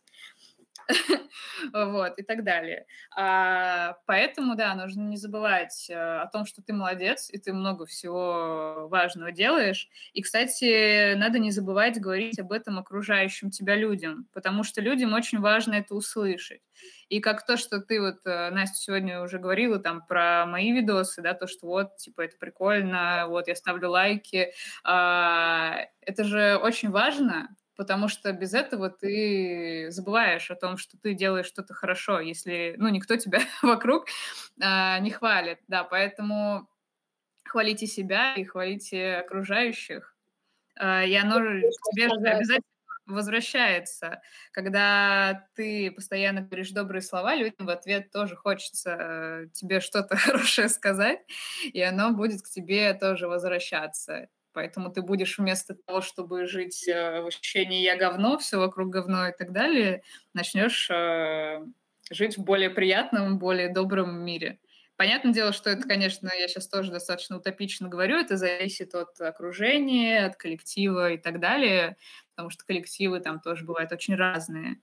вот, 1.74 2.18
и 2.18 2.24
так 2.24 2.44
далее. 2.44 2.86
А, 3.16 3.98
поэтому, 4.06 4.56
да, 4.56 4.74
нужно 4.76 5.04
не 5.04 5.18
забывать 5.18 5.88
э, 5.90 5.94
о 5.96 6.28
том, 6.28 6.46
что 6.46 6.62
ты 6.62 6.74
молодец, 6.74 7.30
и 7.32 7.38
ты 7.38 7.54
много 7.54 7.86
всего 7.86 8.88
важного 8.90 9.32
делаешь. 9.32 9.90
И, 10.14 10.22
кстати, 10.22 11.14
надо 11.16 11.40
не 11.40 11.52
забывать 11.52 12.00
говорить 12.00 12.40
об 12.40 12.52
этом 12.52 12.80
окружающим 12.80 13.52
тебя 13.52 13.76
людям, 13.76 14.28
потому 14.34 14.64
что 14.64 14.82
людям 14.82 15.14
очень 15.14 15.40
важно 15.40 15.76
это 15.76 15.96
услышать. 15.96 16.62
И 17.10 17.20
как 17.20 17.46
то, 17.46 17.58
что 17.58 17.82
ты 17.82 18.00
вот, 18.00 18.20
э, 18.26 18.50
Настя, 18.52 18.78
сегодня 18.78 19.22
уже 19.22 19.40
говорила 19.40 19.80
там 19.80 20.06
про 20.06 20.46
мои 20.46 20.72
видосы, 20.72 21.22
да, 21.22 21.34
то, 21.34 21.48
что 21.48 21.68
вот, 21.68 21.98
типа, 21.98 22.22
это 22.22 22.38
прикольно, 22.38 23.26
вот, 23.28 23.48
я 23.48 23.56
ставлю 23.56 23.90
лайки. 23.90 24.54
А, 24.84 25.78
это 26.02 26.24
же 26.24 26.58
очень 26.58 26.90
важно, 26.90 27.50
потому 27.80 28.10
что 28.10 28.34
без 28.34 28.54
этого 28.54 28.90
ты 28.90 29.88
забываешь 29.90 30.52
о 30.52 30.56
том, 30.56 30.76
что 30.76 30.98
ты 30.98 31.14
делаешь 31.14 31.46
что-то 31.46 31.74
хорошо, 31.74 32.20
если, 32.20 32.76
ну, 32.78 32.90
никто 32.90 33.16
тебя 33.16 33.40
вокруг 33.62 34.08
а, 34.62 35.00
не 35.00 35.12
хвалит, 35.12 35.60
да, 35.70 35.86
поэтому 35.86 36.68
хвалите 37.46 37.88
себя 37.88 38.36
и 38.36 38.44
хвалите 38.44 39.16
окружающих, 39.16 40.14
а, 40.78 41.06
и 41.06 41.16
оно 41.16 41.36
тебе 41.38 42.10
же 42.10 42.16
обязательно 42.16 42.64
возвращается. 43.06 44.22
Когда 44.52 45.48
ты 45.56 45.90
постоянно 45.90 46.42
говоришь 46.42 46.72
добрые 46.72 47.02
слова, 47.02 47.34
людям 47.34 47.66
в 47.66 47.70
ответ 47.70 48.12
тоже 48.12 48.36
хочется 48.36 48.98
э, 49.00 49.48
тебе 49.54 49.80
что-то 49.80 50.18
хорошее 50.18 50.68
сказать, 50.68 51.22
и 51.64 51.82
оно 51.82 52.12
будет 52.12 52.42
к 52.42 52.50
тебе 52.50 52.94
тоже 52.94 53.30
возвращаться. 53.30 54.28
Поэтому 54.54 54.92
ты 54.92 55.02
будешь 55.02 55.38
вместо 55.38 55.76
того, 55.76 56.02
чтобы 56.02 56.48
жить 56.48 56.88
э, 56.88 57.22
в 57.22 57.28
ощущении 57.28 57.84
«я 57.84 57.96
говно», 57.96 58.38
все 58.38 58.58
вокруг 58.58 58.90
говно 58.90 59.28
и 59.28 59.32
так 59.38 59.52
далее, 59.52 60.04
начнешь 60.34 60.90
э, 60.90 61.64
жить 62.12 62.38
в 62.38 62.44
более 62.44 62.70
приятном, 62.70 63.40
более 63.40 63.70
добром 63.70 64.16
мире. 64.24 64.60
Понятное 64.98 65.32
дело, 65.32 65.54
что 65.54 65.70
это, 65.70 65.88
конечно, 65.88 66.30
я 66.38 66.48
сейчас 66.50 66.68
тоже 66.68 66.92
достаточно 66.92 67.38
утопично 67.38 67.88
говорю, 67.88 68.18
это 68.18 68.36
зависит 68.36 68.96
от 68.96 69.20
окружения, 69.22 70.26
от 70.26 70.36
коллектива 70.36 71.12
и 71.12 71.18
так 71.18 71.40
далее, 71.40 71.96
потому 72.36 72.50
что 72.50 72.66
коллективы 72.66 73.22
там 73.22 73.40
тоже 73.40 73.64
бывают 73.64 73.94
очень 73.94 74.16
разные. 74.16 74.82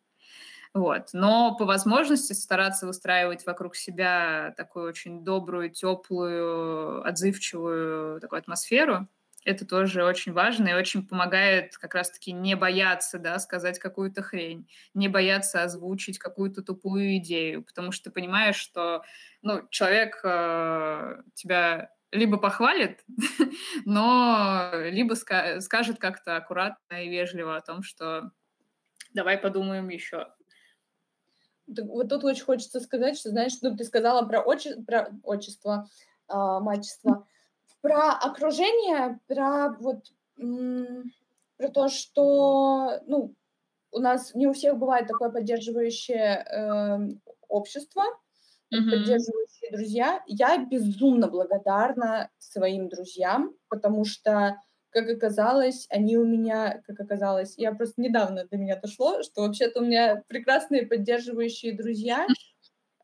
Вот. 0.73 1.11
Но 1.13 1.57
по 1.57 1.65
возможности 1.65 2.33
стараться 2.35 2.87
выстраивать 2.87 3.47
вокруг 3.47 3.77
себя 3.77 4.55
такую 4.57 4.89
очень 4.89 5.25
добрую, 5.25 5.71
теплую, 5.71 7.07
отзывчивую 7.07 8.21
такую 8.21 8.39
атмосферу, 8.39 9.09
это 9.47 9.65
тоже 9.65 10.05
очень 10.05 10.33
важно 10.33 10.69
и 10.69 10.75
очень 10.75 11.07
помогает 11.07 11.77
как 11.77 11.95
раз-таки 11.95 12.33
не 12.33 12.57
бояться, 12.57 13.21
да, 13.21 13.39
сказать 13.39 13.79
какую-то 13.79 14.21
хрень, 14.21 14.69
не 14.93 15.07
бояться 15.07 15.63
озвучить 15.63 16.19
какую-то 16.19 16.63
тупую 16.63 17.19
идею, 17.19 17.63
потому 17.63 17.93
что 17.93 18.05
ты 18.05 18.11
понимаешь, 18.11 18.57
что, 18.57 19.05
ну, 19.43 19.63
человек 19.71 20.21
э, 20.25 21.23
тебя 21.35 21.93
либо 22.11 22.39
похвалит, 22.39 23.05
но 23.85 24.73
либо 24.75 25.15
ска- 25.15 25.61
скажет 25.61 25.99
как-то 26.01 26.35
аккуратно 26.35 27.05
и 27.05 27.09
вежливо 27.09 27.57
о 27.57 27.61
том, 27.61 27.85
что 27.85 28.33
давай 29.15 29.39
подумаем 29.39 29.89
еще. 29.89 30.27
Вот 31.69 32.09
тут 32.09 32.25
очень 32.25 32.45
хочется 32.45 32.81
сказать, 32.81 33.17
что, 33.17 33.31
знаешь, 33.31 33.53
ну, 33.63 33.77
ты 33.77 33.85
сказала 33.85 34.27
про, 34.27 34.41
отче- 34.41 34.85
про 34.85 35.11
отчество, 35.23 35.89
э, 36.29 36.35
мачество. 36.35 37.29
Про 37.87 38.13
окружение, 38.13 39.19
про 39.27 39.77
вот 39.81 40.07
про 41.57 41.69
то, 41.69 41.89
что 41.89 43.01
ну, 43.07 43.35
у 43.91 43.99
нас 43.99 44.35
не 44.35 44.47
у 44.47 44.53
всех 44.53 44.77
бывает 44.77 45.09
такое 45.09 45.31
поддерживающее 45.31 46.45
э, 46.45 46.99
общество, 47.49 48.03
mm-hmm. 48.75 48.91
поддерживающие 48.91 49.71
друзья. 49.73 50.23
Я 50.27 50.59
безумно 50.59 51.29
благодарна 51.29 52.31
своим 52.39 52.89
друзьям, 52.89 53.55
потому 53.69 54.05
что, 54.05 54.61
как 54.91 55.09
оказалось, 55.09 55.87
они 55.91 56.17
у 56.19 56.25
меня, 56.25 56.83
как 56.87 57.01
оказалось, 57.01 57.55
я 57.57 57.73
просто 57.73 58.01
недавно 58.01 58.45
до 58.45 58.57
меня 58.57 58.77
дошло, 58.77 59.23
что 59.23 59.43
вообще-то 59.43 59.81
у 59.81 59.85
меня 59.85 60.23
прекрасные 60.29 60.87
поддерживающие 60.87 61.73
друзья. 61.75 62.27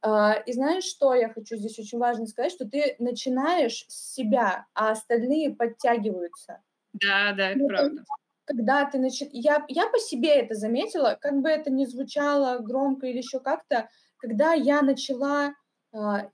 А, 0.03 0.35
и 0.35 0.53
знаешь, 0.53 0.85
что 0.85 1.15
я 1.15 1.29
хочу 1.29 1.57
здесь 1.57 1.79
очень 1.79 1.99
важно 1.99 2.27
сказать, 2.27 2.53
что 2.53 2.69
ты 2.69 2.97
начинаешь 2.99 3.85
с 3.89 4.15
себя, 4.15 4.67
а 4.75 4.91
остальные 4.91 5.55
подтягиваются. 5.55 6.61
Да, 6.93 7.33
да, 7.33 7.51
это 7.51 7.59
ну, 7.61 7.69
правда. 7.69 8.05
Когда 8.45 8.85
ты 8.85 8.99
начи... 8.99 9.29
я, 9.33 9.65
я 9.69 9.89
по 9.89 9.99
себе 9.99 10.31
это 10.31 10.55
заметила, 10.55 11.17
как 11.21 11.41
бы 11.41 11.49
это 11.49 11.71
ни 11.71 11.85
звучало 11.85 12.59
громко 12.59 13.07
или 13.07 13.19
еще 13.19 13.39
как-то, 13.39 13.89
когда 14.17 14.53
я 14.55 14.83
начала... 14.83 15.55
А, 15.93 16.29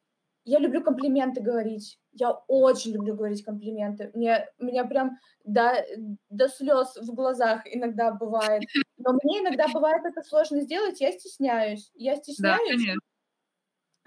я 0.45 0.59
люблю 0.61 0.83
комплименты 0.83 1.43
говорить. 1.43 1.99
Я 2.13 2.31
очень 2.49 2.93
люблю 2.93 3.15
говорить 3.15 3.45
комплименты. 3.45 4.11
Мне, 4.15 4.49
меня 4.59 4.87
прям 4.87 5.19
до, 5.45 5.85
до 6.31 6.49
слез 6.49 6.97
в 6.97 7.13
глазах 7.13 7.63
иногда 7.67 8.13
бывает. 8.13 8.63
Но 8.97 9.13
мне 9.23 9.41
иногда 9.41 9.69
бывает 9.69 10.07
это 10.07 10.23
сложно 10.23 10.63
сделать, 10.63 11.03
я 11.03 11.13
стесняюсь. 11.13 11.91
Я 11.95 12.17
стесняюсь. 12.17 12.59
Да, 12.59 12.65
конечно. 12.65 12.95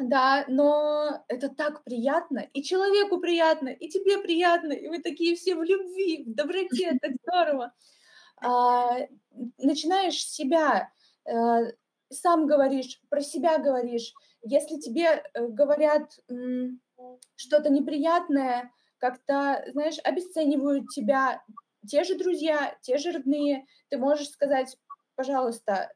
Да, 0.02 0.46
но 0.48 1.24
это 1.28 1.50
так 1.50 1.84
приятно, 1.84 2.40
и 2.40 2.64
человеку 2.64 3.20
приятно, 3.20 3.70
и 3.70 3.88
тебе 3.88 4.18
приятно, 4.18 4.74
и 4.74 4.88
вы 4.88 5.00
такие 5.00 5.36
все 5.36 5.56
в 5.56 5.64
любви, 5.64 6.24
в 6.26 6.34
доброте, 6.34 6.98
так 7.02 7.12
здорово. 7.24 7.74
А, 8.44 8.98
начинаешь 9.58 10.26
себя, 10.26 10.92
а, 11.26 11.62
сам 12.10 12.48
говоришь, 12.48 13.00
про 13.10 13.22
себя 13.22 13.60
говоришь. 13.60 14.14
Если 14.44 14.80
тебе 14.80 15.24
э, 15.34 15.48
говорят 15.48 16.20
что-то 17.36 17.70
неприятное, 17.70 18.72
как-то, 18.98 19.64
знаешь, 19.72 19.98
обесценивают 20.04 20.88
тебя 20.90 21.44
те 21.88 22.04
же 22.04 22.18
друзья, 22.18 22.76
те 22.82 22.98
же 22.98 23.12
родные, 23.12 23.66
ты 23.90 23.98
можешь 23.98 24.30
сказать, 24.30 24.78
пожалуйста, 25.16 25.92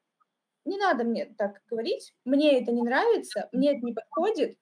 не 0.65 0.77
надо 0.77 1.03
мне 1.03 1.25
так 1.37 1.61
говорить, 1.69 2.13
мне 2.25 2.59
это 2.59 2.71
не 2.71 2.81
нравится, 2.81 3.49
мне 3.51 3.75
это 3.75 3.85
не 3.85 3.93
подходит, 3.93 4.57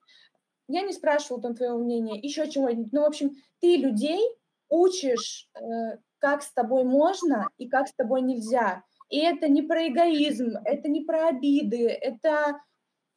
я 0.67 0.81
не 0.81 0.93
спрашивала 0.93 1.41
там 1.41 1.55
твоего 1.55 1.77
мнения, 1.77 2.19
еще 2.19 2.49
чего-нибудь. 2.49 2.93
Ну, 2.93 3.01
в 3.01 3.05
общем, 3.05 3.31
ты 3.59 3.77
людей 3.77 4.21
учишь, 4.69 5.49
э, 5.55 5.97
как 6.19 6.41
с 6.41 6.51
тобой 6.53 6.83
можно 6.83 7.49
и 7.57 7.67
как 7.67 7.87
с 7.87 7.93
тобой 7.93 8.21
нельзя. 8.21 8.83
И 9.09 9.19
это 9.19 9.47
не 9.49 9.61
про 9.61 9.87
эгоизм, 9.87 10.53
это 10.63 10.87
не 10.87 11.01
про 11.01 11.27
обиды, 11.27 11.87
это, 11.87 12.59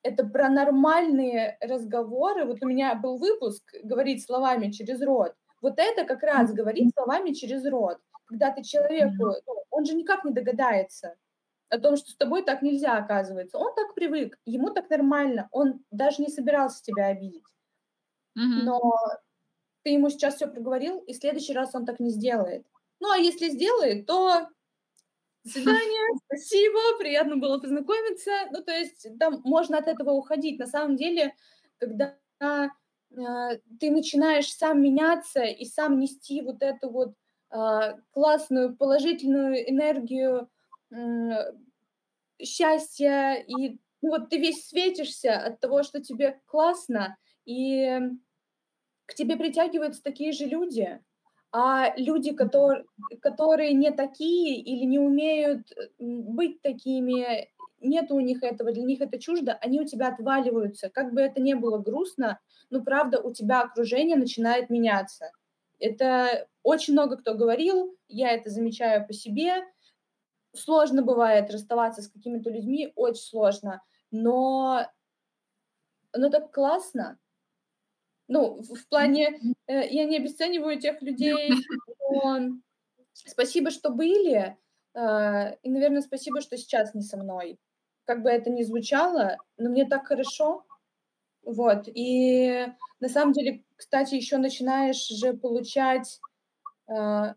это 0.02 0.26
про 0.26 0.48
нормальные 0.48 1.56
разговоры. 1.60 2.44
Вот 2.44 2.58
у 2.62 2.66
меня 2.66 2.94
был 2.94 3.16
выпуск 3.16 3.62
«Говорить 3.84 4.24
словами 4.24 4.70
через 4.70 5.00
рот». 5.02 5.34
Вот 5.62 5.74
это 5.78 6.04
как 6.04 6.22
раз 6.22 6.52
говорить 6.52 6.92
словами 6.94 7.32
через 7.32 7.64
рот. 7.64 7.98
Когда 8.26 8.50
ты 8.50 8.62
человеку, 8.62 9.34
ну, 9.46 9.64
он 9.70 9.84
же 9.84 9.94
никак 9.94 10.24
не 10.24 10.32
догадается 10.32 11.16
о 11.68 11.78
том, 11.78 11.96
что 11.96 12.10
с 12.10 12.16
тобой 12.16 12.42
так 12.44 12.62
нельзя, 12.62 12.96
оказывается. 12.96 13.58
Он 13.58 13.74
так 13.74 13.94
привык, 13.94 14.38
ему 14.44 14.70
так 14.70 14.88
нормально, 14.90 15.48
он 15.50 15.84
даже 15.90 16.22
не 16.22 16.28
собирался 16.28 16.82
тебя 16.82 17.06
обидеть. 17.06 17.44
Mm-hmm. 18.38 18.62
Но 18.62 18.80
ты 19.82 19.90
ему 19.90 20.10
сейчас 20.10 20.36
все 20.36 20.46
проговорил, 20.46 20.98
и 20.98 21.12
в 21.12 21.16
следующий 21.16 21.54
раз 21.54 21.74
он 21.74 21.86
так 21.86 22.00
не 22.00 22.10
сделает. 22.10 22.66
Ну, 23.00 23.10
а 23.10 23.18
если 23.18 23.48
сделает, 23.48 24.06
то 24.06 24.48
до 25.44 25.50
свидания, 25.52 26.18
спасибо, 26.26 26.98
приятно 26.98 27.36
было 27.36 27.58
познакомиться. 27.58 28.30
Ну, 28.50 28.62
то 28.62 28.72
есть 28.72 29.06
там 29.18 29.40
можно 29.44 29.78
от 29.78 29.86
этого 29.86 30.10
уходить. 30.10 30.58
На 30.58 30.66
самом 30.66 30.96
деле, 30.96 31.34
когда 31.78 32.16
э, 32.40 32.68
ты 33.80 33.90
начинаешь 33.90 34.52
сам 34.52 34.82
меняться 34.82 35.42
и 35.42 35.64
сам 35.64 36.00
нести 36.00 36.42
вот 36.42 36.62
эту 36.62 36.90
вот 36.90 37.14
э, 37.52 37.94
классную 38.10 38.76
положительную 38.76 39.70
энергию 39.70 40.48
счастья, 42.42 43.34
и 43.34 43.78
ну, 44.02 44.10
вот 44.10 44.28
ты 44.28 44.38
весь 44.38 44.68
светишься 44.68 45.38
от 45.38 45.60
того, 45.60 45.82
что 45.82 46.02
тебе 46.02 46.40
классно, 46.46 47.16
и 47.44 47.98
к 49.06 49.14
тебе 49.14 49.36
притягиваются 49.36 50.02
такие 50.02 50.32
же 50.32 50.46
люди, 50.46 51.00
а 51.52 51.94
люди, 51.96 52.32
которые, 52.32 52.84
которые 53.22 53.72
не 53.72 53.90
такие 53.90 54.60
или 54.60 54.84
не 54.84 54.98
умеют 54.98 55.72
быть 55.98 56.60
такими, 56.60 57.48
нет 57.80 58.10
у 58.10 58.20
них 58.20 58.42
этого, 58.42 58.72
для 58.72 58.82
них 58.82 59.00
это 59.00 59.18
чуждо, 59.18 59.54
они 59.62 59.80
у 59.80 59.84
тебя 59.84 60.08
отваливаются. 60.08 60.90
Как 60.90 61.14
бы 61.14 61.20
это 61.20 61.40
ни 61.40 61.54
было 61.54 61.78
грустно, 61.78 62.40
но 62.70 62.82
правда 62.82 63.20
у 63.20 63.32
тебя 63.32 63.62
окружение 63.62 64.16
начинает 64.16 64.70
меняться. 64.70 65.30
Это 65.78 66.48
очень 66.62 66.94
много 66.94 67.16
кто 67.16 67.34
говорил, 67.34 67.96
я 68.08 68.30
это 68.32 68.50
замечаю 68.50 69.06
по 69.06 69.12
себе. 69.12 69.64
Сложно 70.56 71.02
бывает 71.02 71.50
расставаться 71.50 72.02
с 72.02 72.08
какими-то 72.08 72.50
людьми, 72.50 72.92
очень 72.96 73.22
сложно, 73.22 73.82
но, 74.10 74.86
но 76.12 76.30
так 76.30 76.52
классно, 76.52 77.18
ну, 78.28 78.60
в, 78.60 78.74
в 78.74 78.88
плане, 78.88 79.38
э, 79.66 79.88
я 79.88 80.04
не 80.04 80.16
обесцениваю 80.16 80.80
тех 80.80 81.00
людей, 81.00 81.52
но 82.10 82.58
спасибо, 83.12 83.70
что 83.70 83.90
были, 83.90 84.56
э, 84.94 85.56
и, 85.62 85.70
наверное, 85.70 86.02
спасибо, 86.02 86.40
что 86.40 86.56
сейчас 86.56 86.94
не 86.94 87.02
со 87.02 87.16
мной. 87.16 87.58
Как 88.04 88.22
бы 88.22 88.30
это 88.30 88.50
ни 88.50 88.62
звучало, 88.62 89.36
но 89.56 89.70
мне 89.70 89.84
так 89.84 90.06
хорошо. 90.06 90.64
Вот, 91.42 91.84
и 91.86 92.66
на 92.98 93.08
самом 93.08 93.32
деле, 93.32 93.64
кстати, 93.76 94.16
еще 94.16 94.38
начинаешь 94.38 95.06
же 95.06 95.34
получать 95.34 96.20
э, 96.88 97.34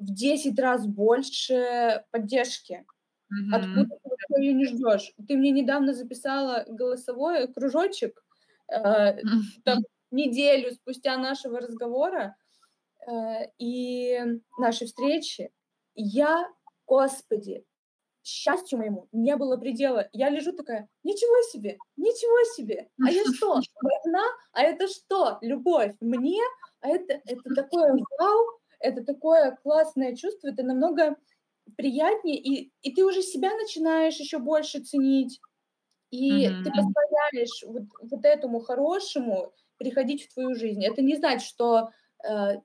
в 0.00 0.12
10 0.12 0.58
раз 0.58 0.86
больше 0.86 2.04
поддержки. 2.10 2.84
Mm-hmm. 3.32 3.54
Откуда 3.54 3.96
ты 4.34 4.40
ее 4.40 4.54
не 4.54 4.66
ждешь? 4.66 5.12
Ты 5.28 5.36
мне 5.36 5.52
недавно 5.52 5.94
записала 5.94 6.64
голосовой 6.66 7.46
кружочек, 7.52 8.24
э, 8.68 8.76
mm-hmm. 8.76 9.62
там 9.64 9.78
неделю 10.10 10.72
спустя 10.72 11.16
нашего 11.16 11.60
разговора 11.60 12.36
э, 13.06 13.12
и 13.58 14.18
нашей 14.58 14.86
встречи, 14.86 15.52
я, 15.94 16.48
господи, 16.86 17.64
счастью 18.22 18.78
моему 18.78 19.08
не 19.12 19.36
было 19.36 19.56
предела. 19.56 20.08
Я 20.12 20.30
лежу 20.30 20.52
такая, 20.52 20.88
ничего 21.02 21.42
себе, 21.50 21.78
ничего 21.96 22.54
себе, 22.54 22.88
а 23.04 23.10
я 23.10 23.24
что, 23.34 23.60
одна? 24.04 24.24
А 24.52 24.62
это 24.62 24.88
что, 24.88 25.38
любовь 25.40 25.94
мне? 26.00 26.40
А 26.80 26.88
это, 26.88 27.20
это 27.24 27.54
такое 27.54 27.92
вау, 28.18 28.59
это 28.80 29.04
такое 29.04 29.56
классное 29.62 30.16
чувство, 30.16 30.48
это 30.48 30.62
намного 30.62 31.16
приятнее, 31.76 32.36
и, 32.36 32.72
и 32.82 32.94
ты 32.94 33.04
уже 33.04 33.22
себя 33.22 33.54
начинаешь 33.54 34.16
еще 34.16 34.38
больше 34.38 34.80
ценить, 34.80 35.40
и 36.10 36.46
mm-hmm. 36.46 36.62
ты 36.64 36.70
позволяешь 36.70 37.64
вот, 37.66 37.82
вот 38.02 38.24
этому 38.24 38.60
хорошему 38.60 39.52
приходить 39.76 40.24
в 40.24 40.34
твою 40.34 40.54
жизнь. 40.54 40.84
Это 40.84 41.02
не 41.02 41.16
значит, 41.16 41.46
что 41.46 41.90
э, 42.28 42.56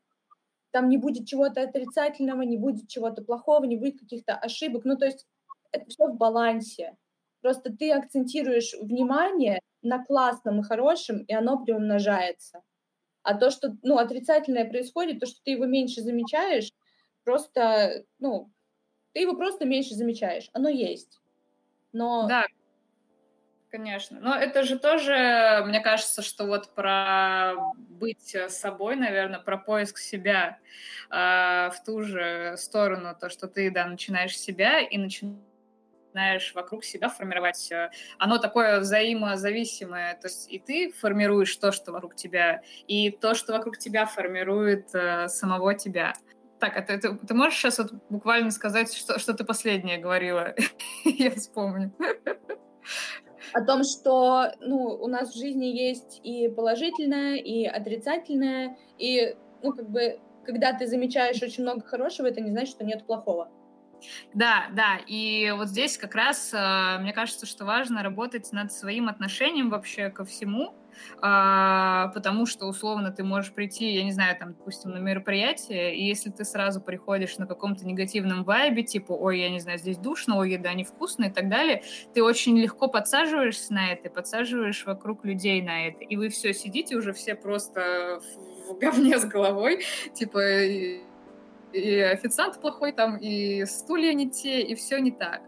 там 0.71 0.89
не 0.89 0.97
будет 0.97 1.27
чего-то 1.27 1.61
отрицательного, 1.61 2.41
не 2.41 2.57
будет 2.57 2.89
чего-то 2.89 3.23
плохого, 3.23 3.63
не 3.65 3.77
будет 3.77 3.99
каких-то 3.99 4.35
ошибок. 4.35 4.83
Ну, 4.83 4.97
то 4.97 5.05
есть 5.05 5.27
это 5.71 5.85
все 5.87 6.07
в 6.07 6.17
балансе. 6.17 6.97
Просто 7.41 7.71
ты 7.71 7.91
акцентируешь 7.91 8.73
внимание 8.73 9.59
на 9.83 10.03
классном 10.03 10.59
и 10.59 10.63
хорошем, 10.63 11.19
и 11.19 11.33
оно 11.33 11.63
приумножается. 11.63 12.63
А 13.25 13.33
то, 13.33 13.49
что 13.49 13.75
ну, 13.81 13.97
отрицательное 13.97 14.69
происходит, 14.69 15.19
то, 15.19 15.25
что 15.25 15.41
ты 15.43 15.51
его 15.51 15.65
меньше 15.65 16.01
замечаешь, 16.01 16.71
просто, 17.23 18.05
ну, 18.19 18.51
ты 19.13 19.21
его 19.21 19.35
просто 19.35 19.65
меньше 19.65 19.95
замечаешь. 19.95 20.49
Оно 20.53 20.69
есть. 20.69 21.19
Но 21.91 22.27
да, 22.27 22.45
Конечно. 23.71 24.19
Но 24.21 24.33
это 24.33 24.63
же 24.63 24.79
тоже, 24.79 25.61
мне 25.65 25.81
кажется, 25.81 26.21
что 26.21 26.45
вот 26.45 26.73
про 26.75 27.55
быть 27.75 28.37
собой, 28.47 28.95
наверное, 28.95 29.39
про 29.39 29.57
поиск 29.57 29.97
себя 29.97 30.59
э, 31.09 31.69
в 31.71 31.83
ту 31.85 32.01
же 32.01 32.55
сторону, 32.57 33.13
то, 33.19 33.29
что 33.29 33.49
ты, 33.49 33.69
да, 33.71 33.85
начинаешь 33.85 34.37
себя 34.37 34.79
и 34.79 34.97
начинаешь 34.97 35.41
вокруг 36.53 36.83
себя 36.83 37.09
формировать, 37.09 37.71
э, 37.71 37.89
оно 38.17 38.37
такое 38.37 38.79
взаимозависимое, 38.79 40.15
то 40.15 40.27
есть 40.27 40.51
и 40.51 40.59
ты 40.59 40.91
формируешь 40.91 41.55
то, 41.57 41.71
что 41.71 41.91
вокруг 41.91 42.15
тебя, 42.15 42.61
и 42.87 43.11
то, 43.11 43.33
что 43.33 43.53
вокруг 43.53 43.77
тебя 43.77 44.05
формирует 44.05 44.93
э, 44.93 45.27
самого 45.27 45.73
тебя. 45.75 46.13
Так, 46.59 46.77
а 46.77 46.81
ты, 46.81 46.97
ты, 46.97 47.15
ты 47.15 47.33
можешь 47.33 47.59
сейчас 47.59 47.77
вот 47.79 47.91
буквально 48.09 48.51
сказать, 48.51 48.93
что, 48.93 49.19
что 49.19 49.33
ты 49.33 49.43
последнее 49.43 49.97
говорила? 49.97 50.55
Я 51.03 51.31
вспомню 51.31 51.93
о 53.53 53.61
том, 53.61 53.83
что 53.83 54.51
ну, 54.59 54.97
у 54.99 55.07
нас 55.07 55.33
в 55.33 55.37
жизни 55.37 55.65
есть 55.65 56.19
и 56.23 56.49
положительное, 56.49 57.35
и 57.35 57.65
отрицательное, 57.65 58.77
и 58.97 59.35
ну, 59.63 59.73
как 59.73 59.89
бы, 59.89 60.19
когда 60.45 60.73
ты 60.73 60.87
замечаешь 60.87 61.41
очень 61.41 61.63
много 61.63 61.81
хорошего, 61.81 62.27
это 62.27 62.41
не 62.41 62.51
значит, 62.51 62.75
что 62.75 62.83
нет 62.85 63.05
плохого. 63.05 63.49
Да, 64.33 64.67
да, 64.71 64.97
и 65.07 65.53
вот 65.55 65.69
здесь 65.69 65.97
как 65.97 66.15
раз 66.15 66.53
э, 66.53 66.97
мне 66.99 67.13
кажется, 67.13 67.45
что 67.45 67.65
важно 67.65 68.03
работать 68.03 68.51
над 68.51 68.71
своим 68.71 69.07
отношением 69.07 69.69
вообще 69.69 70.09
ко 70.09 70.25
всему, 70.25 70.75
а, 71.21 72.09
потому 72.09 72.45
что 72.45 72.67
условно 72.67 73.11
ты 73.11 73.23
можешь 73.23 73.53
прийти, 73.53 73.93
я 73.93 74.03
не 74.03 74.11
знаю, 74.11 74.37
там, 74.37 74.53
допустим, 74.53 74.91
на 74.91 74.97
мероприятие, 74.97 75.95
и 75.95 76.05
если 76.05 76.29
ты 76.29 76.45
сразу 76.45 76.81
приходишь 76.81 77.37
на 77.37 77.47
каком-то 77.47 77.85
негативном 77.85 78.43
вайбе, 78.43 78.83
типа, 78.83 79.13
ой, 79.13 79.39
я 79.39 79.49
не 79.49 79.59
знаю, 79.59 79.77
здесь 79.77 79.97
душно, 79.97 80.37
ой, 80.37 80.51
еда 80.51 80.73
невкусная 80.73 81.29
и 81.29 81.33
так 81.33 81.49
далее, 81.49 81.83
ты 82.13 82.23
очень 82.23 82.57
легко 82.57 82.87
подсаживаешься 82.87 83.73
на 83.73 83.91
это, 83.91 84.09
подсаживаешь 84.09 84.85
вокруг 84.85 85.25
людей 85.25 85.61
на 85.61 85.87
это, 85.87 86.03
и 86.03 86.15
вы 86.15 86.29
все 86.29 86.53
сидите 86.53 86.95
уже 86.95 87.13
все 87.13 87.35
просто 87.35 88.19
в 88.69 88.77
говне 88.77 89.17
с 89.19 89.25
головой, 89.25 89.83
типа, 90.13 90.39
и, 91.73 91.99
официант 91.99 92.59
плохой 92.61 92.91
там, 92.91 93.17
и 93.17 93.65
стулья 93.65 94.13
не 94.13 94.29
те, 94.29 94.61
и 94.61 94.75
все 94.75 94.99
не 94.99 95.11
так. 95.11 95.41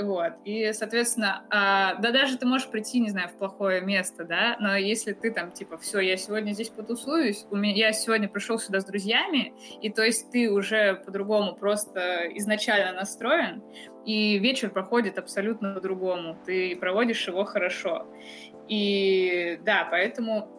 Вот. 0.00 0.34
И, 0.44 0.72
соответственно, 0.72 1.44
а, 1.50 1.96
да 1.96 2.12
даже 2.12 2.38
ты 2.38 2.46
можешь 2.46 2.68
прийти, 2.68 3.00
не 3.00 3.10
знаю, 3.10 3.28
в 3.28 3.32
плохое 3.32 3.80
место, 3.80 4.24
да, 4.24 4.56
но 4.60 4.76
если 4.76 5.12
ты 5.12 5.32
там, 5.32 5.50
типа, 5.50 5.76
все, 5.78 5.98
я 5.98 6.16
сегодня 6.16 6.52
здесь 6.52 6.68
потусуюсь, 6.68 7.46
у 7.50 7.56
меня, 7.56 7.88
я 7.88 7.92
сегодня 7.92 8.28
пришел 8.28 8.58
сюда 8.58 8.80
с 8.80 8.84
друзьями, 8.84 9.54
и 9.82 9.90
то 9.90 10.04
есть 10.04 10.30
ты 10.30 10.50
уже 10.50 11.02
по-другому 11.04 11.56
просто 11.56 12.28
изначально 12.34 12.92
настроен, 12.92 13.62
и 14.06 14.38
вечер 14.38 14.70
проходит 14.70 15.18
абсолютно 15.18 15.74
по-другому, 15.74 16.38
ты 16.46 16.76
проводишь 16.76 17.26
его 17.26 17.44
хорошо. 17.44 18.06
И 18.68 19.58
да, 19.64 19.88
поэтому 19.90 20.57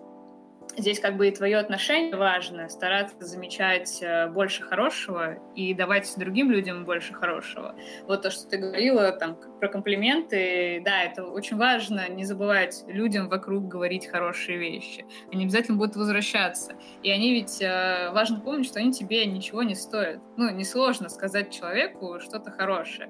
здесь 0.77 0.99
как 0.99 1.17
бы 1.17 1.27
и 1.27 1.31
твое 1.31 1.57
отношение 1.57 2.15
важно, 2.15 2.69
стараться 2.69 3.15
замечать 3.19 3.99
э, 4.01 4.27
больше 4.27 4.63
хорошего 4.63 5.35
и 5.55 5.73
давать 5.73 6.11
другим 6.17 6.51
людям 6.51 6.85
больше 6.85 7.13
хорошего. 7.13 7.75
Вот 8.07 8.21
то, 8.21 8.31
что 8.31 8.47
ты 8.47 8.57
говорила 8.57 9.11
там 9.11 9.37
про 9.59 9.67
комплименты, 9.67 10.81
да, 10.85 11.03
это 11.03 11.25
очень 11.25 11.57
важно, 11.57 12.07
не 12.09 12.23
забывать 12.23 12.83
людям 12.87 13.29
вокруг 13.29 13.67
говорить 13.67 14.07
хорошие 14.07 14.57
вещи. 14.57 15.05
Они 15.31 15.43
обязательно 15.43 15.77
будут 15.77 15.95
возвращаться. 15.95 16.73
И 17.03 17.11
они 17.11 17.33
ведь, 17.33 17.61
э, 17.61 18.11
важно 18.11 18.39
помнить, 18.39 18.67
что 18.67 18.79
они 18.79 18.91
тебе 18.91 19.25
ничего 19.25 19.63
не 19.63 19.75
стоят. 19.75 20.21
Ну, 20.37 20.49
несложно 20.49 21.09
сказать 21.09 21.51
человеку 21.51 22.19
что-то 22.19 22.51
хорошее. 22.51 23.09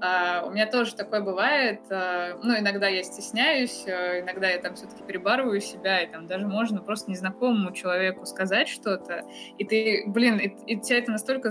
А, 0.00 0.44
у 0.46 0.50
меня 0.50 0.66
тоже 0.66 0.94
такое 0.94 1.20
бывает, 1.20 1.80
э, 1.90 2.34
ну, 2.42 2.56
иногда 2.58 2.88
я 2.88 3.02
стесняюсь, 3.02 3.84
иногда 3.86 4.48
я 4.48 4.58
там 4.58 4.74
все-таки 4.74 5.02
перебарываю 5.02 5.60
себя, 5.60 6.02
и 6.02 6.06
там 6.06 6.26
даже 6.26 6.46
можно 6.46 6.80
просто 6.80 6.97
незнакомому 7.06 7.72
человеку 7.72 8.26
сказать 8.26 8.68
что-то, 8.68 9.24
и 9.58 9.64
ты, 9.64 10.04
блин, 10.06 10.38
и, 10.38 10.48
и 10.66 10.80
тебя 10.80 10.98
это 10.98 11.12
настолько 11.12 11.50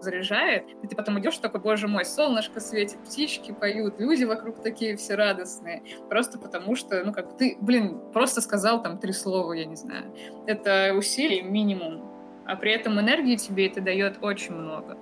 заряжает, 0.00 0.64
и 0.82 0.86
ты 0.86 0.94
потом 0.94 1.18
идешь 1.18 1.38
такой, 1.38 1.60
боже 1.60 1.88
мой, 1.88 2.04
солнышко 2.04 2.60
светит, 2.60 2.98
птички 3.04 3.52
поют, 3.52 3.98
люди 3.98 4.24
вокруг 4.24 4.62
такие 4.62 4.96
все 4.96 5.14
радостные, 5.14 5.82
просто 6.08 6.38
потому 6.38 6.76
что, 6.76 7.02
ну, 7.04 7.12
как 7.12 7.36
ты, 7.36 7.56
блин, 7.60 8.00
просто 8.12 8.40
сказал 8.40 8.82
там 8.82 8.98
три 8.98 9.12
слова, 9.12 9.52
я 9.52 9.64
не 9.64 9.76
знаю. 9.76 10.14
Это 10.46 10.94
усилий 10.96 11.42
минимум, 11.42 12.10
а 12.46 12.56
при 12.56 12.72
этом 12.72 13.00
энергии 13.00 13.36
тебе 13.36 13.66
это 13.66 13.80
дает 13.80 14.18
очень 14.22 14.54
много. 14.54 14.98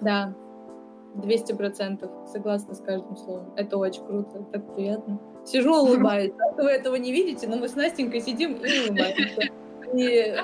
Да, 0.00 0.34
двести 1.14 1.52
процентов, 1.52 2.10
согласна 2.28 2.74
с 2.74 2.80
каждым 2.80 3.16
словом. 3.16 3.54
Это 3.56 3.76
очень 3.76 4.04
круто, 4.06 4.42
так 4.52 4.74
приятно. 4.74 5.20
Сижу, 5.46 5.74
улыбаюсь. 5.74 6.32
Вы 6.56 6.70
этого 6.70 6.96
не 6.96 7.12
видите, 7.12 7.46
но 7.46 7.56
мы 7.56 7.68
с 7.68 7.74
Настенькой 7.74 8.20
сидим 8.20 8.54
и 8.54 8.88
улыбаемся. 8.88 9.50
И 9.94 10.36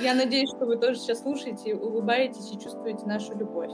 я 0.00 0.14
надеюсь, 0.14 0.50
что 0.50 0.66
вы 0.66 0.76
тоже 0.76 0.98
сейчас 0.98 1.22
слушаете, 1.22 1.74
улыбаетесь 1.74 2.50
и 2.52 2.58
чувствуете 2.58 3.06
нашу 3.06 3.36
любовь. 3.36 3.70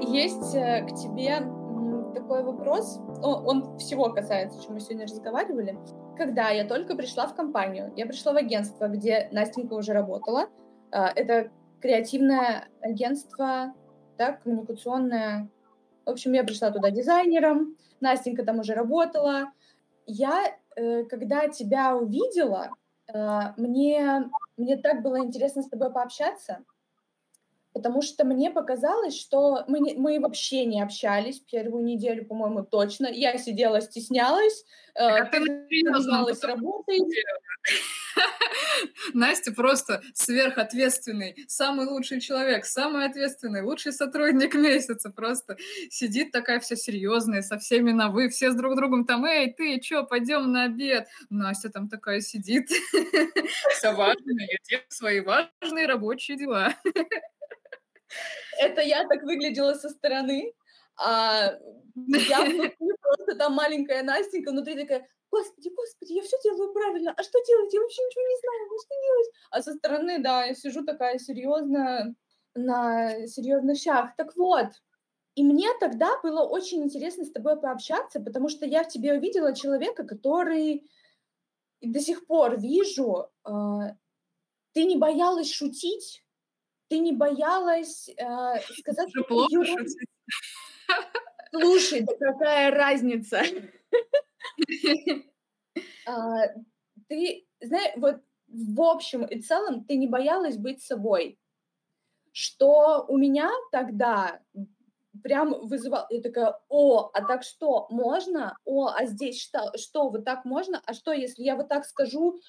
Есть 0.00 0.54
э, 0.54 0.84
к 0.84 0.94
тебе 0.94 1.40
такой 2.16 2.42
вопрос. 2.42 2.98
Он 3.22 3.78
всего 3.78 4.10
касается, 4.12 4.58
о 4.58 4.62
чем 4.62 4.74
мы 4.74 4.80
сегодня 4.80 5.04
разговаривали. 5.04 5.78
Когда 6.16 6.48
я 6.48 6.66
только 6.66 6.96
пришла 6.96 7.26
в 7.26 7.34
компанию, 7.34 7.92
я 7.96 8.06
пришла 8.06 8.32
в 8.32 8.36
агентство, 8.36 8.88
где 8.88 9.28
Настенька 9.32 9.74
уже 9.74 9.92
работала. 9.92 10.48
А, 10.90 11.12
это 11.14 11.50
креативное 11.80 12.68
агентство, 12.80 13.74
да, 14.18 14.32
коммуникационное. 14.32 15.48
В 16.04 16.10
общем, 16.10 16.32
я 16.32 16.42
пришла 16.42 16.70
туда 16.70 16.90
дизайнером, 16.90 17.76
Настенька 18.00 18.44
там 18.44 18.60
уже 18.60 18.74
работала. 18.74 19.52
Я, 20.06 20.56
э, 20.76 21.04
когда 21.04 21.48
тебя 21.48 21.96
увидела, 21.96 22.70
э, 23.12 23.40
мне, 23.56 24.30
мне 24.56 24.76
так 24.76 25.02
было 25.02 25.18
интересно 25.20 25.62
с 25.62 25.68
тобой 25.68 25.92
пообщаться, 25.92 26.64
потому 27.76 28.00
что 28.00 28.24
мне 28.24 28.50
показалось, 28.50 29.20
что 29.20 29.64
мы, 29.68 29.80
не, 29.80 29.92
мы 29.92 30.18
вообще 30.18 30.64
не 30.64 30.80
общались 30.80 31.40
первую 31.40 31.84
неделю, 31.84 32.24
по-моему, 32.24 32.64
точно. 32.64 33.06
Я 33.06 33.36
сидела, 33.36 33.82
стеснялась, 33.82 34.64
а 34.94 35.26
э, 35.26 35.30
занималась 35.30 36.42
работой. 36.42 37.00
Настя 39.12 39.52
просто 39.52 40.02
сверхответственный, 40.14 41.36
самый 41.48 41.86
лучший 41.86 42.20
человек, 42.22 42.64
самый 42.64 43.04
ответственный, 43.04 43.60
лучший 43.60 43.92
сотрудник 43.92 44.54
месяца. 44.54 45.10
Просто 45.10 45.58
сидит 45.90 46.32
такая 46.32 46.60
вся 46.60 46.76
серьезная, 46.76 47.42
со 47.42 47.58
всеми 47.58 47.92
на 47.92 48.08
вы, 48.08 48.30
все 48.30 48.52
с 48.52 48.54
друг 48.54 48.74
другом 48.74 49.04
там, 49.04 49.26
эй, 49.26 49.52
ты, 49.52 49.80
чё, 49.80 50.06
пойдем 50.06 50.50
на 50.50 50.64
обед? 50.64 51.08
Настя 51.28 51.68
там 51.68 51.90
такая 51.90 52.22
сидит, 52.22 52.68
все 53.76 53.92
важное, 53.92 54.48
свои 54.88 55.20
важные 55.20 55.86
рабочие 55.86 56.38
дела. 56.38 56.74
Это 58.58 58.80
я 58.80 59.06
так 59.06 59.22
выглядела 59.22 59.74
со 59.74 59.88
стороны, 59.88 60.52
а 60.96 61.52
я 61.94 62.40
внутри 62.44 62.92
просто 63.00 63.36
там 63.36 63.54
маленькая 63.54 64.02
Настенька, 64.02 64.50
внутри 64.50 64.74
такая, 64.74 65.08
господи, 65.30 65.70
господи, 65.74 66.12
я 66.12 66.22
все 66.22 66.36
делаю 66.42 66.72
правильно, 66.72 67.14
а 67.16 67.22
что 67.22 67.38
делать? 67.44 67.72
Я 67.74 67.80
вообще 67.80 68.02
ничего 68.02 68.22
не 68.22 68.40
знаю, 68.40 68.68
а 68.70 68.78
что 68.80 68.94
делать? 69.06 69.30
А 69.50 69.62
со 69.62 69.72
стороны, 69.74 70.18
да, 70.22 70.44
я 70.44 70.54
сижу 70.54 70.84
такая 70.84 71.18
серьезная, 71.18 72.14
на 72.56 73.26
серьезных 73.26 73.78
щах. 73.78 74.16
Так 74.16 74.36
вот, 74.36 74.68
и 75.34 75.44
мне 75.44 75.68
тогда 75.78 76.18
было 76.22 76.42
очень 76.42 76.82
интересно 76.82 77.24
с 77.24 77.30
тобой 77.30 77.60
пообщаться, 77.60 78.20
потому 78.20 78.48
что 78.48 78.66
я 78.66 78.82
в 78.82 78.88
тебе 78.88 79.14
увидела 79.14 79.54
человека, 79.54 80.04
который 80.04 80.90
до 81.82 82.00
сих 82.00 82.26
пор 82.26 82.58
вижу, 82.58 83.28
э, 83.44 83.50
ты 84.72 84.84
не 84.84 84.96
боялась 84.96 85.52
шутить, 85.52 86.24
ты 86.88 86.98
не 86.98 87.12
боялась 87.12 88.08
э, 88.08 88.14
сказать... 88.78 89.08
Уже 89.08 89.24
плохо 89.24 89.50
Слушай, 91.50 92.00
да 92.06 92.32
какая 92.32 92.70
разница? 92.70 93.42
А, 96.06 96.46
ты, 97.08 97.46
знаешь, 97.60 97.92
вот 97.96 98.22
в 98.48 98.80
общем 98.80 99.24
и 99.26 99.42
целом 99.42 99.84
ты 99.84 99.96
не 99.96 100.06
боялась 100.06 100.56
быть 100.56 100.82
собой. 100.82 101.38
Что 102.32 103.04
у 103.08 103.18
меня 103.18 103.50
тогда 103.72 104.40
прям 105.22 105.66
вызывал, 105.66 106.06
я 106.08 106.22
такая, 106.22 106.58
о, 106.68 107.10
а 107.12 107.24
так 107.26 107.42
что, 107.42 107.88
можно? 107.90 108.56
О, 108.64 108.86
а 108.86 109.04
здесь 109.04 109.42
что, 109.42 109.70
что, 109.76 110.08
вот 110.08 110.24
так 110.24 110.46
можно? 110.46 110.80
А 110.86 110.94
что, 110.94 111.12
если 111.12 111.42
я 111.42 111.56
вот 111.56 111.68
так 111.68 111.84
скажу, 111.84 112.40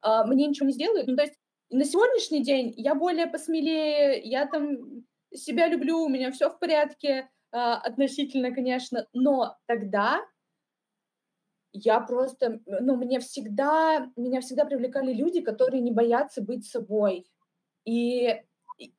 а, 0.00 0.24
мне 0.24 0.46
ничего 0.46 0.66
не 0.66 0.72
сделают? 0.72 1.08
Ну, 1.08 1.16
то 1.16 1.22
есть 1.22 1.34
на 1.74 1.84
сегодняшний 1.84 2.42
день 2.42 2.72
я 2.76 2.94
более 2.94 3.26
посмелее, 3.26 4.20
я 4.22 4.46
там 4.46 5.04
себя 5.34 5.66
люблю, 5.66 5.98
у 6.02 6.08
меня 6.08 6.30
все 6.30 6.48
в 6.48 6.58
порядке 6.60 7.28
э, 7.52 7.56
относительно, 7.56 8.54
конечно, 8.54 9.08
но 9.12 9.56
тогда 9.66 10.24
я 11.72 11.98
просто, 11.98 12.60
ну, 12.66 12.96
мне 12.96 13.18
всегда, 13.18 14.08
меня 14.14 14.40
всегда 14.40 14.64
привлекали 14.64 15.12
люди, 15.12 15.40
которые 15.40 15.80
не 15.80 15.90
боятся 15.90 16.40
быть 16.40 16.64
собой. 16.64 17.26
И 17.84 18.40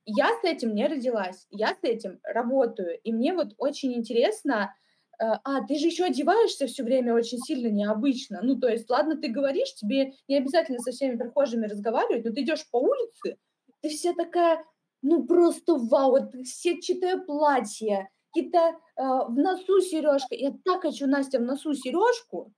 я 0.06 0.28
с 0.42 0.44
этим 0.44 0.76
не 0.76 0.86
родилась, 0.86 1.48
я 1.52 1.70
с 1.70 1.80
этим 1.82 2.20
работаю. 2.24 3.00
И 3.02 3.14
мне 3.14 3.34
вот 3.34 3.54
очень 3.58 3.94
интересно, 3.94 4.76
а, 5.20 5.66
ты 5.66 5.78
же 5.78 5.88
еще 5.88 6.06
одеваешься 6.06 6.68
все 6.68 6.84
время 6.84 7.14
очень 7.14 7.40
сильно 7.40 7.68
необычно. 7.68 8.42
Ну, 8.42 8.60
то 8.60 8.68
есть, 8.68 8.90
ладно, 8.90 9.16
ты 9.18 9.30
говоришь, 9.30 9.74
тебе 9.76 10.14
не 10.28 10.38
обязательно 10.38 10.80
со 10.80 10.92
всеми 10.92 11.18
прохожими 11.18 11.68
разговаривать, 11.68 12.26
но 12.26 12.32
ты 12.32 12.42
идешь 12.42 12.70
по 12.70 12.78
улице, 12.78 13.38
ты 13.82 13.90
вся 13.90 14.14
такая, 14.14 14.64
ну, 15.02 15.26
просто 15.26 15.76
вау, 15.76 16.12
вот 16.12 16.32
сетчатое 16.46 17.18
платье, 17.18 18.10
какие-то 18.34 18.58
э, 18.58 18.74
в 18.98 19.38
носу 19.38 19.80
сережка. 19.82 20.36
Я 20.36 20.54
так 20.64 20.82
хочу, 20.82 21.08
Настя, 21.08 21.40
в 21.40 21.44
носу 21.44 21.74
сережку, 21.74 22.54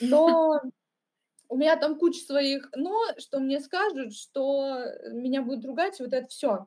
но 0.00 0.60
у 1.48 1.56
меня 1.56 1.76
там 1.76 1.98
куча 1.98 2.20
своих 2.20 2.70
«но», 2.74 2.98
что 3.18 3.38
мне 3.38 3.60
скажут, 3.60 4.14
что 4.14 4.84
меня 5.10 5.42
будут 5.42 5.66
ругать, 5.66 6.00
вот 6.00 6.12
это 6.12 6.26
все. 6.28 6.66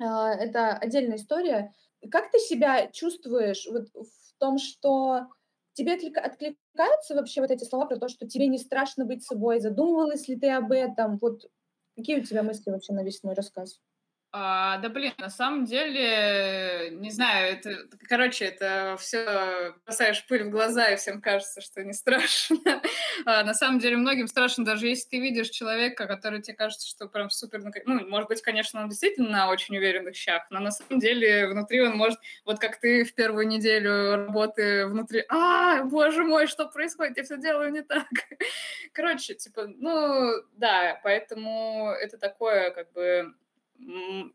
Э, 0.00 0.04
это 0.04 0.72
отдельная 0.72 1.16
история. 1.16 1.74
Как 2.10 2.30
ты 2.30 2.38
себя 2.38 2.86
чувствуешь 2.88 3.66
вот 3.70 3.88
в 3.92 4.25
том, 4.38 4.58
что 4.58 5.28
тебе 5.74 5.94
откликаются 5.94 7.14
вообще 7.14 7.40
вот 7.40 7.50
эти 7.50 7.64
слова 7.64 7.86
про 7.86 7.98
то, 7.98 8.08
что 8.08 8.26
тебе 8.26 8.46
не 8.48 8.58
страшно 8.58 9.04
быть 9.04 9.24
собой? 9.24 9.60
Задумывалась 9.60 10.28
ли 10.28 10.36
ты 10.36 10.50
об 10.50 10.72
этом? 10.72 11.18
Вот 11.20 11.42
какие 11.96 12.20
у 12.20 12.24
тебя 12.24 12.42
мысли 12.42 12.70
вообще 12.70 12.92
на 12.92 13.02
весь 13.04 13.22
мой 13.22 13.34
рассказ? 13.34 13.78
А, 14.38 14.76
да 14.76 14.90
блин, 14.90 15.14
на 15.16 15.30
самом 15.30 15.64
деле, 15.64 16.90
не 16.90 17.10
знаю, 17.10 17.54
это, 17.54 17.88
короче, 18.06 18.44
это 18.44 18.96
все 18.98 19.74
бросаешь 19.86 20.26
пыль 20.26 20.44
в 20.44 20.50
глаза, 20.50 20.88
и 20.88 20.96
всем 20.96 21.22
кажется, 21.22 21.62
что 21.62 21.82
не 21.82 21.94
страшно. 21.94 22.58
а, 23.24 23.44
на 23.44 23.54
самом 23.54 23.78
деле, 23.78 23.96
многим 23.96 24.28
страшно, 24.28 24.62
даже 24.62 24.88
если 24.88 25.08
ты 25.08 25.20
видишь 25.20 25.48
человека, 25.48 26.06
который 26.06 26.42
тебе 26.42 26.54
кажется, 26.54 26.86
что 26.86 27.08
прям 27.08 27.30
супер, 27.30 27.62
ну, 27.86 28.06
может 28.10 28.28
быть, 28.28 28.42
конечно, 28.42 28.82
он 28.82 28.90
действительно 28.90 29.30
на 29.30 29.48
очень 29.48 29.74
уверенных 29.74 30.14
щах, 30.14 30.42
но 30.50 30.60
на 30.60 30.70
самом 30.70 31.00
деле 31.00 31.48
внутри 31.48 31.80
он 31.80 31.96
может, 31.96 32.18
вот 32.44 32.58
как 32.58 32.78
ты 32.78 33.04
в 33.04 33.14
первую 33.14 33.48
неделю 33.48 34.16
работы 34.16 34.86
внутри, 34.86 35.24
а, 35.30 35.82
боже 35.84 36.24
мой, 36.24 36.46
что 36.46 36.66
происходит, 36.66 37.16
я 37.16 37.24
все 37.24 37.38
делаю 37.38 37.72
не 37.72 37.80
так. 37.80 38.06
Короче, 38.92 39.32
типа, 39.32 39.66
ну, 39.78 40.42
да, 40.58 41.00
поэтому 41.02 41.90
это 41.98 42.18
такое, 42.18 42.68
как 42.72 42.92
бы, 42.92 43.32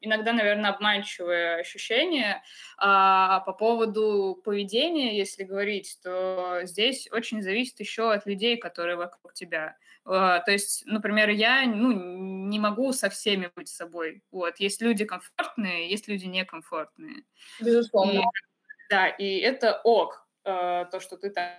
иногда, 0.02 0.34
наверное, 0.34 0.72
обманчивое 0.72 1.58
ощущение. 1.58 2.42
А 2.78 3.42
по 3.42 3.54
поводу 3.54 4.40
поведения, 4.44 5.18
если 5.18 5.44
говорить, 5.44 5.98
то 6.04 6.62
здесь 6.64 7.08
очень 7.12 7.42
зависит 7.42 7.80
еще 7.80 8.12
от 8.12 8.26
людей, 8.26 8.58
которые 8.58 8.96
вокруг 8.96 9.34
тебя. 9.34 9.78
А, 10.06 10.40
то 10.40 10.52
есть, 10.52 10.84
например, 10.86 11.30
я 11.30 11.66
ну, 11.66 11.92
не 12.48 12.60
могу 12.60 12.92
со 12.94 13.10
всеми 13.10 13.52
быть 13.56 13.70
собой. 13.70 14.24
Вот. 14.32 14.58
Есть 14.58 14.82
люди 14.82 15.06
комфортные, 15.06 15.90
есть 15.90 16.08
люди 16.08 16.26
некомфортные. 16.26 17.24
Безусловно. 17.60 18.20
И, 18.20 18.24
да, 18.90 19.08
и 19.08 19.38
это 19.38 19.80
ок, 19.84 20.28
а, 20.44 20.86
то, 20.86 21.00
что 21.00 21.18
ты 21.18 21.30
там 21.30 21.50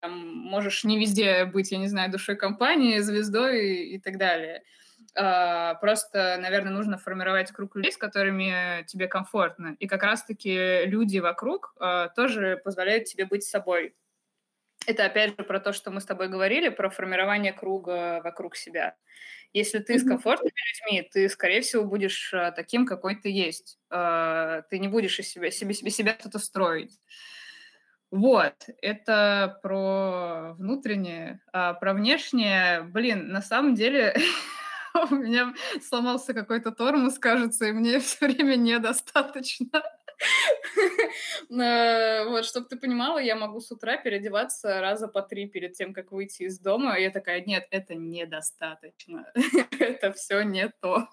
там, 0.00 0.18
можешь 0.18 0.84
не 0.84 0.98
везде 0.98 1.46
быть, 1.46 1.72
я 1.72 1.78
не 1.78 1.88
знаю, 1.88 2.10
душой 2.10 2.36
компании, 2.36 2.98
звездой 2.98 3.68
и, 3.68 3.94
и 3.94 3.98
так 3.98 4.18
далее. 4.18 4.58
Uh, 4.58 4.83
просто, 5.14 6.38
наверное, 6.40 6.72
нужно 6.72 6.98
формировать 6.98 7.52
круг 7.52 7.76
людей, 7.76 7.92
с 7.92 7.96
которыми 7.96 8.84
тебе 8.86 9.06
комфортно. 9.06 9.76
И 9.78 9.86
как 9.86 10.02
раз-таки 10.02 10.84
люди 10.86 11.18
вокруг 11.18 11.74
uh, 11.80 12.08
тоже 12.16 12.60
позволяют 12.64 13.04
тебе 13.04 13.24
быть 13.24 13.44
собой. 13.44 13.94
Это 14.86 15.04
опять 15.06 15.30
же 15.38 15.44
про 15.44 15.60
то, 15.60 15.72
что 15.72 15.90
мы 15.90 16.00
с 16.00 16.04
тобой 16.04 16.28
говорили, 16.28 16.68
про 16.68 16.90
формирование 16.90 17.52
круга 17.52 18.20
вокруг 18.22 18.56
себя. 18.56 18.96
Если 19.52 19.78
ты 19.78 19.94
mm-hmm. 19.94 19.98
с 19.98 20.08
комфортными 20.08 20.52
людьми, 20.52 21.08
ты, 21.10 21.28
скорее 21.28 21.60
всего, 21.60 21.84
будешь 21.84 22.34
uh, 22.34 22.52
таким, 22.52 22.84
какой 22.86 23.14
ты 23.14 23.30
есть. 23.30 23.78
Ты 23.88 24.78
не 24.78 24.88
будешь 24.88 25.18
из 25.20 25.28
себя, 25.28 25.50
себе, 25.50 25.74
себе 25.74 25.90
себя 25.90 26.16
что-то 26.18 26.40
строить. 26.40 26.98
Вот, 28.14 28.54
это 28.80 29.58
про 29.60 30.54
внутреннее. 30.54 31.40
А 31.52 31.74
про 31.74 31.94
внешнее, 31.94 32.82
блин, 32.82 33.32
на 33.32 33.42
самом 33.42 33.74
деле 33.74 34.14
у 35.10 35.14
меня 35.14 35.54
сломался 35.82 36.34
какой-то 36.34 36.70
тормоз, 36.72 37.18
кажется, 37.18 37.66
и 37.66 37.72
мне 37.72 37.98
все 38.00 38.26
время 38.26 38.56
недостаточно. 38.56 39.82
Э, 41.50 42.24
вот, 42.28 42.44
чтобы 42.44 42.66
ты 42.68 42.76
понимала, 42.76 43.18
я 43.18 43.36
могу 43.36 43.60
с 43.60 43.70
утра 43.70 43.96
переодеваться 43.96 44.80
раза 44.80 45.08
по 45.08 45.22
три 45.22 45.46
перед 45.46 45.74
тем, 45.74 45.92
как 45.92 46.12
выйти 46.12 46.44
из 46.44 46.58
дома. 46.58 46.98
Я 46.98 47.10
такая, 47.10 47.42
нет, 47.44 47.66
это 47.70 47.94
недостаточно. 47.94 49.26
это 49.78 50.12
все 50.12 50.42
не 50.42 50.68
то. 50.80 51.08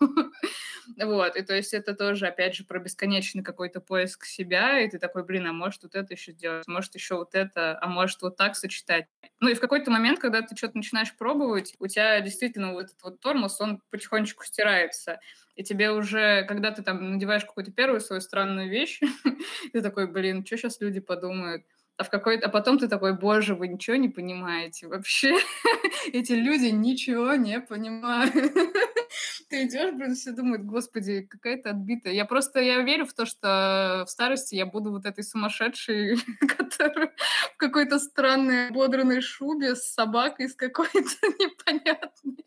вот, 0.97 1.35
и 1.35 1.41
то 1.41 1.55
есть 1.55 1.73
это 1.73 1.93
тоже, 1.93 2.27
опять 2.27 2.55
же, 2.55 2.63
про 2.63 2.79
бесконечный 2.79 3.43
какой-то 3.43 3.81
поиск 3.81 4.25
себя. 4.25 4.79
И 4.79 4.89
ты 4.89 4.99
такой, 4.99 5.23
блин, 5.23 5.47
а 5.47 5.53
может 5.53 5.83
вот 5.83 5.95
это 5.95 6.13
еще 6.13 6.31
сделать, 6.31 6.67
может 6.67 6.95
еще 6.95 7.15
вот 7.15 7.35
это, 7.35 7.77
а 7.81 7.87
может 7.87 8.21
вот 8.21 8.37
так 8.37 8.55
сочетать. 8.55 9.05
Ну 9.39 9.49
и 9.49 9.53
в 9.53 9.59
какой-то 9.59 9.91
момент, 9.91 10.19
когда 10.19 10.41
ты 10.41 10.55
что-то 10.55 10.77
начинаешь 10.77 11.15
пробовать, 11.15 11.75
у 11.79 11.87
тебя 11.87 12.19
действительно 12.21 12.73
вот 12.73 12.85
этот 12.85 13.03
вот 13.03 13.19
тормоз, 13.19 13.59
он 13.61 13.81
потихонечку 13.89 14.43
стирается 14.43 15.19
и 15.55 15.63
тебе 15.63 15.91
уже, 15.91 16.45
когда 16.47 16.71
ты 16.71 16.83
там 16.83 17.13
надеваешь 17.13 17.45
какую-то 17.45 17.71
первую 17.71 18.01
свою 18.01 18.21
странную 18.21 18.69
вещь, 18.69 18.99
ты 19.73 19.81
такой, 19.81 20.07
блин, 20.07 20.45
что 20.45 20.57
сейчас 20.57 20.79
люди 20.81 20.99
подумают? 20.99 21.63
А, 21.97 22.03
в 22.03 22.09
какой 22.09 22.37
а 22.39 22.49
потом 22.49 22.79
ты 22.79 22.87
такой, 22.87 23.13
боже, 23.13 23.53
вы 23.53 23.67
ничего 23.67 23.95
не 23.95 24.09
понимаете 24.09 24.87
вообще. 24.87 25.37
Эти 26.13 26.31
люди 26.31 26.67
ничего 26.67 27.35
не 27.35 27.59
понимают. 27.59 28.33
ты 29.49 29.65
идешь, 29.65 29.93
блин, 29.93 30.15
все 30.15 30.31
думают, 30.31 30.63
господи, 30.63 31.21
какая-то 31.29 31.69
отбитая. 31.71 32.13
Я 32.13 32.25
просто, 32.25 32.59
я 32.59 32.81
верю 32.81 33.05
в 33.05 33.13
то, 33.13 33.25
что 33.25 34.05
в 34.07 34.09
старости 34.09 34.55
я 34.55 34.65
буду 34.65 34.89
вот 34.91 35.05
этой 35.05 35.23
сумасшедшей, 35.23 36.17
которая 36.57 37.13
в 37.53 37.57
какой-то 37.57 37.99
странной 37.99 38.71
бодранной 38.71 39.21
шубе 39.21 39.75
с 39.75 39.93
собакой, 39.93 40.49
с 40.49 40.55
какой-то 40.55 41.27
непонятной. 41.39 42.45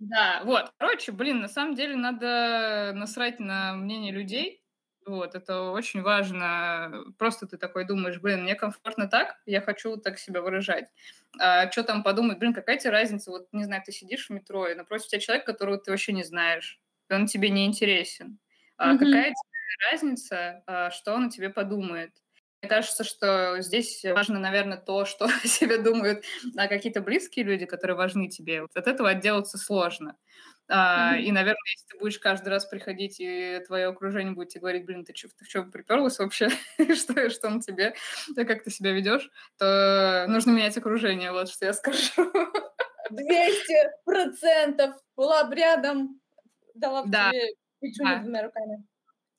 Да, 0.00 0.40
вот. 0.44 0.72
Короче, 0.78 1.12
блин, 1.12 1.40
на 1.40 1.48
самом 1.48 1.74
деле 1.74 1.94
надо 1.94 2.92
насрать 2.94 3.38
на 3.38 3.74
мнение 3.74 4.12
людей. 4.12 4.64
Вот, 5.06 5.34
это 5.34 5.70
очень 5.70 6.02
важно. 6.02 7.04
Просто 7.18 7.46
ты 7.46 7.58
такой 7.58 7.84
думаешь, 7.84 8.18
блин, 8.18 8.42
мне 8.42 8.54
комфортно 8.54 9.08
так, 9.08 9.40
я 9.46 9.60
хочу 9.60 9.96
так 9.96 10.18
себя 10.18 10.40
выражать. 10.40 10.86
А 11.38 11.70
что 11.70 11.84
там 11.84 12.02
подумать, 12.02 12.38
блин, 12.38 12.54
какая 12.54 12.78
тебе 12.78 12.90
разница? 12.90 13.30
Вот, 13.30 13.48
не 13.52 13.64
знаю, 13.64 13.82
ты 13.84 13.92
сидишь 13.92 14.28
в 14.28 14.30
метро, 14.30 14.68
и 14.68 14.74
напротив 14.74 15.08
тебя 15.08 15.20
человек, 15.20 15.46
которого 15.46 15.78
ты 15.78 15.90
вообще 15.90 16.12
не 16.12 16.24
знаешь, 16.24 16.80
и 17.08 17.14
он 17.14 17.26
тебе 17.26 17.50
не 17.50 17.66
интересен. 17.66 18.38
А 18.76 18.94
mm-hmm. 18.94 18.98
какая 18.98 19.24
тебе 19.30 19.90
разница, 19.90 20.62
а, 20.66 20.90
что 20.90 21.14
он 21.14 21.26
о 21.26 21.30
тебе 21.30 21.50
подумает? 21.50 22.12
Мне 22.62 22.68
кажется, 22.68 23.04
что 23.04 23.60
здесь 23.60 24.04
важно, 24.04 24.38
наверное, 24.38 24.76
то, 24.76 25.04
что 25.06 25.24
о 25.44 25.46
себе 25.46 25.78
думают 25.78 26.24
а, 26.56 26.68
какие-то 26.68 27.00
близкие 27.00 27.44
люди, 27.44 27.64
которые 27.64 27.96
важны 27.96 28.28
тебе. 28.28 28.62
Вот 28.62 28.70
от 28.74 28.86
этого 28.86 29.10
отделаться 29.10 29.56
сложно. 29.56 30.16
А, 30.68 31.16
mm-hmm. 31.16 31.22
И, 31.22 31.32
наверное, 31.32 31.70
если 31.74 31.86
ты 31.88 31.98
будешь 31.98 32.18
каждый 32.18 32.50
раз 32.50 32.64
приходить, 32.64 33.16
и 33.18 33.60
твое 33.66 33.86
окружение 33.86 34.34
будет 34.34 34.50
тебе 34.50 34.60
говорить, 34.60 34.84
блин, 34.84 35.04
ты, 35.04 35.12
чё, 35.12 35.28
ты 35.36 35.44
чем 35.44 35.70
приперлась 35.70 36.18
вообще? 36.18 36.48
что, 36.94 37.30
что 37.30 37.48
на 37.48 37.60
тебе? 37.60 37.94
Как 38.36 38.62
ты 38.62 38.70
себя 38.70 38.92
ведешь? 38.92 39.30
То 39.58 40.26
нужно 40.28 40.50
менять 40.52 40.76
окружение, 40.76 41.32
вот 41.32 41.48
что 41.48 41.66
я 41.66 41.72
скажу. 41.72 42.10
200 43.10 44.04
процентов 44.04 44.94
была 45.16 45.44
бы 45.44 45.56
рядом, 45.56 46.20
дала 46.74 47.02
бы 47.02 47.10
да. 47.10 47.30
тебе 47.30 47.54
печенье 47.80 48.16
да. 48.16 48.22
двумя 48.22 48.42
руками. 48.44 48.84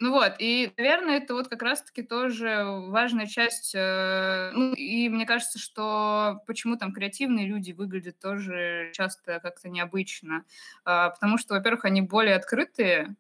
Ну 0.03 0.11
вот, 0.13 0.33
и, 0.39 0.73
наверное, 0.77 1.17
это 1.17 1.35
вот 1.35 1.47
как 1.47 1.61
раз-таки 1.61 2.01
тоже 2.01 2.63
важная 2.87 3.27
часть. 3.27 3.73
Э, 3.75 4.49
ну, 4.51 4.73
и 4.73 5.07
мне 5.09 5.27
кажется, 5.27 5.59
что 5.59 6.41
почему 6.47 6.75
там 6.75 6.91
креативные 6.91 7.45
люди 7.47 7.71
выглядят 7.71 8.17
тоже 8.19 8.89
часто 8.93 9.39
как-то 9.39 9.69
необычно. 9.69 10.43
Э, 10.87 11.11
потому 11.11 11.37
что, 11.37 11.53
во-первых, 11.53 11.85
они 11.85 12.01
более 12.01 12.35
открытые, 12.35 13.15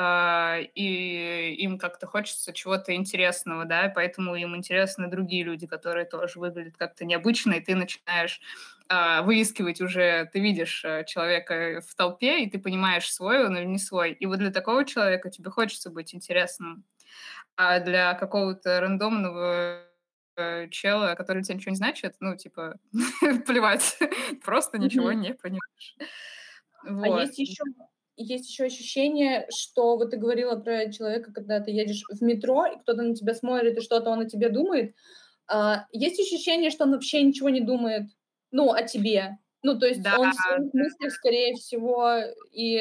и 0.00 1.56
им 1.58 1.76
как-то 1.78 2.06
хочется 2.06 2.52
чего-то 2.52 2.94
интересного, 2.94 3.64
да, 3.64 3.90
поэтому 3.92 4.36
им 4.36 4.54
интересны 4.54 5.08
другие 5.08 5.42
люди, 5.42 5.66
которые 5.66 6.04
тоже 6.04 6.38
выглядят 6.38 6.76
как-то 6.76 7.04
необычно, 7.04 7.54
и 7.54 7.60
ты 7.60 7.74
начинаешь 7.74 8.40
а, 8.90 9.22
выискивать 9.22 9.82
уже, 9.82 10.30
ты 10.32 10.40
видишь 10.40 10.82
э, 10.82 11.04
человека 11.04 11.82
в 11.86 11.94
толпе, 11.94 12.42
и 12.42 12.48
ты 12.48 12.58
понимаешь, 12.58 13.12
свой 13.12 13.44
он 13.44 13.54
или 13.56 13.66
не 13.66 13.78
свой. 13.78 14.12
И 14.12 14.24
вот 14.24 14.38
для 14.38 14.50
такого 14.50 14.86
человека 14.86 15.30
тебе 15.30 15.50
хочется 15.50 15.90
быть 15.90 16.14
интересным. 16.14 16.84
А 17.56 17.80
для 17.80 18.14
какого-то 18.14 18.80
рандомного 18.80 19.82
э, 20.36 20.68
чела, 20.70 21.16
который 21.16 21.42
тебе 21.42 21.56
ничего 21.56 21.70
не 21.70 21.76
значит, 21.76 22.16
ну, 22.20 22.34
типа, 22.34 22.76
плевать, 23.46 23.98
просто 24.44 24.78
ничего 24.78 25.12
не 25.12 25.34
понимаешь. 25.34 25.96
А 26.82 27.20
есть 27.20 27.38
еще 27.38 27.64
есть 28.22 28.50
еще 28.50 28.64
ощущение, 28.64 29.46
что 29.54 29.96
вот 29.96 30.10
ты 30.10 30.16
говорила 30.16 30.56
про 30.56 30.90
человека, 30.90 31.32
когда 31.32 31.60
ты 31.60 31.70
едешь 31.70 32.02
в 32.08 32.22
метро, 32.22 32.66
и 32.66 32.78
кто-то 32.80 33.02
на 33.02 33.14
тебя 33.14 33.34
смотрит, 33.34 33.78
и 33.78 33.80
что-то 33.80 34.10
он 34.10 34.20
о 34.20 34.28
тебе 34.28 34.48
думает. 34.48 34.94
А, 35.46 35.86
есть 35.92 36.20
ощущение, 36.20 36.70
что 36.70 36.84
он 36.84 36.92
вообще 36.92 37.22
ничего 37.22 37.48
не 37.48 37.60
думает 37.60 38.10
ну, 38.50 38.72
о 38.72 38.82
тебе. 38.82 39.38
Ну, 39.62 39.78
то 39.78 39.86
есть 39.86 40.02
да. 40.02 40.16
он 40.18 40.32
в 40.32 40.34
своих 40.34 40.74
мыслях, 40.74 41.12
скорее 41.12 41.54
всего, 41.54 42.18
и 42.52 42.80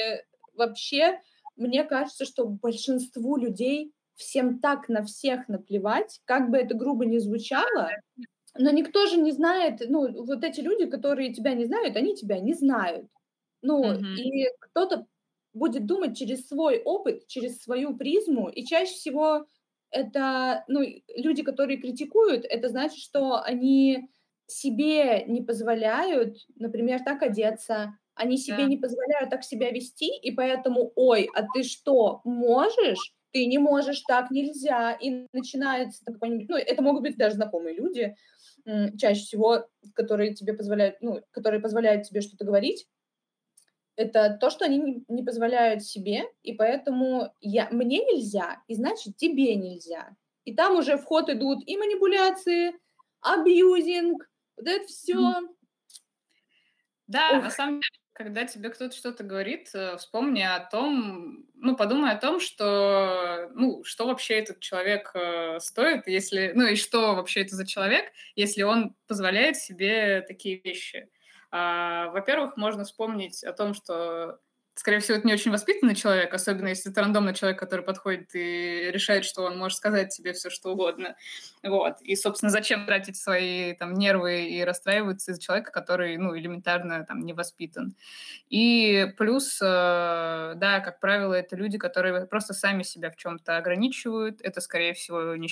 вообще, 0.53 1.19
мне 1.55 1.83
кажется, 1.83 2.25
что 2.25 2.45
большинству 2.45 3.37
людей 3.37 3.93
всем 4.15 4.59
так 4.59 4.89
на 4.89 5.03
всех 5.03 5.47
наплевать, 5.47 6.21
как 6.25 6.49
бы 6.49 6.57
это 6.57 6.75
грубо 6.75 7.05
не 7.05 7.19
звучало, 7.19 7.91
но 8.57 8.71
никто 8.71 9.05
же 9.05 9.17
не 9.17 9.31
знает, 9.31 9.81
ну, 9.87 10.23
вот 10.23 10.43
эти 10.43 10.61
люди, 10.61 10.85
которые 10.87 11.33
тебя 11.33 11.53
не 11.53 11.65
знают, 11.65 11.95
они 11.95 12.15
тебя 12.15 12.39
не 12.39 12.53
знают. 12.53 13.07
Ну, 13.61 13.83
mm-hmm. 13.83 14.15
и 14.15 14.47
кто-то 14.59 15.05
будет 15.57 15.85
думать 15.85 16.17
через 16.17 16.47
свой 16.47 16.81
опыт, 16.81 17.27
через 17.27 17.61
свою 17.61 17.97
призму, 17.97 18.49
и 18.49 18.65
чаще 18.65 18.93
всего 18.93 19.45
это, 19.89 20.63
ну, 20.67 20.81
люди, 21.15 21.43
которые 21.43 21.77
критикуют, 21.77 22.45
это 22.45 22.69
значит, 22.69 22.99
что 22.99 23.41
они 23.41 24.09
себе 24.47 25.25
не 25.25 25.41
позволяют, 25.41 26.37
например, 26.55 27.03
так 27.03 27.21
одеться, 27.21 27.97
они 28.15 28.37
себе 28.37 28.57
да. 28.57 28.65
не 28.65 28.77
позволяют 28.77 29.29
так 29.29 29.43
себя 29.43 29.71
вести, 29.71 30.09
и 30.17 30.31
поэтому, 30.31 30.91
ой, 30.95 31.29
а 31.35 31.43
ты 31.53 31.63
что, 31.63 32.21
можешь? 32.23 33.13
Ты 33.31 33.45
не 33.45 33.59
можешь, 33.59 34.01
так 34.07 34.31
нельзя. 34.31 34.93
И 34.93 35.27
начинается 35.33 36.03
какой-нибудь, 36.05 36.49
ну, 36.49 36.55
это 36.57 36.81
могут 36.81 37.03
быть 37.03 37.17
даже 37.17 37.35
знакомые 37.35 37.75
люди, 37.75 38.15
чаще 38.97 39.21
всего, 39.21 39.67
которые 39.93 40.33
тебе 40.33 40.53
позволяют, 40.53 40.95
ну, 41.01 41.21
которые 41.31 41.61
позволяют 41.61 42.03
тебе 42.03 42.21
что-то 42.21 42.45
говорить, 42.45 42.87
это 43.97 44.37
то, 44.39 44.49
что 44.49 44.65
они 44.65 45.03
не, 45.07 45.23
позволяют 45.23 45.83
себе, 45.83 46.23
и 46.43 46.53
поэтому 46.53 47.33
я, 47.41 47.67
мне 47.71 47.99
нельзя, 47.99 48.61
и 48.67 48.75
значит 48.75 49.17
тебе 49.17 49.55
нельзя. 49.55 50.15
И 50.45 50.53
там 50.53 50.77
уже 50.77 50.97
в 50.97 51.03
ход 51.03 51.29
идут 51.29 51.67
и 51.67 51.75
манипуляции, 51.75 52.73
абьюзинг, 53.21 54.29
вот 54.55 54.67
это 54.67 54.87
все. 54.87 55.41
Да, 57.07 57.37
Ох. 57.37 57.43
на 57.43 57.49
самом 57.49 57.81
деле, 57.81 57.99
когда 58.13 58.45
тебе 58.45 58.69
кто-то 58.69 58.95
что-то 58.95 59.23
говорит, 59.23 59.69
э, 59.73 59.97
вспомни 59.97 60.41
о 60.41 60.59
том, 60.59 61.45
ну, 61.55 61.75
подумай 61.75 62.11
о 62.11 62.17
том, 62.17 62.39
что, 62.39 63.49
ну, 63.53 63.83
что 63.83 64.07
вообще 64.07 64.35
этот 64.39 64.59
человек 64.59 65.11
э, 65.13 65.59
стоит, 65.59 66.07
если, 66.07 66.51
ну, 66.53 66.67
и 66.67 66.75
что 66.75 67.15
вообще 67.15 67.41
это 67.41 67.55
за 67.55 67.65
человек, 67.65 68.11
если 68.35 68.63
он 68.63 68.95
позволяет 69.07 69.57
себе 69.57 70.21
такие 70.27 70.59
вещи. 70.59 71.09
А, 71.51 72.09
во-первых, 72.11 72.57
можно 72.57 72.83
вспомнить 72.83 73.43
о 73.43 73.53
том, 73.53 73.73
что 73.73 74.39
скорее 74.77 74.99
всего, 74.99 75.17
это 75.17 75.27
не 75.27 75.33
очень 75.33 75.51
воспитанный 75.51 75.95
человек, 75.95 76.33
особенно 76.33 76.67
если 76.67 76.91
это 76.91 77.01
рандомный 77.01 77.33
человек, 77.33 77.59
который 77.59 77.83
подходит 77.83 78.35
и 78.35 78.91
решает, 78.91 79.25
что 79.25 79.43
он 79.43 79.57
может 79.57 79.77
сказать 79.77 80.15
тебе 80.15 80.33
все, 80.33 80.49
что 80.49 80.71
угодно. 80.71 81.15
Вот. 81.63 81.99
И, 82.01 82.15
собственно, 82.15 82.51
зачем 82.51 82.85
тратить 82.85 83.17
свои 83.17 83.73
там, 83.73 83.95
нервы 83.95 84.45
и 84.45 84.63
расстраиваться 84.63 85.31
из-за 85.31 85.41
человека, 85.41 85.71
который, 85.71 86.17
ну, 86.17 86.37
элементарно 86.37 87.03
там 87.05 87.21
не 87.21 87.33
воспитан. 87.33 87.95
И 88.49 89.13
плюс, 89.17 89.59
э, 89.61 90.53
да, 90.55 90.79
как 90.79 90.99
правило, 90.99 91.33
это 91.33 91.55
люди, 91.55 91.77
которые 91.77 92.27
просто 92.27 92.53
сами 92.53 92.83
себя 92.83 93.09
в 93.09 93.15
чем-то 93.15 93.57
ограничивают. 93.57 94.41
Это, 94.41 94.61
скорее 94.61 94.93
всего, 94.93 95.35
не 95.35 95.49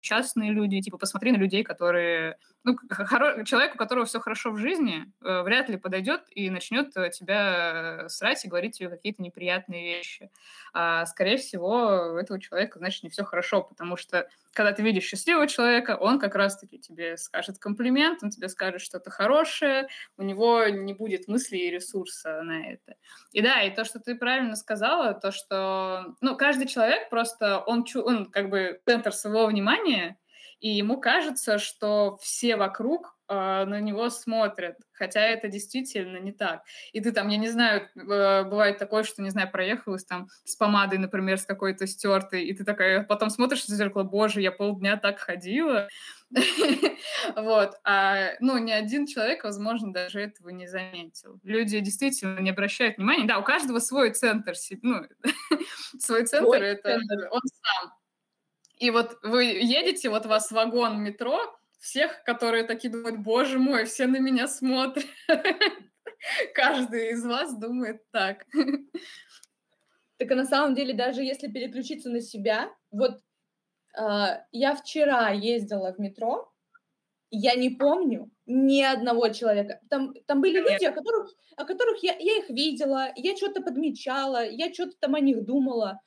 частные 0.00 0.50
люди, 0.50 0.80
типа 0.80 0.98
посмотри 0.98 1.30
на 1.32 1.36
людей, 1.36 1.62
которые, 1.62 2.36
ну, 2.64 2.76
хоро... 2.90 3.44
человек, 3.44 3.74
у 3.74 3.78
которого 3.78 4.04
все 4.04 4.20
хорошо 4.20 4.50
в 4.50 4.58
жизни, 4.58 5.04
э, 5.22 5.42
вряд 5.42 5.68
ли 5.68 5.76
подойдет 5.76 6.22
и 6.30 6.50
начнет 6.50 6.94
э, 6.96 7.10
тебя 7.10 8.08
срать 8.08 8.44
и 8.44 8.48
говорить 8.48 8.78
тебе 8.78 8.90
какие-то 8.90 9.22
неприятные 9.22 9.96
вещи. 9.96 10.30
А, 10.72 11.06
скорее 11.06 11.38
всего, 11.38 12.12
у 12.12 12.16
этого 12.16 12.40
человека, 12.40 12.78
значит, 12.78 13.02
не 13.02 13.10
все 13.10 13.24
хорошо, 13.24 13.62
потому 13.62 13.96
что 13.96 14.28
когда 14.52 14.72
ты 14.72 14.82
видишь 14.82 15.04
счастливого 15.04 15.46
человека, 15.46 15.96
он 15.96 16.18
как 16.18 16.34
раз-таки 16.34 16.78
тебе 16.78 17.16
скажет 17.16 17.58
комплимент, 17.58 18.22
он 18.22 18.30
тебе 18.30 18.48
скажет 18.48 18.82
что-то 18.82 19.10
хорошее, 19.10 19.88
у 20.16 20.22
него 20.22 20.66
не 20.66 20.92
будет 20.92 21.28
мысли 21.28 21.56
и 21.56 21.70
ресурса 21.70 22.42
на 22.42 22.72
это. 22.72 22.94
И 23.32 23.40
да, 23.40 23.62
и 23.62 23.74
то, 23.74 23.84
что 23.84 24.00
ты 24.00 24.14
правильно 24.14 24.56
сказала, 24.56 25.14
то, 25.14 25.30
что, 25.32 26.14
ну, 26.20 26.36
каждый 26.36 26.66
человек 26.66 27.08
просто, 27.10 27.60
он, 27.60 27.86
он 27.94 28.26
как 28.26 28.50
бы 28.50 28.80
центр 28.84 29.12
своего 29.12 29.46
внимания, 29.46 30.18
и 30.60 30.68
ему 30.68 31.00
кажется, 31.00 31.58
что 31.58 32.18
все 32.20 32.56
вокруг 32.56 33.16
э, 33.28 33.34
на 33.34 33.80
него 33.80 34.10
смотрят, 34.10 34.76
хотя 34.92 35.20
это 35.20 35.48
действительно 35.48 36.18
не 36.18 36.32
так. 36.32 36.62
И 36.92 37.00
ты 37.00 37.12
там, 37.12 37.28
я 37.28 37.38
не 37.38 37.48
знаю, 37.48 37.88
э, 37.96 38.44
бывает 38.44 38.78
такое, 38.78 39.04
что, 39.04 39.22
не 39.22 39.30
знаю, 39.30 39.50
проехалась 39.50 40.04
там 40.04 40.28
с 40.44 40.56
помадой, 40.56 40.98
например, 40.98 41.38
с 41.38 41.46
какой-то 41.46 41.86
стертой, 41.86 42.44
и 42.44 42.54
ты 42.54 42.64
такая, 42.64 43.02
потом 43.04 43.30
смотришь 43.30 43.64
в 43.64 43.68
зеркало, 43.68 44.02
боже, 44.02 44.42
я 44.42 44.52
полдня 44.52 44.98
так 44.98 45.18
ходила, 45.18 45.88
вот, 47.36 47.74
а, 47.84 48.32
ну, 48.40 48.58
ни 48.58 48.70
один 48.70 49.06
человек, 49.06 49.44
возможно, 49.44 49.92
даже 49.92 50.20
этого 50.20 50.50
не 50.50 50.66
заметил. 50.66 51.40
Люди 51.42 51.80
действительно 51.80 52.38
не 52.38 52.50
обращают 52.50 52.98
внимания, 52.98 53.26
да, 53.26 53.38
у 53.38 53.42
каждого 53.42 53.78
свой 53.78 54.12
центр, 54.12 54.52
ну, 54.82 55.06
свой 55.98 56.26
центр, 56.26 56.62
это 56.62 56.98
он 57.30 57.40
сам, 57.62 57.92
и 58.80 58.90
вот 58.90 59.18
вы 59.22 59.44
едете, 59.44 60.08
вот 60.08 60.24
у 60.26 60.30
вас 60.30 60.50
вагон 60.50 61.02
метро, 61.02 61.38
всех, 61.78 62.24
которые 62.24 62.64
такие 62.64 62.90
думают, 62.90 63.18
боже 63.18 63.58
мой, 63.58 63.84
все 63.84 64.06
на 64.06 64.18
меня 64.18 64.48
смотрят. 64.48 65.04
Каждый 66.54 67.12
из 67.12 67.24
вас 67.24 67.56
думает 67.58 68.02
так. 68.10 68.46
Так 70.16 70.30
а 70.30 70.34
на 70.34 70.44
самом 70.44 70.74
деле, 70.74 70.94
даже 70.94 71.22
если 71.22 71.48
переключиться 71.48 72.10
на 72.10 72.20
себя, 72.20 72.70
вот 72.90 73.20
э, 73.98 74.44
я 74.50 74.74
вчера 74.74 75.30
ездила 75.30 75.92
в 75.92 75.98
метро, 75.98 76.52
я 77.30 77.54
не 77.54 77.70
помню 77.70 78.30
ни 78.46 78.82
одного 78.82 79.28
человека. 79.28 79.80
Там, 79.88 80.14
там 80.26 80.40
были 80.40 80.58
люди, 80.58 80.84
о 80.84 80.92
которых, 80.92 81.30
о 81.56 81.64
которых 81.64 82.02
я, 82.02 82.14
я 82.18 82.38
их 82.38 82.50
видела, 82.50 83.12
я 83.14 83.36
что-то 83.36 83.62
подмечала, 83.62 84.46
я 84.46 84.72
что-то 84.72 84.96
там 85.00 85.14
о 85.14 85.20
них 85.20 85.44
думала. 85.44 86.00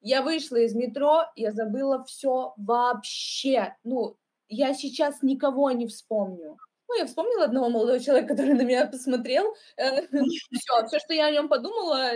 Я 0.00 0.22
вышла 0.22 0.56
из 0.56 0.74
метро, 0.74 1.24
я 1.34 1.52
забыла 1.52 2.04
все 2.04 2.54
вообще. 2.56 3.76
Ну, 3.84 4.16
я 4.48 4.74
сейчас 4.74 5.22
никого 5.22 5.70
не 5.72 5.86
вспомню. 5.86 6.56
Ну, 6.88 6.98
я 6.98 7.06
вспомнила 7.06 7.44
одного 7.44 7.68
молодого 7.68 8.00
человека, 8.00 8.28
который 8.28 8.54
на 8.54 8.62
меня 8.62 8.86
посмотрел. 8.86 9.54
Все, 9.76 10.86
все, 10.86 10.98
что 10.98 11.12
я 11.12 11.26
о 11.26 11.30
нем 11.30 11.48
подумала, 11.48 12.12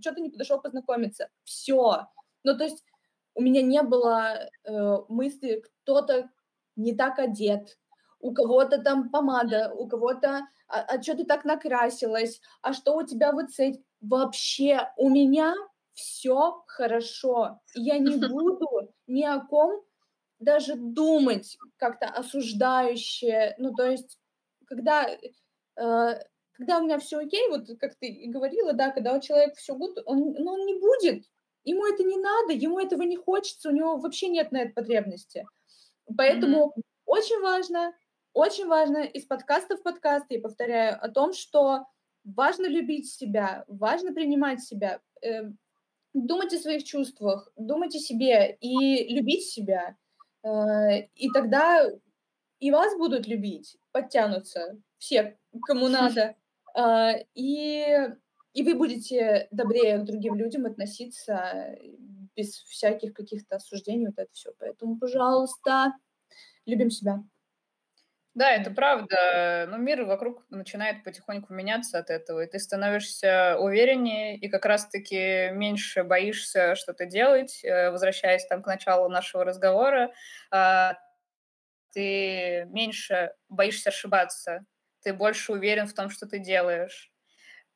что-то 0.00 0.20
не 0.20 0.30
подошел 0.30 0.60
познакомиться. 0.60 1.28
Все. 1.44 2.06
Ну, 2.42 2.56
то 2.56 2.64
есть 2.64 2.82
у 3.34 3.42
меня 3.42 3.62
не 3.62 3.82
было 3.82 4.48
э, 4.64 4.96
мысли, 5.08 5.62
кто-то 5.82 6.30
не 6.76 6.94
так 6.94 7.18
одет, 7.18 7.78
у 8.20 8.32
кого-то 8.32 8.78
там 8.78 9.10
помада, 9.10 9.72
у 9.76 9.86
кого-то, 9.86 10.48
а, 10.68 10.80
а 10.80 11.02
что 11.02 11.14
ты 11.14 11.24
так 11.24 11.44
накрасилась, 11.44 12.40
а 12.62 12.72
что 12.72 12.96
у 12.96 13.02
тебя 13.02 13.32
вот 13.32 13.50
с 13.50 13.58
этим? 13.58 13.84
Вообще 14.00 14.90
у 14.96 15.10
меня 15.10 15.54
все 15.94 16.62
хорошо. 16.66 17.60
Я 17.74 17.98
не 17.98 18.16
буду 18.28 18.92
ни 19.06 19.22
о 19.22 19.40
ком 19.40 19.82
даже 20.38 20.74
думать 20.76 21.56
как-то 21.76 22.06
осуждающе. 22.06 23.54
Ну, 23.58 23.72
то 23.74 23.90
есть, 23.90 24.18
когда, 24.66 25.08
э, 25.08 25.18
когда 26.52 26.78
у 26.78 26.84
меня 26.84 26.98
все 26.98 27.18
окей, 27.18 27.48
вот 27.48 27.68
как 27.78 27.94
ты 27.96 28.08
и 28.08 28.28
говорила, 28.28 28.72
да, 28.72 28.90
когда 28.90 29.14
у 29.14 29.20
человека 29.20 29.56
все 29.56 29.74
гуд, 29.74 29.98
он, 30.04 30.34
ну, 30.38 30.52
он 30.52 30.66
не 30.66 30.78
будет. 30.78 31.24
Ему 31.64 31.86
это 31.86 32.02
не 32.02 32.18
надо, 32.18 32.52
ему 32.52 32.78
этого 32.78 33.02
не 33.02 33.16
хочется, 33.16 33.70
у 33.70 33.72
него 33.72 33.96
вообще 33.96 34.28
нет 34.28 34.52
на 34.52 34.62
это 34.62 34.74
потребности. 34.74 35.46
Поэтому 36.16 36.74
mm-hmm. 36.76 36.82
очень 37.06 37.40
важно, 37.40 37.94
очень 38.34 38.66
важно 38.66 38.98
из 38.98 39.24
подкаста 39.24 39.76
в 39.76 39.82
подкаст, 39.82 40.26
я 40.28 40.40
повторяю, 40.40 41.02
о 41.02 41.08
том, 41.08 41.32
что 41.32 41.86
важно 42.24 42.66
любить 42.66 43.10
себя, 43.10 43.64
важно 43.66 44.12
принимать 44.12 44.62
себя. 44.62 45.00
Э, 46.14 46.18
думать 46.18 46.52
о 46.54 46.58
своих 46.58 46.84
чувствах, 46.84 47.50
думать 47.56 47.94
о 47.94 47.98
себе 47.98 48.56
и 48.60 49.14
любить 49.14 49.44
себя. 49.44 49.96
Э, 50.42 51.06
и 51.14 51.28
тогда 51.30 51.84
и 52.60 52.70
вас 52.70 52.96
будут 52.96 53.26
любить, 53.26 53.76
подтянутся 53.92 54.80
все, 54.98 55.38
кому 55.66 55.88
надо. 55.88 56.36
Э, 56.76 57.24
и, 57.34 57.84
и 58.52 58.62
вы 58.62 58.74
будете 58.74 59.48
добрее 59.50 59.98
к 59.98 60.04
другим 60.04 60.36
людям 60.36 60.66
относиться 60.66 61.76
без 62.36 62.54
всяких 62.64 63.14
каких-то 63.14 63.56
осуждений, 63.56 64.06
вот 64.06 64.18
это 64.18 64.30
все. 64.32 64.52
Поэтому, 64.58 64.98
пожалуйста, 64.98 65.92
любим 66.66 66.90
себя. 66.90 67.22
Да, 68.34 68.50
это 68.50 68.70
правда. 68.72 69.66
Но 69.70 69.76
мир 69.76 70.04
вокруг 70.04 70.44
начинает 70.50 71.04
потихоньку 71.04 71.52
меняться 71.54 71.98
от 71.98 72.10
этого, 72.10 72.40
и 72.42 72.46
ты 72.50 72.58
становишься 72.58 73.56
увереннее 73.60 74.36
и 74.36 74.48
как 74.48 74.64
раз-таки 74.66 75.50
меньше 75.52 76.02
боишься 76.02 76.74
что-то 76.74 77.06
делать. 77.06 77.60
Э, 77.64 77.90
возвращаясь 77.90 78.44
там 78.46 78.60
к 78.62 78.66
началу 78.66 79.08
нашего 79.08 79.44
разговора, 79.44 80.12
а, 80.50 80.94
ты 81.92 82.66
меньше 82.70 83.32
боишься 83.48 83.90
ошибаться, 83.90 84.64
ты 85.02 85.12
больше 85.14 85.52
уверен 85.52 85.86
в 85.86 85.94
том, 85.94 86.10
что 86.10 86.26
ты 86.26 86.38
делаешь. 86.38 87.12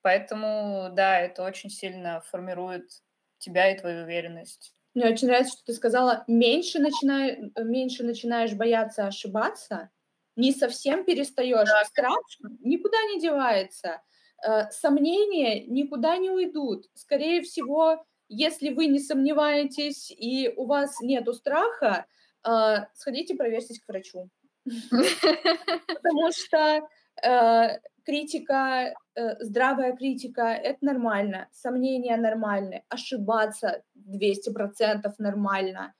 Поэтому, 0.03 0.91
да, 0.93 1.21
это 1.21 1.45
очень 1.45 1.71
сильно 1.71 2.21
формирует 2.23 2.91
тебя 3.39 3.71
и 3.73 3.79
твою 3.79 4.05
уверенность. 4.05 4.75
Мне 4.95 5.07
очень 5.09 5.29
нравится, 5.29 5.55
что 5.55 5.65
ты 5.67 5.73
сказала, 5.75 6.25
меньше, 6.29 6.79
начинаю, 6.81 7.53
меньше 7.59 8.05
начинаешь 8.05 8.55
бояться 8.55 9.07
ошибаться, 9.07 9.91
не 10.39 10.53
совсем 10.53 11.05
перестаешь. 11.05 11.68
Да, 11.68 11.84
Страх 11.84 12.16
никуда 12.61 12.97
не 13.12 13.20
девается. 13.20 14.01
Э, 14.47 14.70
сомнения 14.70 15.64
никуда 15.66 16.16
не 16.16 16.30
уйдут. 16.30 16.86
Скорее 16.95 17.43
всего, 17.43 18.05
если 18.28 18.70
вы 18.70 18.86
не 18.86 19.01
сомневаетесь 19.01 20.11
и 20.11 20.53
у 20.57 20.66
вас 20.66 21.01
нет 21.01 21.28
страха, 21.34 22.07
э, 22.47 22.76
сходите, 22.95 23.34
проверьтесь 23.34 23.80
к 23.80 23.89
врачу. 23.89 24.30
Потому 24.64 26.30
что 26.30 26.89
э, 27.22 27.80
критика, 28.05 28.95
здравая 29.41 29.97
критика— 29.97 30.43
это 30.43 30.78
нормально, 30.84 31.49
сомнения 31.53 32.16
нормальны, 32.16 32.84
ошибаться 32.89 33.82
200% 33.97 35.12
нормально, 35.18 35.95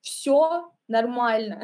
все 0.00 0.72
нормально 0.88 1.62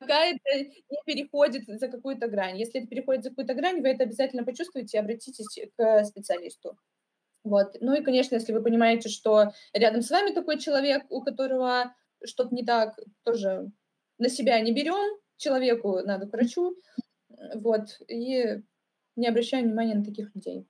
пока 0.00 0.24
это 0.24 0.40
не 0.56 0.98
переходит 1.04 1.64
за 1.66 1.88
какую-то 1.88 2.28
грань. 2.28 2.58
Если 2.58 2.80
это 2.80 2.88
переходит 2.88 3.22
за 3.22 3.30
какую-то 3.30 3.54
грань, 3.54 3.80
вы 3.82 3.88
это 3.90 4.04
обязательно 4.04 4.44
почувствуете 4.44 4.96
и 4.96 5.00
обратитесь 5.00 5.58
к 5.76 6.04
специалисту. 6.04 6.78
Вот. 7.44 7.76
Ну 7.80 7.94
и, 7.94 8.02
конечно, 8.02 8.34
если 8.34 8.52
вы 8.52 8.62
понимаете, 8.62 9.08
что 9.08 9.52
рядом 9.72 10.02
с 10.02 10.10
вами 10.10 10.34
такой 10.34 10.58
человек, 10.58 11.04
у 11.10 11.22
которого 11.22 11.94
что-то 12.24 12.54
не 12.54 12.64
так, 12.64 12.98
тоже 13.24 13.70
на 14.18 14.28
себя 14.28 14.60
не 14.60 14.72
берем, 14.72 15.18
человеку 15.36 16.00
надо 16.00 16.26
к 16.26 16.32
врачу, 16.32 16.76
вот, 17.54 18.00
и 18.08 18.62
не 19.16 19.28
обращаем 19.28 19.66
внимания 19.66 19.94
на 19.94 20.04
таких 20.04 20.34
людей. 20.34 20.66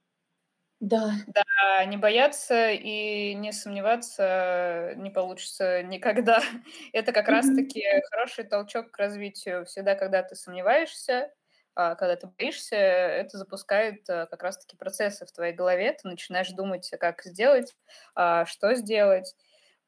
Да. 0.80 1.12
Да, 1.26 1.84
не 1.84 1.98
бояться 1.98 2.70
и 2.70 3.34
не 3.34 3.52
сомневаться 3.52 4.94
не 4.96 5.10
получится 5.10 5.82
никогда. 5.82 6.40
Это 6.94 7.12
как 7.12 7.28
раз-таки 7.28 7.84
хороший 8.10 8.44
толчок 8.44 8.90
к 8.90 8.96
развитию. 8.98 9.66
Всегда, 9.66 9.94
когда 9.94 10.22
ты 10.22 10.34
сомневаешься, 10.36 11.30
а, 11.74 11.94
когда 11.96 12.16
ты 12.16 12.28
боишься, 12.38 12.76
это 12.76 13.36
запускает 13.36 14.08
а, 14.08 14.24
как 14.26 14.42
раз-таки 14.42 14.76
процессы 14.76 15.26
в 15.26 15.32
твоей 15.32 15.52
голове. 15.52 15.92
Ты 15.92 16.08
начинаешь 16.08 16.50
думать, 16.50 16.90
как 16.98 17.22
сделать, 17.24 17.74
а, 18.14 18.46
что 18.46 18.74
сделать. 18.74 19.36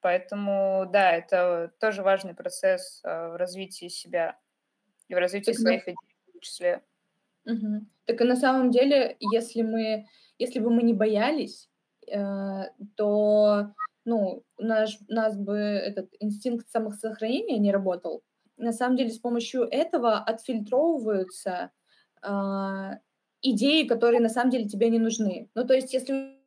Поэтому, 0.02 0.86
да, 0.92 1.12
это 1.12 1.72
тоже 1.80 2.02
важный 2.02 2.34
процесс 2.34 3.00
в 3.04 3.36
развитии 3.38 3.88
себя 3.88 4.36
и 5.08 5.14
в 5.14 5.18
развитии 5.18 5.52
своих 5.52 5.84
идей 5.84 5.96
в 6.28 6.32
том 6.32 6.40
числе. 6.40 6.82
Угу. 7.46 7.86
Так 8.06 8.20
и 8.20 8.24
на 8.24 8.36
самом 8.36 8.70
деле, 8.70 9.16
если 9.20 9.62
мы 9.62 10.06
Если 10.38 10.60
бы 10.60 10.70
мы 10.70 10.82
не 10.82 10.94
боялись, 10.94 11.68
э, 12.06 12.64
то 12.96 13.72
ну, 14.04 14.42
наш, 14.58 14.98
нас 15.08 15.36
бы 15.36 15.56
этот 15.56 16.12
инстинкт 16.20 16.68
самосохранения 16.68 17.58
не 17.58 17.72
работал. 17.72 18.22
На 18.56 18.72
самом 18.72 18.96
деле 18.96 19.10
с 19.10 19.18
помощью 19.18 19.62
этого 19.62 20.18
отфильтровываются 20.18 21.70
э, 22.22 22.90
идеи, 23.42 23.86
которые 23.86 24.20
на 24.20 24.28
самом 24.28 24.50
деле 24.50 24.68
тебе 24.68 24.90
не 24.90 24.98
нужны. 24.98 25.50
Ну, 25.54 25.66
то 25.66 25.74
есть, 25.74 25.92
если 25.92 26.38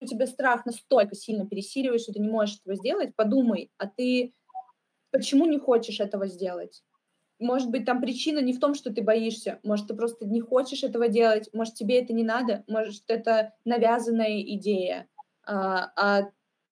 у 0.00 0.06
тебя 0.06 0.26
страх 0.26 0.66
настолько 0.66 1.14
сильно 1.14 1.46
пересиливает, 1.46 2.00
что 2.00 2.12
ты 2.12 2.20
не 2.20 2.28
можешь 2.28 2.58
этого 2.60 2.76
сделать, 2.76 3.16
подумай, 3.16 3.70
а 3.78 3.86
ты 3.86 4.34
почему 5.10 5.46
не 5.46 5.58
хочешь 5.58 6.00
этого 6.00 6.26
сделать? 6.26 6.84
Может 7.38 7.70
быть, 7.70 7.84
там 7.84 8.00
причина 8.00 8.40
не 8.40 8.52
в 8.52 8.58
том, 8.58 8.74
что 8.74 8.92
ты 8.92 9.00
боишься, 9.02 9.60
может, 9.62 9.86
ты 9.86 9.94
просто 9.94 10.26
не 10.26 10.40
хочешь 10.40 10.82
этого 10.82 11.08
делать, 11.08 11.48
может, 11.52 11.74
тебе 11.74 12.00
это 12.00 12.12
не 12.12 12.24
надо, 12.24 12.64
может, 12.66 13.04
это 13.08 13.54
навязанная 13.64 14.42
идея, 14.42 15.08
а, 15.46 15.92
а 15.96 16.30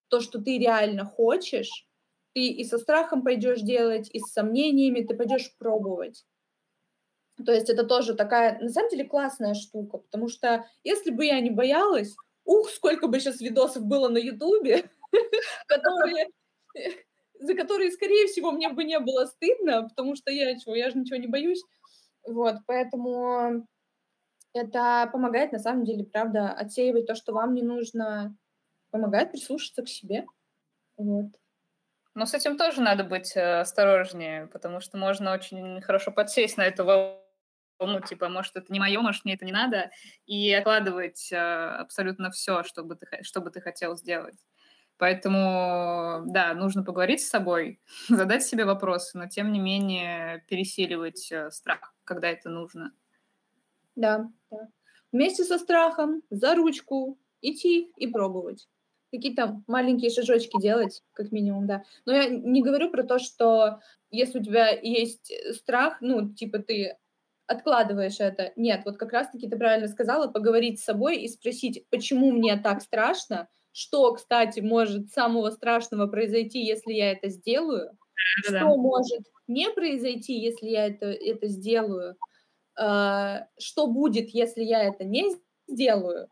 то, 0.08 0.20
что 0.20 0.40
ты 0.40 0.58
реально 0.58 1.04
хочешь, 1.04 1.86
ты 2.34 2.48
и 2.48 2.64
со 2.64 2.78
страхом 2.78 3.22
пойдешь 3.22 3.60
делать, 3.60 4.10
и 4.12 4.18
с 4.18 4.32
сомнениями 4.32 5.02
ты 5.02 5.14
пойдешь 5.14 5.54
пробовать. 5.56 6.24
То 7.44 7.52
есть 7.52 7.68
это 7.68 7.84
тоже 7.84 8.14
такая, 8.14 8.58
на 8.60 8.68
самом 8.68 8.90
деле, 8.90 9.04
классная 9.04 9.54
штука, 9.54 9.98
потому 9.98 10.28
что 10.28 10.66
если 10.84 11.10
бы 11.10 11.26
я 11.26 11.38
не 11.40 11.50
боялась, 11.50 12.14
ух, 12.44 12.70
сколько 12.70 13.08
бы 13.08 13.20
сейчас 13.20 13.40
видосов 13.40 13.84
было 13.84 14.08
на 14.08 14.18
Ютубе, 14.18 14.90
которые 15.68 16.28
за 17.40 17.54
которые, 17.54 17.90
скорее 17.90 18.26
всего, 18.26 18.52
мне 18.52 18.68
бы 18.68 18.84
не 18.84 18.98
было 18.98 19.26
стыдно, 19.26 19.88
потому 19.88 20.16
что 20.16 20.30
я 20.30 20.58
чего, 20.58 20.74
я 20.74 20.90
же 20.90 20.98
ничего 20.98 21.18
не 21.18 21.26
боюсь. 21.26 21.62
Вот, 22.26 22.56
поэтому 22.66 23.66
это 24.52 25.08
помогает, 25.12 25.52
на 25.52 25.58
самом 25.58 25.84
деле, 25.84 26.04
правда, 26.04 26.52
отсеивать 26.52 27.06
то, 27.06 27.14
что 27.14 27.32
вам 27.32 27.54
не 27.54 27.62
нужно, 27.62 28.36
помогает 28.90 29.32
прислушаться 29.32 29.82
к 29.82 29.88
себе. 29.88 30.26
Вот. 30.96 31.26
Но 32.14 32.24
с 32.24 32.32
этим 32.32 32.56
тоже 32.56 32.80
надо 32.80 33.04
быть 33.04 33.36
э, 33.36 33.60
осторожнее, 33.60 34.46
потому 34.46 34.80
что 34.80 34.96
можно 34.96 35.34
очень 35.34 35.82
хорошо 35.82 36.10
подсесть 36.10 36.56
на 36.56 36.62
эту 36.62 36.84
волну, 36.86 38.00
типа, 38.00 38.30
может, 38.30 38.56
это 38.56 38.72
не 38.72 38.80
мое, 38.80 39.00
может, 39.02 39.26
мне 39.26 39.34
это 39.34 39.44
не 39.44 39.52
надо, 39.52 39.90
и 40.24 40.52
откладывать 40.54 41.30
э, 41.30 41.36
абсолютно 41.36 42.30
все, 42.30 42.62
что 42.62 42.82
бы 42.84 42.96
ты, 42.96 43.06
что 43.22 43.42
бы 43.42 43.50
ты 43.50 43.60
хотел 43.60 43.98
сделать. 43.98 44.38
Поэтому, 44.98 46.22
да, 46.26 46.54
нужно 46.54 46.82
поговорить 46.82 47.20
с 47.20 47.28
собой, 47.28 47.80
задать 48.08 48.44
себе 48.44 48.64
вопросы, 48.64 49.18
но 49.18 49.28
тем 49.28 49.52
не 49.52 49.58
менее 49.58 50.44
пересиливать 50.48 51.30
э, 51.30 51.50
страх, 51.50 51.94
когда 52.04 52.28
это 52.28 52.48
нужно. 52.48 52.92
Да, 53.94 54.30
да. 54.50 54.68
Вместе 55.12 55.44
со 55.44 55.58
страхом 55.58 56.22
за 56.30 56.54
ручку 56.54 57.18
идти 57.42 57.90
и 57.96 58.06
пробовать. 58.06 58.68
Какие-то 59.12 59.62
маленькие 59.66 60.10
шажочки 60.10 60.60
делать, 60.60 61.02
как 61.12 61.30
минимум, 61.30 61.66
да. 61.66 61.84
Но 62.06 62.12
я 62.12 62.28
не 62.28 62.62
говорю 62.62 62.90
про 62.90 63.04
то, 63.04 63.18
что 63.18 63.80
если 64.10 64.40
у 64.40 64.42
тебя 64.42 64.68
есть 64.70 65.32
страх, 65.54 65.98
ну, 66.00 66.34
типа 66.34 66.58
ты 66.58 66.96
откладываешь 67.46 68.18
это. 68.18 68.52
Нет, 68.56 68.82
вот 68.84 68.96
как 68.96 69.12
раз-таки 69.12 69.48
ты 69.48 69.56
правильно 69.56 69.88
сказала, 69.88 70.26
поговорить 70.26 70.80
с 70.80 70.84
собой 70.84 71.18
и 71.18 71.28
спросить, 71.28 71.86
почему 71.90 72.32
мне 72.32 72.56
так 72.56 72.82
страшно, 72.82 73.48
что, 73.76 74.14
кстати, 74.14 74.60
может 74.60 75.12
самого 75.12 75.50
страшного 75.50 76.06
произойти, 76.06 76.64
если 76.64 76.94
я 76.94 77.12
это 77.12 77.28
сделаю, 77.28 77.90
да, 78.48 78.60
что 78.60 78.76
может 78.78 79.20
не 79.46 79.70
произойти, 79.70 80.32
если 80.32 80.68
я 80.68 80.86
это, 80.86 81.04
это 81.04 81.46
сделаю, 81.48 82.16
э, 82.80 83.40
что 83.58 83.86
будет, 83.86 84.30
если 84.30 84.62
я 84.62 84.82
это 84.84 85.04
не 85.04 85.36
сделаю, 85.68 86.26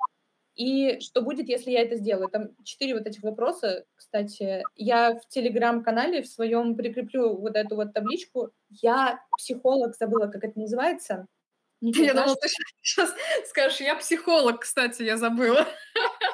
и 0.54 1.00
что 1.00 1.20
будет, 1.20 1.50
если 1.50 1.70
я 1.70 1.82
это 1.82 1.96
сделаю. 1.96 2.30
Там 2.30 2.48
четыре 2.64 2.94
вот 2.94 3.06
этих 3.06 3.22
вопроса, 3.22 3.84
кстати. 3.94 4.62
Я 4.74 5.14
в 5.14 5.28
телеграм-канале 5.28 6.22
в 6.22 6.28
своем 6.28 6.74
прикреплю 6.76 7.36
вот 7.36 7.56
эту 7.56 7.76
вот 7.76 7.92
табличку. 7.92 8.52
Я 8.70 9.20
психолог, 9.36 9.96
забыла, 9.96 10.28
как 10.28 10.44
это 10.44 10.58
называется. 10.58 11.26
Я 11.80 12.14
думала, 12.14 12.36
ты 12.36 12.48
сейчас 12.80 13.12
скажешь, 13.46 13.80
я 13.80 13.94
психолог, 13.96 14.60
кстати, 14.60 15.02
я 15.02 15.18
забыла. 15.18 15.66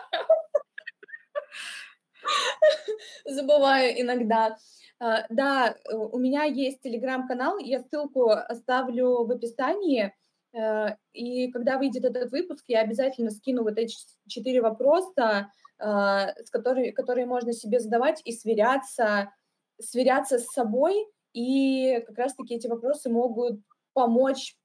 забываю 3.24 4.00
иногда. 4.00 4.56
А, 4.98 5.24
да, 5.30 5.76
у 5.92 6.18
меня 6.18 6.44
есть 6.44 6.82
телеграм-канал, 6.82 7.58
я 7.58 7.82
ссылку 7.82 8.30
оставлю 8.30 9.24
в 9.24 9.30
описании. 9.30 10.14
Э, 10.52 10.96
и 11.12 11.50
когда 11.50 11.78
выйдет 11.78 12.04
этот 12.04 12.30
выпуск, 12.30 12.64
я 12.68 12.80
обязательно 12.80 13.30
скину 13.30 13.62
вот 13.62 13.78
эти 13.78 13.96
четыре 14.26 14.60
вопроса, 14.60 15.52
а, 15.78 16.34
с 16.42 16.50
которыми, 16.50 16.90
которые 16.90 17.26
можно 17.26 17.52
себе 17.52 17.80
задавать 17.80 18.20
и 18.24 18.32
сверяться, 18.32 19.32
сверяться 19.80 20.38
с 20.38 20.46
собой. 20.52 21.06
И 21.32 22.02
как 22.06 22.18
раз-таки 22.18 22.56
эти 22.56 22.66
вопросы 22.66 23.08
могут 23.08 23.60
помочь 23.94 24.56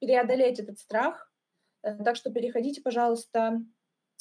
преодолеть 0.00 0.58
этот 0.58 0.78
страх. 0.78 1.30
Э, 1.82 2.02
так 2.02 2.16
что 2.16 2.30
переходите, 2.30 2.82
пожалуйста. 2.82 3.62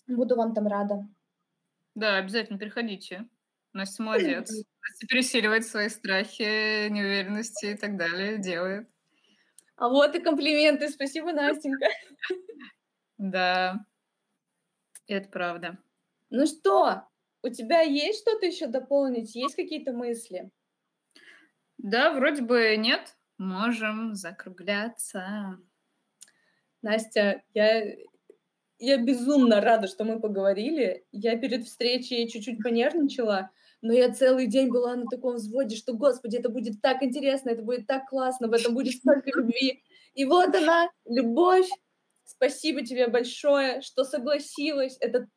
Буду 0.08 0.36
вам 0.36 0.54
там 0.54 0.68
рада. 0.68 1.08
Да, 1.96 2.18
обязательно 2.18 2.58
переходите. 2.58 3.28
Настя 3.74 4.04
молодец. 4.04 4.52
Настя 4.52 5.08
пересиливает 5.08 5.66
свои 5.66 5.90
страхи, 5.90 6.90
неуверенности 6.90 7.68
и 7.68 7.76
так 7.76 7.98
далее, 7.98 8.38
делает. 8.38 8.88
А 9.76 9.90
вот 9.90 10.16
и 10.16 10.20
комплименты. 10.20 10.90
Спасибо, 10.90 11.34
Настенька. 11.34 11.88
Да, 13.18 13.86
это 15.08 15.30
правда. 15.30 15.78
Ну 16.30 16.46
что, 16.46 17.08
у 17.44 17.50
тебя 17.50 17.82
есть 17.82 18.22
что-то 18.22 18.46
еще 18.46 18.68
дополнить? 18.68 19.36
Есть 19.36 19.56
какие-то 19.56 19.94
мысли? 19.94 20.52
Да, 21.78 22.14
вроде 22.14 22.42
бы 22.42 22.76
нет. 22.78 23.16
Можем 23.38 24.16
закругляться. 24.16 25.58
Настя, 26.82 27.44
я 27.54 27.96
я 28.80 28.98
безумно 28.98 29.62
рада, 29.62 29.88
что 29.88 30.04
мы 30.04 30.20
поговорили. 30.20 31.06
Я 31.12 31.38
перед 31.38 31.66
встречей 31.66 32.28
чуть-чуть 32.28 32.62
понервничала, 32.62 33.52
но 33.82 33.94
я 33.94 34.12
целый 34.12 34.48
день 34.48 34.70
была 34.70 34.96
на 34.96 35.06
таком 35.06 35.36
взводе, 35.36 35.76
что, 35.76 35.94
господи, 35.94 36.38
это 36.38 36.50
будет 36.50 36.82
так 36.82 37.04
интересно, 37.04 37.50
это 37.50 37.64
будет 37.64 37.88
так 37.88 38.08
классно, 38.10 38.48
в 38.48 38.54
этом 38.54 38.74
будет 38.74 38.94
столько 38.96 39.30
любви. 39.36 39.84
И 40.14 40.26
вот 40.26 40.56
она, 40.56 40.90
любовь. 41.06 41.70
Спасибо 42.26 42.86
тебе 42.86 43.08
большое, 43.08 43.82
что 43.82 44.04
согласилась. 44.04 44.98
Это, 45.02 45.28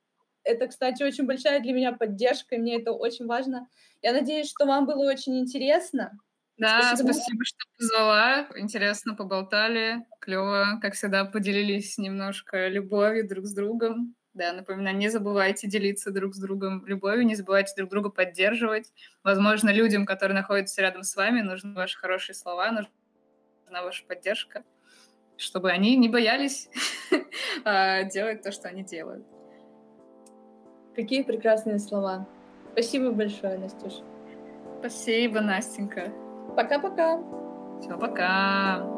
это, 0.45 0.69
кстати, 0.69 1.03
очень 1.03 1.27
большая 1.27 1.61
для 1.61 1.73
меня 1.73 1.93
поддержка, 1.93 2.55
и 2.55 2.59
мне 2.59 2.81
это 2.81 2.93
очень 2.93 3.27
важно. 3.27 3.69
Я 4.03 4.13
надеюсь, 4.13 4.49
что 4.49 4.67
вам 4.67 4.87
было 4.87 5.11
очень 5.11 5.39
интересно. 5.41 6.19
Да, 6.59 6.81
спасибо, 6.81 7.13
спасибо 7.13 7.45
что 7.45 7.67
позвала. 7.79 8.49
Интересно 8.57 9.15
поболтали. 9.15 10.07
Клево, 10.21 10.79
как 10.81 10.95
всегда, 10.95 11.25
поделились 11.25 11.99
немножко 11.99 12.69
любовью 12.69 13.29
друг 13.29 13.45
с 13.47 13.55
другом. 13.55 14.15
Да, 14.33 14.53
напоминаю, 14.53 14.97
не 14.97 15.09
забывайте 15.09 15.67
делиться 15.67 16.11
друг 16.11 16.35
с 16.35 16.39
другом 16.39 16.85
любовью, 16.87 17.25
не 17.25 17.35
забывайте 17.35 17.73
друг 17.77 17.91
друга 17.91 18.11
поддерживать. 18.11 18.93
Возможно, 19.23 19.71
людям, 19.71 20.05
которые 20.05 20.35
находятся 20.35 20.83
рядом 20.83 21.05
с 21.05 21.17
вами, 21.17 21.41
нужны 21.41 21.73
ваши 21.75 21.99
хорошие 21.99 22.35
слова, 22.35 22.71
нужна 22.71 23.83
ваша 23.83 24.05
поддержка, 24.05 24.63
чтобы 25.39 25.71
они 25.71 25.97
не 25.97 26.11
боялись 26.11 26.69
а, 27.65 28.03
делать 28.03 28.43
то, 28.43 28.53
что 28.53 28.69
они 28.69 28.83
делают. 28.83 29.27
Какие 30.95 31.23
прекрасные 31.23 31.79
слова. 31.79 32.29
Спасибо 32.73 33.13
большое, 33.13 33.59
Настюш. 33.59 34.03
Спасибо, 34.81 35.41
Настенька. 35.41 36.13
Пока-пока. 36.57 37.19
Все, 37.81 37.99
пока. 37.99 38.96